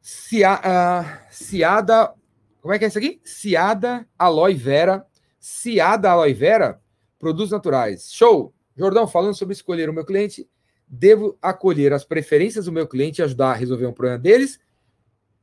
[0.00, 2.14] Cia, uh, Ciada.
[2.62, 3.20] Como é que é isso aqui?
[3.22, 5.06] Ciada Aloe Vera.
[5.38, 6.80] Ciada Aloe Vera,
[7.18, 8.12] produtos naturais.
[8.12, 8.54] Show!
[8.76, 10.48] Jordão, falando sobre escolher o meu cliente,
[10.90, 14.58] devo acolher as preferências do meu cliente e ajudar a resolver um problema deles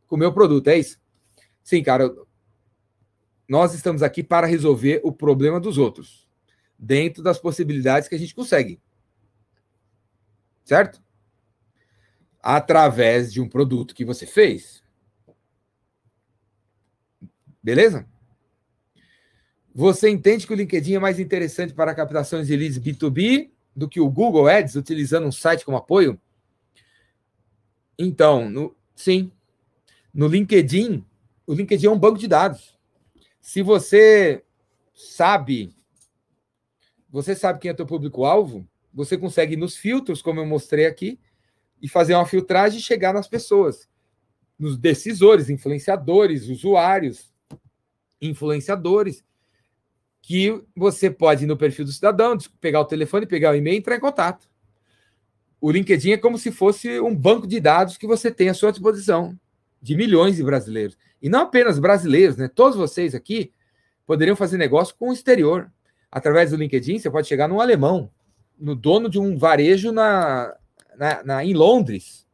[0.06, 1.00] com o meu produto, é isso?
[1.64, 2.14] Sim, cara.
[3.48, 6.28] Nós estamos aqui para resolver o problema dos outros,
[6.78, 8.82] dentro das possibilidades que a gente consegue.
[10.66, 11.02] Certo?
[12.42, 14.84] Através de um produto que você fez.
[17.64, 18.06] Beleza?
[19.74, 24.02] Você entende que o LinkedIn é mais interessante para captações de leads B2B do que
[24.02, 26.20] o Google Ads utilizando um site como apoio?
[27.96, 29.32] Então, no, sim.
[30.12, 31.06] No LinkedIn,
[31.46, 32.76] o LinkedIn é um banco de dados.
[33.40, 34.44] Se você
[34.96, 35.76] sabe,
[37.08, 41.20] você sabe quem é teu público-alvo, você consegue nos filtros, como eu mostrei aqui,
[41.80, 43.88] e fazer uma filtragem e chegar nas pessoas,
[44.58, 47.32] nos decisores, influenciadores, usuários,
[48.20, 49.24] influenciadores,
[50.28, 53.78] que você pode ir no perfil do cidadão, pegar o telefone, pegar o e-mail e
[53.78, 54.46] entrar em contato.
[55.62, 58.72] O LinkedIn é como se fosse um banco de dados que você tem à sua
[58.72, 59.40] disposição,
[59.82, 60.98] de milhões de brasileiros.
[61.22, 62.50] E não apenas brasileiros, né?
[62.54, 63.54] Todos vocês aqui
[64.06, 65.72] poderiam fazer negócio com o exterior.
[66.12, 68.12] Através do LinkedIn, você pode chegar num alemão,
[68.60, 70.54] no dono de um varejo na,
[70.98, 72.28] na, na, em Londres.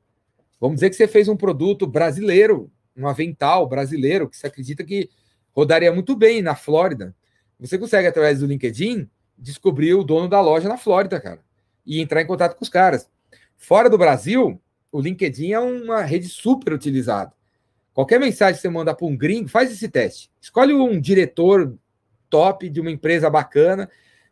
[0.60, 5.10] Vamos dizer que você fez um produto brasileiro um avental brasileiro que você acredita que
[5.52, 7.16] rodaria muito bem na Flórida.
[7.64, 11.40] Você consegue, através do LinkedIn, descobrir o dono da loja na Flórida, cara,
[11.86, 13.10] e entrar em contato com os caras.
[13.56, 14.62] Fora do Brasil,
[14.92, 17.32] o LinkedIn é uma rede super utilizada.
[17.94, 20.30] Qualquer mensagem que você manda para um gringo, faz esse teste.
[20.42, 21.74] Escolhe um diretor
[22.30, 23.90] top de uma empresa bacana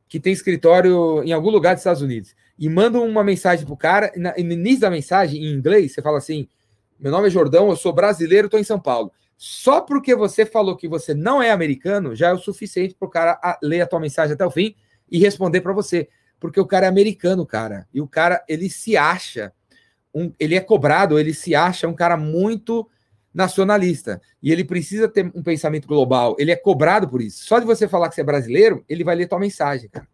[0.09, 3.77] que tem escritório em algum lugar dos Estados Unidos e manda uma mensagem para o
[3.77, 4.11] cara.
[4.35, 6.49] E no início da mensagem, em inglês, você fala assim:
[6.99, 9.11] Meu nome é Jordão, eu sou brasileiro, estou em São Paulo.
[9.43, 13.09] Só porque você falou que você não é americano, já é o suficiente para o
[13.09, 14.75] cara ler a tua mensagem até o fim
[15.09, 16.07] e responder para você.
[16.39, 17.87] Porque o cara é americano, cara.
[17.91, 19.51] E o cara, ele se acha,
[20.13, 22.87] um, ele é cobrado, ele se acha um cara muito
[23.33, 24.21] nacionalista.
[24.43, 26.35] E ele precisa ter um pensamento global.
[26.37, 27.43] Ele é cobrado por isso.
[27.43, 30.07] Só de você falar que você é brasileiro, ele vai ler tua mensagem, cara.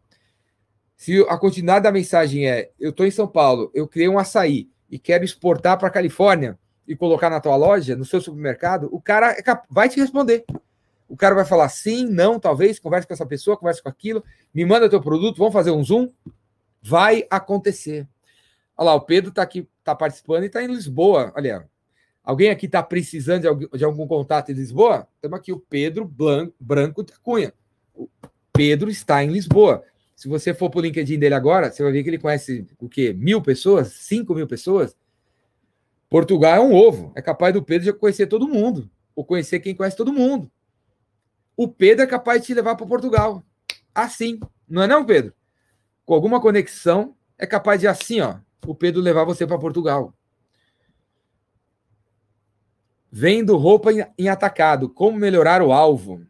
[0.96, 4.70] Se a continuidade da mensagem é: eu estou em São Paulo, eu criei um açaí
[4.90, 6.58] e quero exportar para a Califórnia,
[6.88, 10.46] e colocar na tua loja, no seu supermercado, o cara é vai te responder.
[11.10, 14.24] O cara vai falar sim, não, talvez, converse com essa pessoa, converse com aquilo,
[14.54, 16.12] me manda teu produto, vamos fazer um zoom.
[16.82, 18.08] Vai acontecer.
[18.78, 21.34] Olha lá, o Pedro está aqui, está participando e está em Lisboa.
[21.36, 21.68] Olha,
[22.24, 25.08] alguém aqui está precisando de algum, de algum, contato em Lisboa?
[25.22, 27.54] Temos aqui o Pedro Blanco, Branco da Cunha.
[27.96, 28.08] O
[28.54, 29.84] Pedro está em Lisboa.
[30.16, 32.90] Se você for para o LinkedIn dele agora, você vai ver que ele conhece o
[32.90, 33.14] quê?
[33.14, 33.94] Mil pessoas?
[33.94, 34.96] Cinco mil pessoas?
[36.10, 37.12] Portugal é um ovo.
[37.16, 38.90] É capaz do Pedro já conhecer todo mundo.
[39.16, 40.52] Ou conhecer quem conhece todo mundo.
[41.56, 43.44] O Pedro é capaz de te levar para Portugal.
[43.94, 44.40] Assim.
[44.68, 45.34] Não é não, Pedro?
[46.06, 50.14] Com alguma conexão, é capaz de assim, ó, o Pedro levar você para Portugal.
[53.12, 54.90] Vendo roupa em atacado.
[54.90, 56.26] Como melhorar o alvo?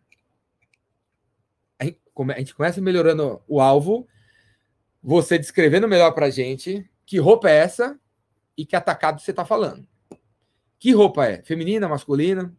[1.80, 4.08] A gente começa melhorando o alvo.
[5.04, 8.00] Você descrevendo melhor para gente que roupa é essa
[8.58, 9.88] e que atacado você está falando.
[10.80, 11.42] Que roupa é?
[11.44, 12.54] Feminina, masculina?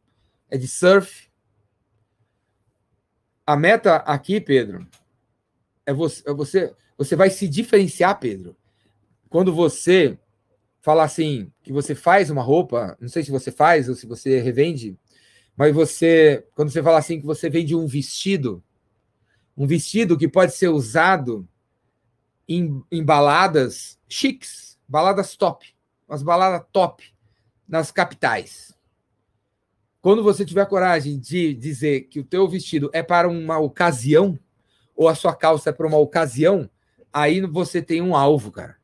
[0.48, 1.28] É de surf?
[3.44, 4.86] A meta aqui, Pedro,
[5.84, 8.56] é você, é você, você vai se diferenciar, Pedro.
[9.28, 10.18] Quando você
[10.80, 14.40] falar assim, que você faz uma roupa, não sei se você faz ou se você
[14.40, 14.96] revende,
[15.56, 18.62] mas você, quando você fala assim que você vende um vestido,
[19.56, 21.48] um vestido que pode ser usado
[22.46, 25.77] em, em baladas chiques, baladas top
[26.08, 27.04] umas baladas top
[27.68, 28.74] nas capitais.
[30.00, 34.38] Quando você tiver coragem de dizer que o teu vestido é para uma ocasião,
[34.96, 36.68] ou a sua calça é para uma ocasião,
[37.12, 38.76] aí você tem um alvo, cara.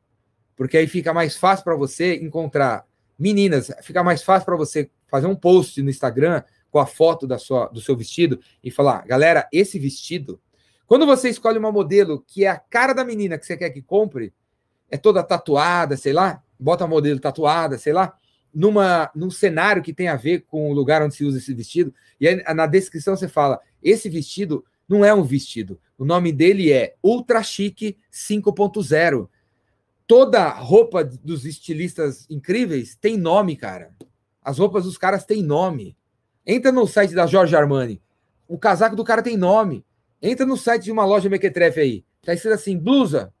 [0.55, 2.85] Porque aí fica mais fácil para você encontrar
[3.17, 7.37] meninas, fica mais fácil para você fazer um post no Instagram com a foto da
[7.37, 10.39] sua, do seu vestido e falar, galera, esse vestido.
[10.85, 13.81] Quando você escolhe uma modelo que é a cara da menina que você quer que
[13.81, 14.33] compre,
[14.89, 18.17] é toda tatuada, sei lá, bota modelo tatuada, sei lá,
[18.51, 21.93] numa, num cenário que tem a ver com o lugar onde se usa esse vestido.
[22.19, 25.79] E aí na descrição você fala: esse vestido não é um vestido.
[25.95, 29.29] O nome dele é Ultra Chique 5.0.
[30.07, 33.93] Toda roupa dos estilistas incríveis tem nome, cara.
[34.41, 35.95] As roupas dos caras têm nome.
[36.45, 38.01] Entra no site da Jorge Armani.
[38.47, 39.85] O casaco do cara tem nome.
[40.19, 42.05] Entra no site de uma loja mequetrefe aí.
[42.23, 43.31] Tá escrito assim: blusa.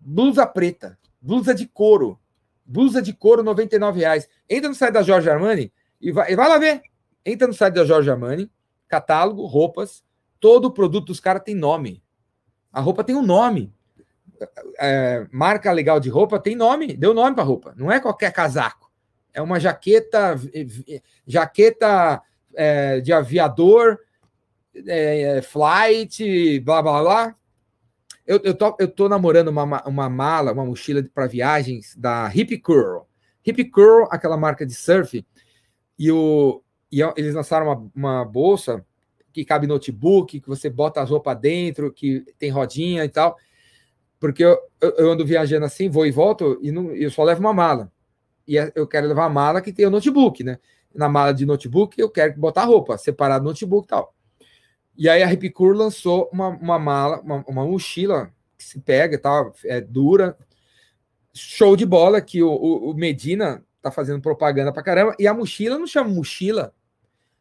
[0.00, 0.98] Blusa preta.
[1.20, 2.18] Blusa de couro.
[2.64, 4.28] Blusa de couro, 99 reais.
[4.48, 6.82] Entra no site da Jorge Armani e vai, e vai lá ver.
[7.24, 8.50] Entra no site da Jorge Armani,
[8.88, 10.02] catálogo, roupas.
[10.40, 12.02] Todo produto dos caras tem nome.
[12.72, 13.72] A roupa tem um nome.
[14.78, 17.74] É, marca legal de roupa tem nome, deu nome para roupa.
[17.76, 18.90] Não é qualquer casaco.
[19.32, 20.36] É uma jaqueta,
[21.26, 22.20] jaqueta
[22.54, 23.98] é, de aviador,
[24.86, 27.36] é, flight, blá blá blá.
[28.26, 32.58] Eu, eu, tô, eu tô namorando uma, uma mala, uma mochila para viagens da Hip
[32.58, 33.02] Curl.
[33.46, 35.24] Hip Curl, aquela marca de surf,
[35.98, 38.84] e, o, e eles lançaram uma, uma bolsa
[39.32, 43.36] que cabe notebook, que você bota as roupas dentro, que tem rodinha e tal.
[44.18, 47.52] Porque eu, eu ando viajando assim, vou e volto, e não, eu só levo uma
[47.52, 47.92] mala.
[48.46, 50.58] E é, eu quero levar uma mala que tem o notebook, né?
[50.94, 54.13] Na mala de notebook, eu quero botar roupa, separado do notebook e tal.
[54.96, 59.50] E aí a Ripicur lançou uma, uma mala, uma, uma, mochila que se pega, tá,
[59.64, 60.38] é dura,
[61.32, 65.78] show de bola, que o, o, Medina tá fazendo propaganda pra caramba, e a mochila
[65.78, 66.72] não chama mochila,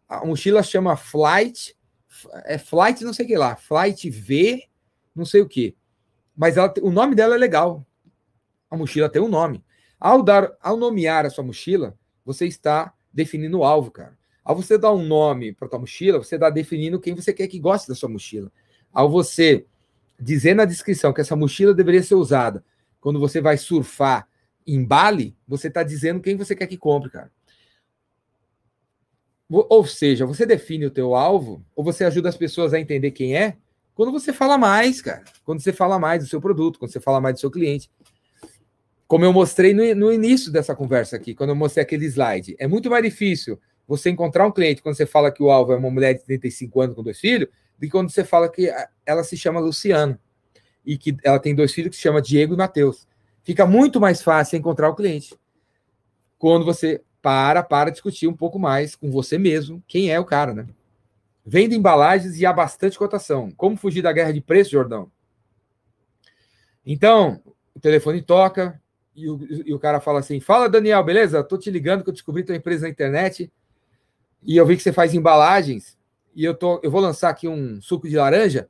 [0.09, 1.77] a mochila chama Flight,
[2.45, 4.67] é Flight não sei o que lá, Flight V,
[5.15, 5.75] não sei o que,
[6.35, 7.85] mas ela, o nome dela é legal,
[8.69, 9.63] a mochila tem um nome.
[9.99, 14.17] Ao, dar, ao nomear a sua mochila, você está definindo o alvo, cara.
[14.43, 17.59] Ao você dar um nome para tua mochila, você está definindo quem você quer que
[17.59, 18.51] goste da sua mochila.
[18.91, 19.65] Ao você
[20.19, 22.63] dizer na descrição que essa mochila deveria ser usada
[22.99, 24.27] quando você vai surfar
[24.65, 27.31] em Bali, você está dizendo quem você quer que compre, cara.
[29.49, 33.35] ou seja, você define o teu alvo, ou você ajuda as pessoas a entender quem
[33.35, 33.57] é,
[33.93, 35.23] quando você fala mais, cara.
[35.43, 37.91] Quando você fala mais do seu produto, quando você fala mais do seu cliente.
[39.05, 42.55] Como eu mostrei no, no início dessa conversa aqui, quando eu mostrei aquele slide.
[42.57, 45.75] É muito mais difícil você encontrar um cliente quando você fala que o alvo é
[45.75, 48.71] uma mulher de 35 anos com dois filhos, do que quando você fala que
[49.05, 50.19] ela se chama Luciana
[50.85, 53.07] e que ela tem dois filhos que se chama Diego e Matheus.
[53.43, 55.35] Fica muito mais fácil encontrar o cliente
[56.37, 60.53] quando você para para discutir um pouco mais com você mesmo quem é o cara,
[60.53, 60.67] né?
[61.45, 63.51] Vende embalagens e há bastante cotação.
[63.51, 65.11] Como fugir da guerra de preço, Jordão?
[66.85, 67.41] Então,
[67.73, 68.81] o telefone toca
[69.15, 71.43] e o, e o cara fala assim: Fala, Daniel, beleza?
[71.43, 73.51] Tô te ligando que eu descobri tua empresa na internet
[74.45, 75.97] e eu vi que você faz embalagens
[76.35, 78.69] e eu, tô, eu vou lançar aqui um suco de laranja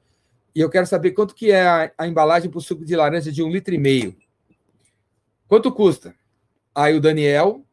[0.55, 3.31] e eu quero saber quanto que é a, a embalagem para o suco de laranja
[3.31, 4.15] de um litro e meio.
[5.47, 6.15] Quanto custa?
[6.75, 7.63] Aí o Daniel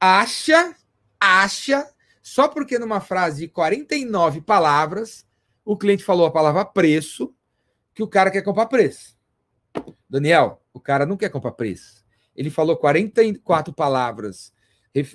[0.00, 0.74] acha,
[1.20, 1.88] acha,
[2.22, 5.26] só porque numa frase de 49 palavras,
[5.64, 7.34] o cliente falou a palavra preço,
[7.94, 9.16] que o cara quer comprar preço.
[10.08, 12.04] Daniel, o cara não quer comprar preço.
[12.34, 14.52] Ele falou 44 palavras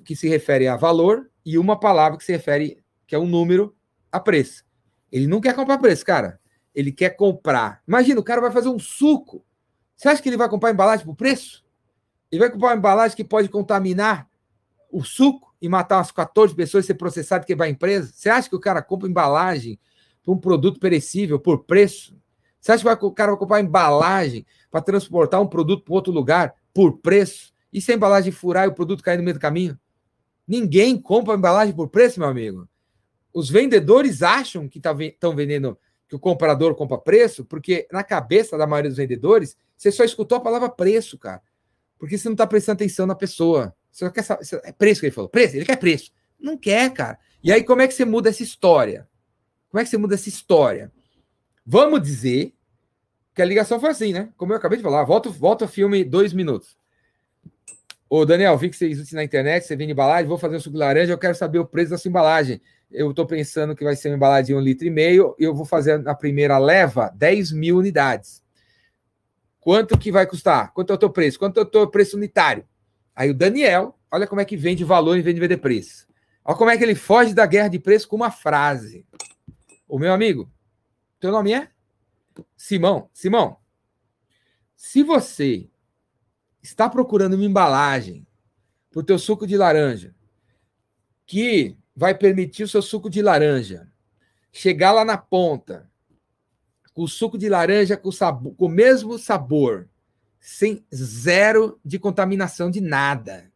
[0.06, 3.76] que se referem a valor e uma palavra que se refere, que é um número,
[4.12, 4.64] a preço.
[5.12, 6.40] Ele não quer comprar preço, cara.
[6.74, 7.82] Ele quer comprar.
[7.88, 9.44] Imagina, o cara vai fazer um suco.
[9.96, 11.64] Você acha que ele vai comprar embalagem por preço?
[12.32, 14.30] Ele vai comprar uma embalagem que pode contaminar
[14.92, 18.12] o suco e matar umas 14 pessoas e ser processado e quebrar a empresa?
[18.14, 19.80] Você acha que o cara compra embalagem
[20.24, 22.16] para um produto perecível por preço?
[22.60, 26.56] Você acha que o cara vai comprar embalagem para transportar um produto para outro lugar
[26.74, 27.54] por preço?
[27.74, 29.78] E se a embalagem furar e o produto cair no meio do caminho?
[30.52, 32.68] Ninguém compra embalagem por preço, meu amigo.
[33.34, 35.80] Os vendedores acham que estão tá vendendo,
[36.10, 40.38] que o comprador compra preço, porque na cabeça da maioria dos vendedores, você só escutou
[40.38, 41.42] a palavra preço, cara.
[41.98, 43.74] Porque você não está prestando atenção na pessoa.
[43.90, 44.44] Você quer saber.
[44.66, 45.30] É preço que ele falou.
[45.30, 45.56] Preço?
[45.56, 46.12] Ele quer preço.
[46.38, 47.18] Não quer, cara.
[47.42, 49.08] E aí, como é que você muda essa história?
[49.70, 50.92] Como é que você muda essa história?
[51.66, 52.54] Vamos dizer
[53.34, 54.34] que a ligação foi assim, né?
[54.36, 55.06] Como eu acabei de falar.
[55.06, 56.76] Volta, volta o filme dois minutos.
[58.14, 60.74] Ô, Daniel, vi que você existe na internet, você vende embalagem, vou fazer um suco
[60.74, 62.62] de laranja, eu quero saber o preço da sua embalagem.
[62.92, 65.64] Eu estou pensando que vai ser uma embalagem de um litro e meio, eu vou
[65.64, 68.44] fazer na primeira leva 10 mil unidades.
[69.62, 70.74] Quanto que vai custar?
[70.74, 71.40] Quanto é o teu preço?
[71.40, 72.68] Quanto é o teu preço unitário?
[73.16, 76.06] Aí o Daniel, olha como é que vende valor em vez de vender preço.
[76.44, 79.06] Olha como é que ele foge da guerra de preço com uma frase.
[79.88, 80.52] O meu amigo,
[81.18, 81.70] teu nome é?
[82.58, 83.10] Simão.
[83.14, 83.56] Simão,
[84.76, 85.71] se você
[86.62, 88.26] está procurando uma embalagem
[88.90, 90.14] para o teu suco de laranja
[91.26, 93.88] que vai permitir o seu suco de laranja
[94.52, 95.90] chegar lá na ponta
[96.94, 99.88] com o suco de laranja com, sabor, com o mesmo sabor
[100.40, 103.52] sem zero de contaminação de nada.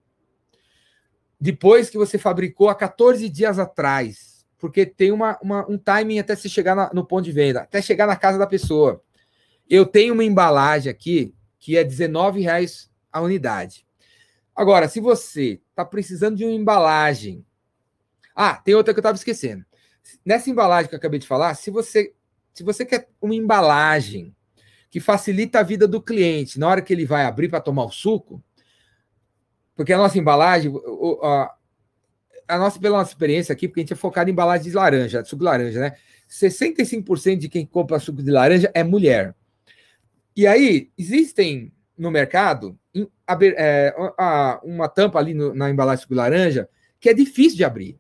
[1.40, 6.36] Depois que você fabricou há 14 dias atrás, porque tem uma, uma um timing até
[6.36, 9.02] se chegar na, no ponto de venda, até chegar na casa da pessoa.
[9.70, 13.88] Eu tenho uma embalagem aqui que é R$19,00 a unidade.
[14.54, 17.46] Agora, se você está precisando de uma embalagem.
[18.36, 19.66] Ah, tem outra que eu estava esquecendo.
[20.26, 22.14] Nessa embalagem que eu acabei de falar, se você,
[22.54, 24.36] se você quer uma embalagem
[24.92, 27.92] que facilita a vida do cliente na hora que ele vai abrir para tomar o
[27.92, 28.44] suco,
[29.76, 30.74] porque a nossa embalagem,
[31.24, 31.56] a,
[32.50, 35.24] a nossa, pela nossa experiência aqui, porque a gente é focado em embalagem de laranja,
[35.24, 35.96] de suco de laranja, né?
[36.30, 39.34] 65% de quem compra suco de laranja é mulher.
[40.36, 42.78] E aí, existem no mercado
[43.28, 43.94] é,
[44.64, 46.70] uma tampa ali no, na embalagem de laranja
[47.00, 48.00] que é difícil de abrir.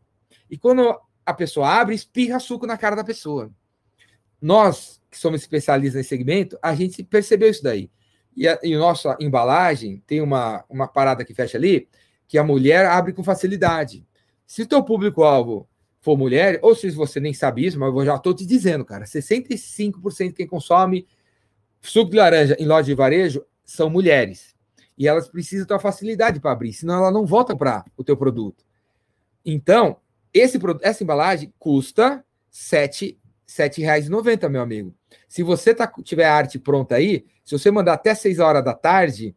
[0.49, 3.51] E quando a pessoa abre, espirra suco na cara da pessoa.
[4.41, 7.89] Nós, que somos especialistas nesse segmento, a gente percebeu isso daí.
[8.35, 11.87] E a, e a nossa embalagem tem uma, uma parada que fecha ali,
[12.27, 14.05] que a mulher abre com facilidade.
[14.45, 15.67] Se o teu público-alvo
[16.01, 19.05] for mulher, ou se você nem sabe isso, mas eu já estou te dizendo, cara,
[19.05, 21.07] 65% de quem consome
[21.81, 24.54] suco de laranja em loja de varejo são mulheres.
[24.97, 28.15] E elas precisam ter uma facilidade para abrir, senão ela não volta para o teu
[28.15, 28.65] produto.
[29.45, 29.97] Então,
[30.33, 32.23] esse, essa embalagem custa
[32.71, 32.87] R$
[33.47, 34.95] 7,90, meu amigo.
[35.27, 38.73] Se você tá, tiver a arte pronta aí, se você mandar até 6 horas da
[38.73, 39.35] tarde,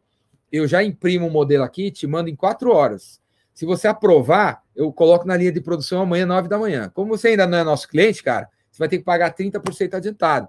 [0.51, 3.21] eu já imprimo o um modelo aqui te mando em 4 horas.
[3.53, 6.89] Se você aprovar, eu coloco na linha de produção amanhã, 9 da manhã.
[6.93, 10.47] Como você ainda não é nosso cliente, cara, você vai ter que pagar 30% adiantado.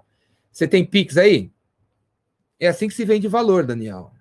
[0.51, 1.51] Você tem Pix aí?
[2.59, 4.11] É assim que se vende valor, Daniel.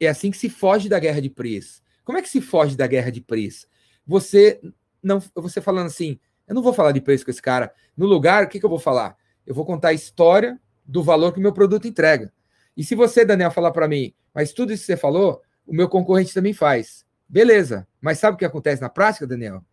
[0.00, 1.82] É assim que se foge da guerra de preço.
[2.04, 3.66] Como é que se foge da guerra de preço?
[4.06, 4.60] Você
[5.02, 6.18] não, você falando assim,
[6.48, 7.72] eu não vou falar de preço com esse cara.
[7.96, 9.16] No lugar, o que, que eu vou falar?
[9.46, 12.32] Eu vou contar a história do valor que o meu produto entrega.
[12.76, 15.88] E se você, Daniel, falar para mim, mas tudo isso que você falou, o meu
[15.88, 17.04] concorrente também faz.
[17.28, 19.64] Beleza, mas sabe o que acontece na prática, Daniel?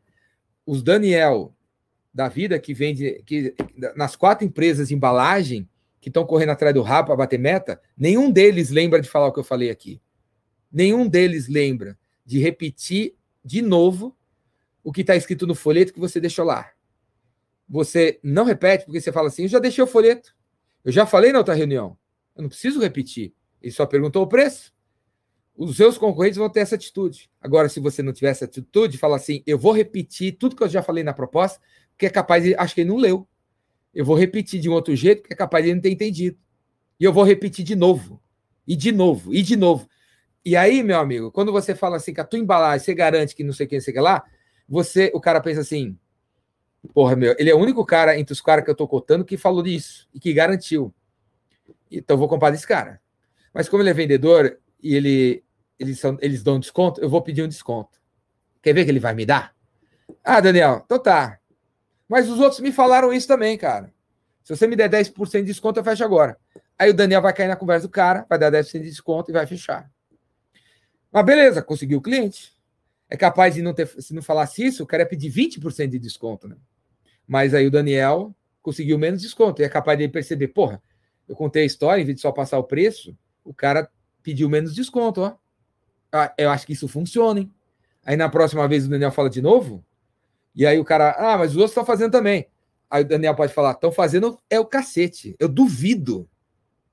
[0.66, 1.54] Os Daniel
[2.14, 3.56] da vida que vende que
[3.96, 8.32] nas quatro empresas de embalagem que estão correndo atrás do rabo para bater meta, nenhum
[8.32, 10.02] deles lembra de falar o que eu falei aqui.
[10.72, 14.16] Nenhum deles lembra de repetir de novo
[14.84, 16.72] o que está escrito no folheto que você deixou lá.
[17.68, 20.36] Você não repete porque você fala assim: eu já deixei o folheto,
[20.84, 21.98] eu já falei na outra reunião,
[22.36, 23.34] eu não preciso repetir.
[23.62, 24.74] Ele só perguntou o preço.
[25.56, 27.32] Os seus concorrentes vão ter essa atitude.
[27.42, 30.70] Agora, se você não tiver essa atitude, fala assim: eu vou repetir tudo que eu
[30.70, 31.60] já falei na proposta,
[31.98, 32.56] que é capaz de.
[32.56, 33.28] Acho que ele não leu.
[33.94, 36.38] Eu vou repetir de um outro jeito, que é capaz de ele não ter entendido.
[37.00, 38.22] E eu vou repetir de novo.
[38.68, 39.90] E de novo, e de novo.
[40.48, 43.44] E aí, meu amigo, quando você fala assim que a tua embalagem, você garante que
[43.44, 44.24] não sei quem, sei lá,
[44.66, 46.00] você, o cara pensa assim,
[46.94, 49.36] porra, meu, ele é o único cara entre os caras que eu tô cotando que
[49.36, 50.96] falou disso e que garantiu.
[51.92, 53.02] Então vou comprar desse cara.
[53.54, 55.44] Mas como ele é vendedor e ele,
[55.78, 58.00] eles, são, eles dão desconto, eu vou pedir um desconto.
[58.62, 59.54] Quer ver que ele vai me dar?
[60.24, 61.40] Ah, Daniel, então tá.
[62.08, 63.94] Mas os outros me falaram isso também, cara.
[64.46, 66.38] Se você me der 10% de desconto, eu fecho agora.
[66.80, 69.34] Aí o Daniel vai cair na conversa do cara, vai dar 10% de desconto e
[69.34, 69.92] vai fechar.
[71.12, 72.54] Mas beleza, conseguiu o cliente.
[73.10, 76.00] É capaz de não ter, se não falasse isso, o cara ia pedir 20% de
[76.00, 76.58] desconto, né?
[77.28, 79.62] Mas aí o Daniel conseguiu menos desconto.
[79.62, 80.82] E é capaz de perceber, porra,
[81.28, 83.90] eu contei a história, em vez de só passar o preço, o cara
[84.22, 85.36] pediu menos desconto, ó.
[86.12, 87.54] Ah, eu acho que isso funciona, hein?
[88.06, 89.84] Aí na próxima vez o Daniel fala de novo,
[90.56, 92.48] e aí o cara, ah, mas os outros estão fazendo também.
[92.90, 95.36] Aí o Daniel pode falar, estão fazendo é o cacete.
[95.40, 96.28] Eu duvido.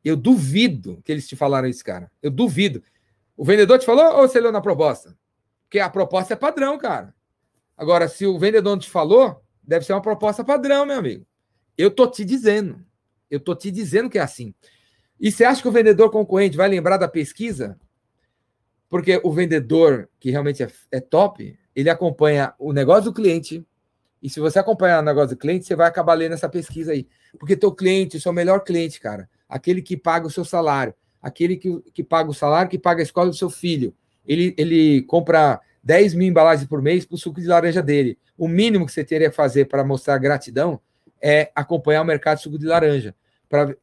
[0.05, 2.11] Eu duvido que eles te falaram isso, cara.
[2.23, 2.83] Eu duvido.
[3.37, 5.17] O vendedor te falou ou você leu na proposta?
[5.65, 7.15] Porque a proposta é padrão, cara.
[7.77, 11.27] Agora, se o vendedor não te falou, deve ser uma proposta padrão, meu amigo.
[11.77, 12.85] Eu tô te dizendo.
[13.31, 14.55] Eu tô te dizendo que é assim.
[15.19, 17.79] E você acha que o vendedor concorrente vai lembrar da pesquisa?
[18.89, 23.67] Porque o vendedor, que realmente é, é top, ele acompanha o negócio do cliente.
[24.23, 27.09] E se você acompanhar o negócio do cliente, você vai acabar lendo essa pesquisa aí.
[27.39, 30.95] Porque teu cliente, seu melhor cliente, cara, aquele que paga o seu salário,
[31.25, 33.95] aquele que, que paga o salário, que paga a escola do seu filho,
[34.27, 38.19] ele, ele compra 10 mil embalagens por mês para o suco de laranja dele.
[38.37, 40.81] O mínimo que você teria que fazer para mostrar gratidão
[41.21, 43.15] é acompanhar o mercado de suco de laranja,
[43.49, 43.77] para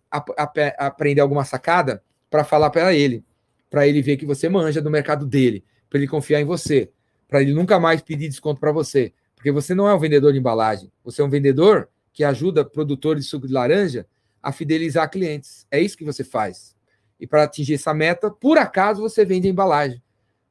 [0.78, 3.24] aprender alguma sacada, para falar para ele,
[3.70, 6.92] para ele ver que você manja do mercado dele, para ele confiar em você
[7.32, 9.14] para ele nunca mais pedir desconto para você.
[9.36, 13.24] Porque você não é um vendedor de embalagem, você é um vendedor que ajuda produtores
[13.24, 14.06] de suco de laranja
[14.44, 15.66] a fidelizar clientes.
[15.72, 16.76] É isso que você faz.
[17.22, 20.02] E para atingir essa meta, por acaso você vende a embalagem.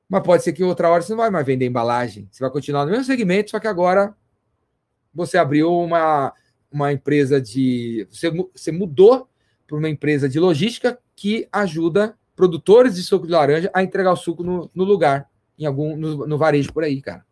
[0.08, 2.28] Mas pode ser que outra hora você não vai mais vender embalagem.
[2.30, 4.16] Você vai continuar no mesmo segmento, só que agora
[5.12, 6.32] você abriu uma,
[6.70, 8.06] uma empresa de.
[8.08, 9.28] Você, você mudou
[9.66, 14.16] para uma empresa de logística que ajuda produtores de suco de laranja a entregar o
[14.16, 15.28] suco no, no lugar
[15.58, 17.24] em algum no, no varejo por aí, cara.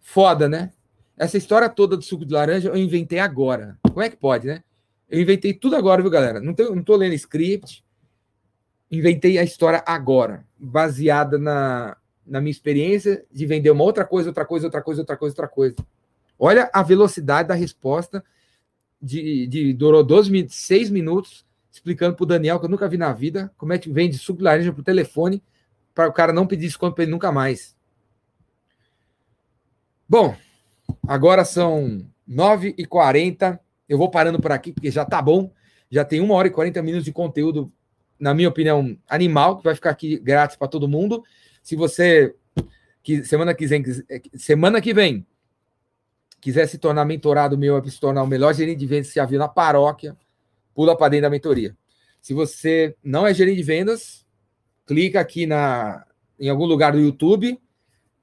[0.00, 0.72] Foda, né?
[1.16, 3.78] Essa história toda do suco de laranja eu inventei agora.
[3.82, 4.62] Como é que pode, né?
[5.08, 6.40] Eu inventei tudo agora, viu, galera?
[6.40, 7.84] Não, tenho, não tô lendo script.
[8.90, 14.44] Inventei a história agora, baseada na, na minha experiência de vender uma outra coisa, outra
[14.44, 15.76] coisa, outra coisa, outra coisa, outra coisa.
[16.38, 18.22] Olha a velocidade da resposta.
[19.00, 23.12] De, de durou 12, 6 minutos explicando para o Daniel, que eu nunca vi na
[23.12, 25.42] vida, como é que vende suco de laranja por telefone
[25.94, 27.76] para o cara não pedir desconto para ele nunca mais.
[30.08, 30.36] Bom,
[31.06, 33.58] agora são 9h40.
[33.88, 35.50] Eu vou parando por aqui, porque já tá bom.
[35.90, 37.72] Já tem uma hora e 40 minutos de conteúdo,
[38.18, 41.22] na minha opinião, animal, que vai ficar aqui grátis para todo mundo.
[41.62, 42.34] Se você
[43.02, 43.84] que semana que vem,
[44.34, 45.24] semana que vem
[46.40, 49.38] quiser se tornar mentorado meu, se tornar o melhor gerente de vendas que já viu
[49.38, 50.16] na paróquia,
[50.74, 51.76] pula para dentro da mentoria.
[52.20, 54.26] Se você não é gerente de vendas,
[54.84, 56.04] clica aqui na,
[56.38, 57.60] em algum lugar do YouTube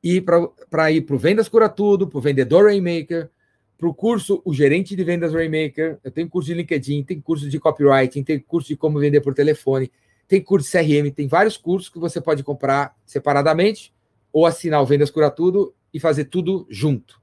[0.03, 3.29] e para ir para o Vendas Cura Tudo, para o Vendedor Rainmaker,
[3.77, 5.97] para o curso O Gerente de Vendas Rainmaker.
[6.03, 9.33] Eu tenho curso de LinkedIn, tem curso de copywriting, tem curso de como vender por
[9.33, 9.91] telefone,
[10.27, 13.93] tem curso de CRM, tem vários cursos que você pode comprar separadamente
[14.31, 17.21] ou assinar o Vendas Cura Tudo e fazer tudo junto.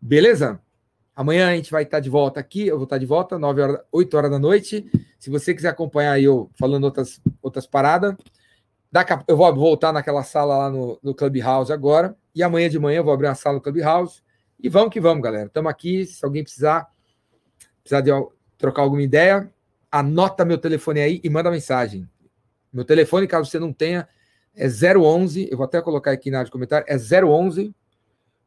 [0.00, 0.60] Beleza?
[1.14, 3.80] Amanhã a gente vai estar de volta aqui, eu vou estar de volta, 9 horas,
[3.90, 4.84] 8 horas da noite.
[5.18, 8.14] Se você quiser acompanhar eu falando outras, outras paradas,
[9.26, 12.16] eu vou voltar naquela sala lá no, no Clubhouse agora.
[12.34, 14.22] E amanhã de manhã eu vou abrir uma sala no Clubhouse.
[14.62, 15.46] E vamos que vamos, galera.
[15.46, 16.06] Estamos aqui.
[16.06, 16.88] Se alguém precisar,
[17.82, 18.10] precisar de
[18.56, 19.52] trocar alguma ideia,
[19.90, 22.08] anota meu telefone aí e manda mensagem.
[22.72, 24.08] Meu telefone, caso você não tenha,
[24.54, 25.48] é 011.
[25.50, 26.86] Eu vou até colocar aqui na área de comentário.
[26.88, 27.74] É 011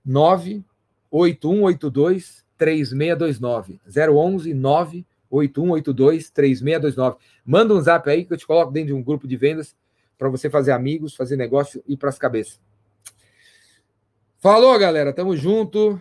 [0.05, 3.81] 98182 3629.
[3.87, 7.17] 011 98182 3629.
[7.45, 9.75] Manda um zap aí que eu te coloco dentro de um grupo de vendas
[10.19, 12.59] para você fazer amigos, fazer negócio e para as cabeças.
[14.37, 15.13] Falou, galera.
[15.13, 15.99] Tamo junto.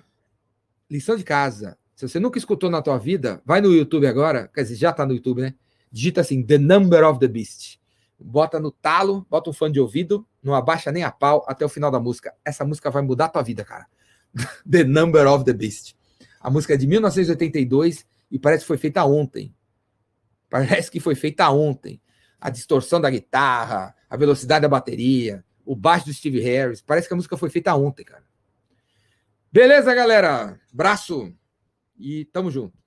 [0.91, 1.79] Lição de casa.
[1.95, 4.49] Se você nunca escutou na tua vida, vai no YouTube agora.
[4.53, 5.55] Quer dizer, já tá no YouTube, né?
[5.91, 7.79] Digita assim, The Number of the Beast.
[8.19, 11.69] Bota no talo, bota um fone de ouvido, não abaixa nem a pau até o
[11.69, 12.35] final da música.
[12.45, 13.87] Essa música vai mudar a tua vida, cara.
[14.69, 15.97] the Number of the Beast.
[16.41, 19.55] A música é de 1982 e parece que foi feita ontem.
[20.51, 22.01] Parece que foi feita ontem.
[22.41, 26.81] A distorção da guitarra, a velocidade da bateria, o baixo do Steve Harris.
[26.81, 28.23] Parece que a música foi feita ontem, cara.
[29.51, 30.61] Beleza, galera?
[30.73, 31.35] Braço
[31.99, 32.78] e tamo junto.